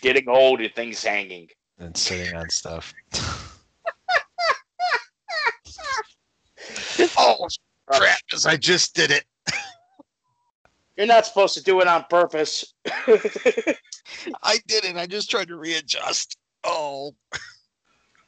[0.00, 1.48] getting old and things hanging.
[1.78, 2.92] and sitting on stuff.
[7.16, 7.46] Oh
[7.86, 8.18] crap!
[8.26, 9.24] Because I just did it.
[10.96, 12.74] You're not supposed to do it on purpose.
[12.86, 14.96] I did it.
[14.96, 16.36] I just tried to readjust.
[16.64, 17.14] Oh,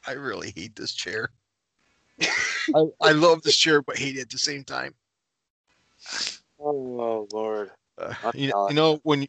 [0.06, 1.30] I really hate this chair.
[2.22, 4.94] I, I love this chair, but hate it at the same time.
[6.60, 7.72] oh lord.
[7.98, 9.26] Uh, you, you know when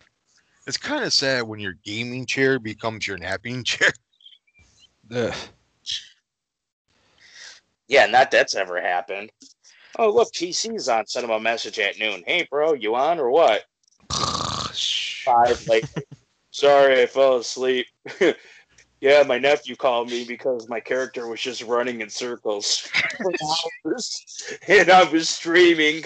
[0.68, 3.92] it's kind of sad when your gaming chair becomes your napping chair.
[5.14, 5.34] Ugh.
[7.88, 9.32] Yeah, not that's ever happened.
[10.00, 11.06] Oh look, TC's on.
[11.08, 12.24] Send him a message at noon.
[12.26, 13.66] Hey bro, you on or what?
[15.26, 15.84] Five like
[16.52, 17.88] sorry, I fell asleep.
[19.02, 22.78] yeah, my nephew called me because my character was just running in circles
[23.18, 26.06] for hours, and I was streaming.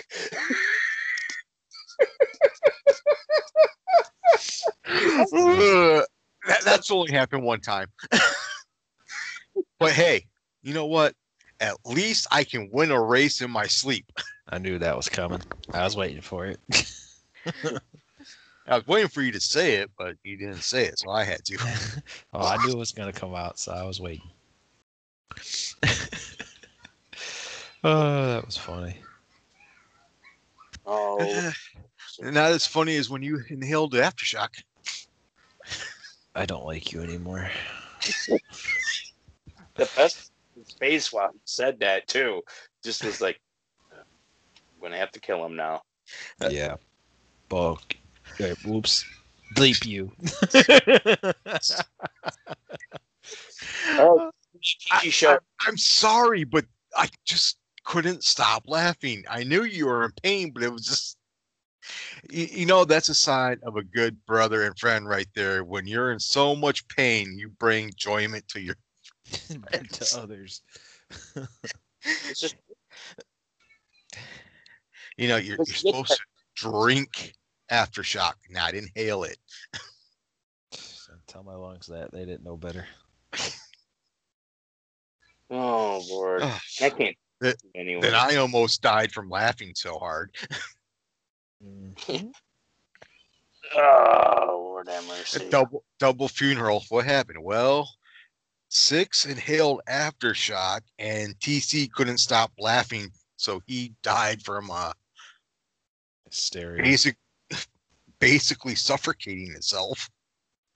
[6.47, 7.87] That, that's only happened one time.
[9.79, 10.25] but hey,
[10.61, 11.13] you know what?
[11.59, 14.05] At least I can win a race in my sleep.
[14.49, 15.41] I knew that was coming.
[15.73, 16.59] I was waiting for it.
[18.67, 21.23] I was waiting for you to say it, but you didn't say it, so I
[21.23, 21.57] had to.
[22.33, 24.29] oh, I knew it was gonna come out, so I was waiting.
[27.83, 28.97] oh, that was funny.
[30.85, 31.51] Oh,
[32.21, 34.49] Not as funny as when you inhaled the aftershock.
[35.67, 35.69] Uh,
[36.35, 37.49] I don't like you anymore.
[38.27, 40.31] the best
[40.65, 42.41] space while he said that too.
[42.83, 43.39] Just was like,
[43.91, 45.81] I'm gonna have to kill him now.
[46.49, 46.75] Yeah.
[47.49, 47.95] Bulk.
[48.39, 49.05] Uh, whoops.
[49.55, 50.11] Bleep you.
[53.97, 54.31] Oh,
[54.61, 55.37] TG show.
[55.61, 56.65] I'm sorry, but
[56.95, 59.23] I just couldn't stop laughing.
[59.29, 61.17] I knew you were in pain, but it was just,
[62.29, 65.63] you, you know, that's a sign of a good brother and friend right there.
[65.63, 68.75] When you're in so much pain, you bring enjoyment to your.
[69.91, 70.61] to others.
[72.35, 72.55] Just
[75.17, 76.17] You know, you're, you're supposed to
[76.55, 77.33] drink
[77.71, 79.37] aftershock, not inhale it.
[81.27, 82.85] Tell my lungs that they didn't know better.
[85.49, 86.43] oh lord,
[86.81, 87.15] I can't.
[87.41, 88.01] That- anyway.
[88.01, 90.35] Then I almost died from laughing so hard.
[91.65, 92.31] Mhm.
[93.75, 95.49] Oh Lord have A mercy.
[95.49, 96.83] double double funeral.
[96.89, 97.43] What happened?
[97.43, 97.89] Well,
[98.69, 104.93] six inhaled aftershock, and TC couldn't stop laughing, so he died from uh,
[106.29, 106.83] Hysteria.
[106.83, 107.17] basic,
[108.19, 110.09] basically suffocating itself.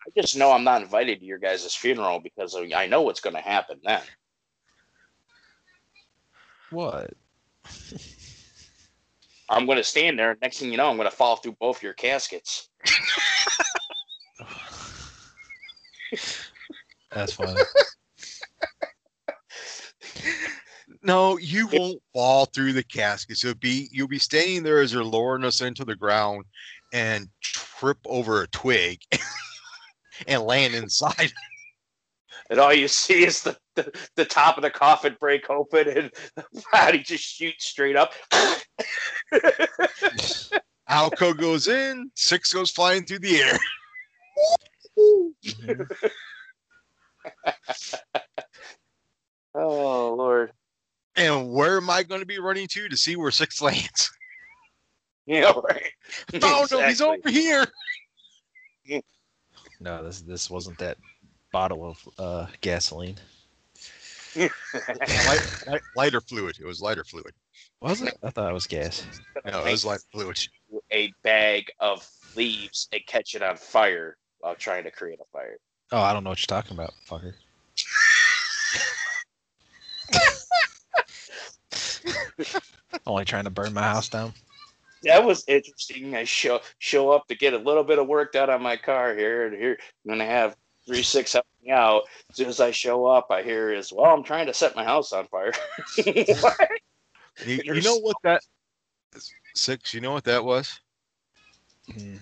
[0.08, 3.36] I just know I'm not invited to your guys' funeral because I know what's going
[3.36, 4.02] to happen then.
[6.72, 7.14] What?
[9.50, 10.38] I'm going to stand there.
[10.42, 12.70] Next thing you know, I'm going to fall through both your caskets.
[17.12, 17.60] That's funny.
[21.02, 23.44] No, you won't fall through the caskets.
[23.44, 26.46] You'll be you'll be standing there as they're lowering us into the ground
[26.94, 29.00] and trip over a twig
[30.28, 31.32] and land inside.
[32.50, 36.12] And all you see is the, the, the top of the coffin break open and
[36.36, 38.14] the body just shoots straight up.
[40.90, 43.60] Alco goes in, six goes flying through the air.
[49.56, 50.52] Oh, Lord.
[51.16, 54.12] And where am I going to be running to to see where six lands?
[55.26, 55.92] Yeah, right.
[56.42, 57.64] Oh no, he's over here.
[59.80, 60.98] No, this this wasn't that
[61.52, 63.18] bottle of uh, gasoline.
[64.36, 66.58] Light, light- lighter fluid.
[66.60, 67.34] It was lighter fluid.
[67.82, 68.18] Was it?
[68.24, 69.06] I thought it was gas.
[69.46, 70.40] No, it was lighter fluid.
[70.92, 75.58] a bag of leaves and catch it on fire while trying to create a fire.
[75.92, 77.34] Oh, I don't know what you're talking about, fucker.
[83.08, 84.34] Only trying to burn my house down.
[85.04, 86.16] That was interesting.
[86.16, 89.16] I show show up to get a little bit of work done on my car
[89.16, 90.56] here, and here I'm gonna have
[90.90, 92.02] three six help me out.
[92.32, 94.84] As soon as I show up, I hear is well, I'm trying to set my
[94.84, 95.54] house on fire.
[96.42, 96.58] What?
[97.46, 98.42] You, You're you know what that
[99.56, 99.94] six?
[99.94, 100.80] You know what that was?
[101.94, 102.16] Hmm.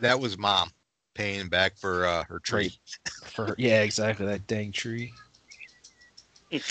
[0.00, 0.70] That was mom
[1.14, 2.72] paying back for uh, her tree.
[3.24, 5.12] For yeah, exactly that dang tree.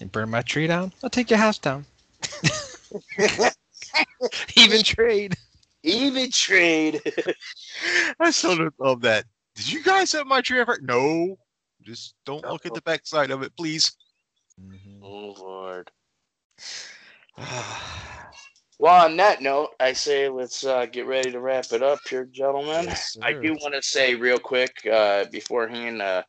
[0.00, 0.94] And burn my tree down.
[1.04, 1.84] I'll take your house down.
[4.56, 5.36] Even trade.
[5.82, 7.02] Even trade.
[8.18, 9.26] I sort don't love that.
[9.60, 10.78] Did you guys have my tree ever?
[10.80, 11.36] No.
[11.82, 13.92] Just don't look at the backside of it, please.
[15.02, 15.90] oh Lord.
[18.78, 22.24] Well, on that note, I say let's uh, get ready to wrap it up here,
[22.24, 22.86] gentlemen.
[22.86, 26.22] Yes, I do want to say real quick uh, beforehand, uh,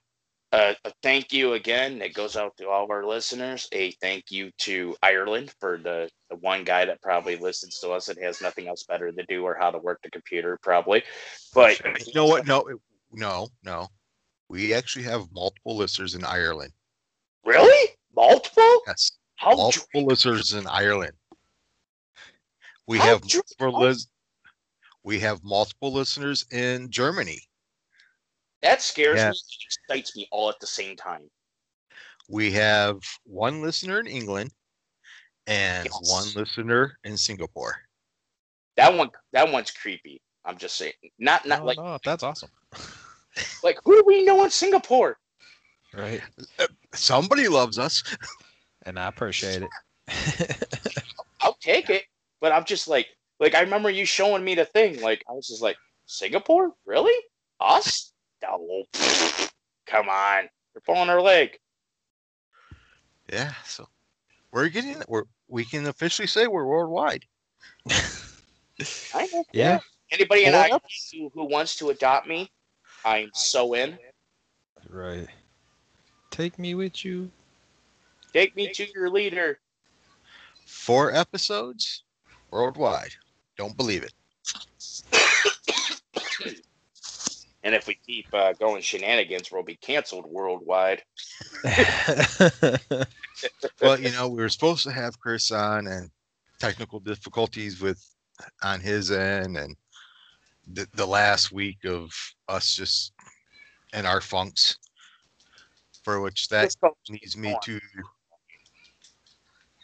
[0.52, 3.70] uh, a thank you again that goes out to all of our listeners.
[3.72, 8.10] A thank you to Ireland for the, the one guy that probably listens to us
[8.10, 11.04] and has nothing else better to do or how to work the computer, probably.
[11.56, 12.46] But You know what?
[12.48, 12.78] No, it-
[13.12, 13.90] no, no.
[14.50, 16.74] We actually have multiple listeners in Ireland.
[17.46, 18.82] really, multiple?
[18.88, 21.14] Yes, How multiple listeners in Ireland.
[22.88, 24.08] We How have dr- multiple lis-
[25.04, 27.50] we have multiple listeners in Germany.
[28.62, 29.28] that scares Yeah.
[29.28, 29.36] me.
[29.36, 31.30] and Excites me all at the same time.
[32.28, 34.54] We have one listener in England
[35.48, 36.00] and Yes.
[36.00, 37.88] one listener in Singapore.
[38.78, 40.22] That one, that one's creepy.
[40.46, 40.94] I'm just saying.
[41.20, 42.52] Not, not No, like, no, that's awesome.
[43.64, 45.18] like who do we know in Singapore?
[45.94, 46.22] Right.
[46.60, 48.04] Uh, somebody loves us.
[48.84, 50.68] And I appreciate it.
[51.42, 52.04] I'll take it.
[52.40, 53.08] But I'm just like,
[53.40, 55.02] like I remember you showing me the thing.
[55.02, 57.18] Like I was just like, Singapore, really?
[57.60, 58.12] Us?
[58.42, 58.84] No.
[59.86, 61.58] Come on, you're pulling our leg.
[63.32, 63.88] Yeah, so
[64.52, 67.26] we're getting we're we can officially say we're worldwide.
[67.90, 69.44] I know.
[69.54, 69.80] Yeah.
[70.12, 70.82] Anybody in Well, Ireland
[71.14, 72.52] who, who wants to adopt me,
[73.06, 73.98] I'm so in.
[74.90, 75.28] Right.
[76.30, 77.30] Take me with you.
[78.34, 79.60] Take me to your leader.
[80.66, 82.04] Four episodes
[82.50, 83.14] worldwide.
[83.58, 84.14] Don't believe it.
[87.64, 91.04] And if we keep uh, going shenanigans, we'll be canceled worldwide.
[93.82, 96.10] Well, you know, we were supposed to have Chris on and
[96.60, 98.04] technical difficulties with
[98.64, 99.76] on his end and
[100.74, 102.12] the, the last week of
[102.48, 103.14] us just
[103.94, 104.78] in our funks
[106.04, 106.74] for which that
[107.10, 107.80] leads me to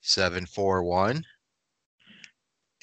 [0.01, 1.23] 741.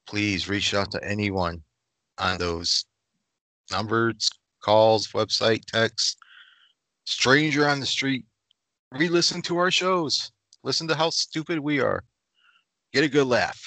[0.06, 1.62] please reach out to anyone
[2.18, 2.86] on those
[3.70, 4.30] numbers,
[4.62, 6.16] calls, website, text,
[7.04, 8.24] stranger on the street.
[8.92, 10.30] Re-listen to our shows.
[10.62, 12.02] Listen to how stupid we are.
[12.92, 13.60] Get a good laugh.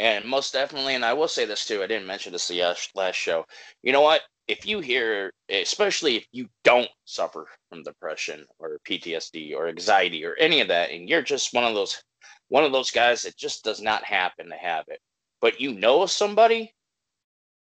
[0.00, 2.74] And most definitely, and I will say this too, I didn't mention this the uh,
[2.94, 3.44] last show.
[3.82, 4.22] You know what?
[4.48, 10.34] If you hear, especially if you don't suffer from depression or PTSD or anxiety or
[10.36, 12.02] any of that, and you're just one of those
[12.48, 15.00] one of those guys that just does not happen to have it,
[15.40, 16.72] but you know somebody,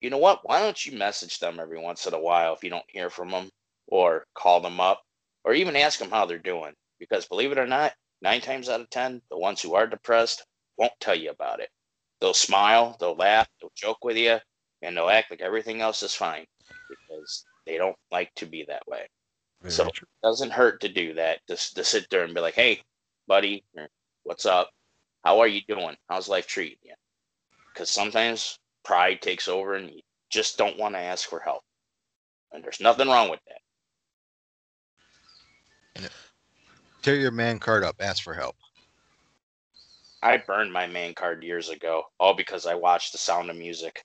[0.02, 0.42] you know what?
[0.44, 3.32] Why don't you message them every once in a while if you don't hear from
[3.32, 3.50] them,
[3.88, 5.02] or call them up,
[5.46, 6.74] or even ask them how they're doing?
[7.00, 10.46] Because believe it or not, nine times out of ten, the ones who are depressed
[10.78, 11.70] won't tell you about it
[12.22, 14.38] they'll smile, they'll laugh, they'll joke with you,
[14.82, 16.46] and they'll act like everything else is fine
[16.88, 19.08] because they don't like to be that way.
[19.68, 21.40] So it doesn't hurt to do that.
[21.48, 22.82] Just to sit there and be like, "Hey,
[23.28, 23.64] buddy,
[24.24, 24.70] what's up?
[25.24, 25.98] How are you doing?
[26.10, 26.96] How's life treating you?"
[27.74, 31.62] Because sometimes pride takes over, and you just don't want to ask for help.
[32.52, 33.62] And there's nothing wrong with that.
[37.02, 37.96] Tear your man card up.
[38.00, 38.56] Ask for help.
[40.24, 44.04] I burned my man card years ago, all because I watched The Sound of Music.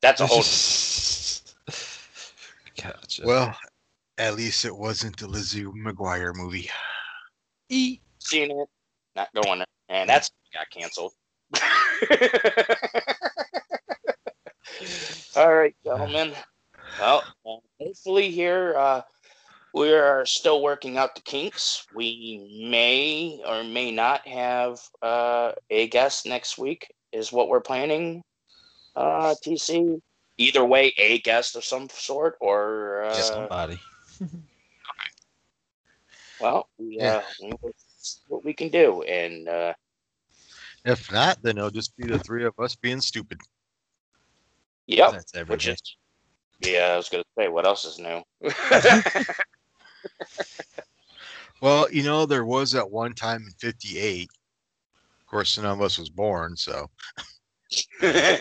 [0.00, 0.38] That's a whole.
[2.80, 3.26] gotcha.
[3.26, 3.56] Well,
[4.18, 6.70] at least it wasn't the Lizzie McGuire movie.
[7.68, 7.98] E.
[8.20, 8.68] seen it,
[9.16, 11.12] not going there, and that's got canceled.
[15.38, 16.32] All right, gentlemen.
[17.00, 19.02] Well, uh, hopefully here uh,
[19.72, 21.86] we are still working out the kinks.
[21.94, 26.92] We may or may not have uh, a guest next week.
[27.12, 28.24] Is what we're planning.
[28.96, 30.00] Uh, TC.
[30.38, 33.80] Either way, a guest of some sort, or uh, Somebody.
[36.40, 37.18] well, we, Yeah.
[37.18, 37.52] uh, we
[38.26, 39.74] what we can do, and uh,
[40.84, 43.38] If not, then it'll just be the three of us being stupid.
[44.88, 45.12] Yep.
[45.12, 45.72] That's every which day.
[45.72, 45.96] is
[46.60, 48.22] yeah, I was gonna say what else is new.
[51.60, 54.28] Well, you know, there was at one time in 58.
[55.20, 56.88] Of course, none of us was born, so.
[58.02, 58.40] I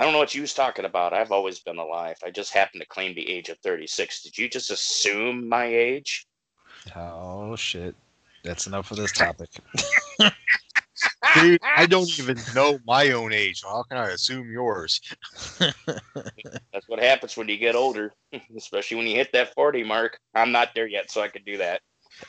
[0.00, 1.12] don't know what you was talking about.
[1.14, 2.16] I've always been alive.
[2.24, 4.22] I just happened to claim the age of 36.
[4.22, 6.26] Did you just assume my age?
[6.94, 7.94] Oh shit.
[8.44, 9.48] That's enough of this topic.
[11.34, 13.62] Dude, I don't even know my own age.
[13.62, 15.00] How can I assume yours?
[15.58, 18.12] That's what happens when you get older,
[18.56, 20.18] especially when you hit that 40 mark.
[20.34, 21.80] I'm not there yet, so I could do that.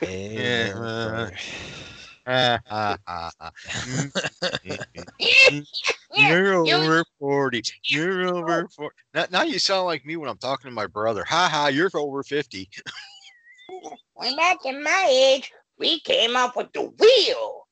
[0.02, 1.34] Yeah, brother.
[6.16, 7.62] You're over 40.
[7.86, 8.96] You're over 40.
[9.14, 11.24] Now, now you sound like me when I'm talking to my brother.
[11.26, 12.70] Ha ha, you're over 50.
[14.14, 17.67] When back in my age, we came up with the wheel.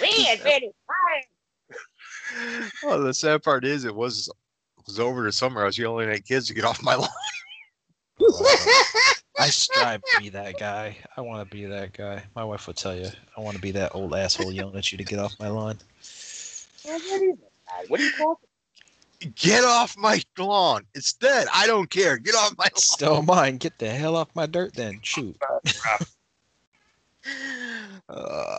[0.00, 1.22] We invented fire.
[2.82, 4.28] Well, the sad part is, it was
[4.78, 5.62] it was over the summer.
[5.62, 7.08] I was yelling at kids to get off my lawn.
[9.38, 10.96] I strive to be that guy.
[11.16, 12.22] I want to be that guy.
[12.34, 14.98] My wife would tell you, I want to be that old asshole yelling at you
[14.98, 15.78] to get off my lawn.
[17.88, 18.40] What do you call
[19.34, 20.84] Get off my lawn.
[20.94, 21.48] It's dead.
[21.52, 22.18] I don't care.
[22.18, 22.76] Get off my lawn.
[22.76, 23.56] Still mine.
[23.56, 25.00] Get the hell off my dirt then.
[25.02, 25.36] Shoot.
[28.08, 28.58] Uh,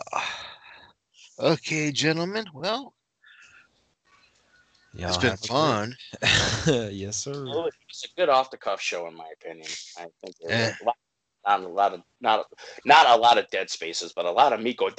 [1.40, 2.46] Okay, gentlemen.
[2.52, 2.94] Well,
[4.94, 5.96] Y'all it's been fun.
[6.66, 7.44] yes, sir.
[7.44, 9.68] Well, it's a good off-the-cuff show, in my opinion.
[9.96, 10.74] I think yeah.
[10.82, 10.96] a lot,
[11.46, 12.46] not a lot of not
[12.84, 14.94] not a lot of dead spaces, but a lot of me going.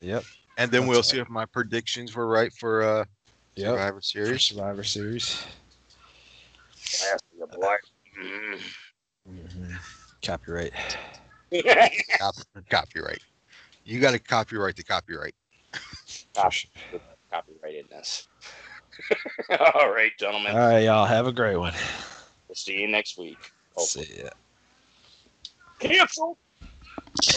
[0.00, 0.24] Yep.
[0.56, 1.04] And then That's we'll right.
[1.04, 3.04] see if my predictions were right for uh,
[3.56, 4.04] Survivor yep.
[4.04, 4.42] Series.
[4.42, 5.44] Survivor Series.
[9.28, 9.74] Mm-hmm.
[10.22, 10.72] Copyright.
[12.18, 12.34] Cop-
[12.70, 13.20] copyright.
[13.84, 15.34] You got to copyright the copyright.
[16.34, 16.70] For sure.
[17.32, 18.26] Copyrightedness.
[19.74, 20.52] All right, gentlemen.
[20.52, 21.06] All right, y'all.
[21.06, 21.74] Have a great one.
[22.48, 23.50] We'll see you next week.
[23.74, 24.04] Hopefully.
[24.04, 24.28] See ya.
[25.80, 26.38] Cancel.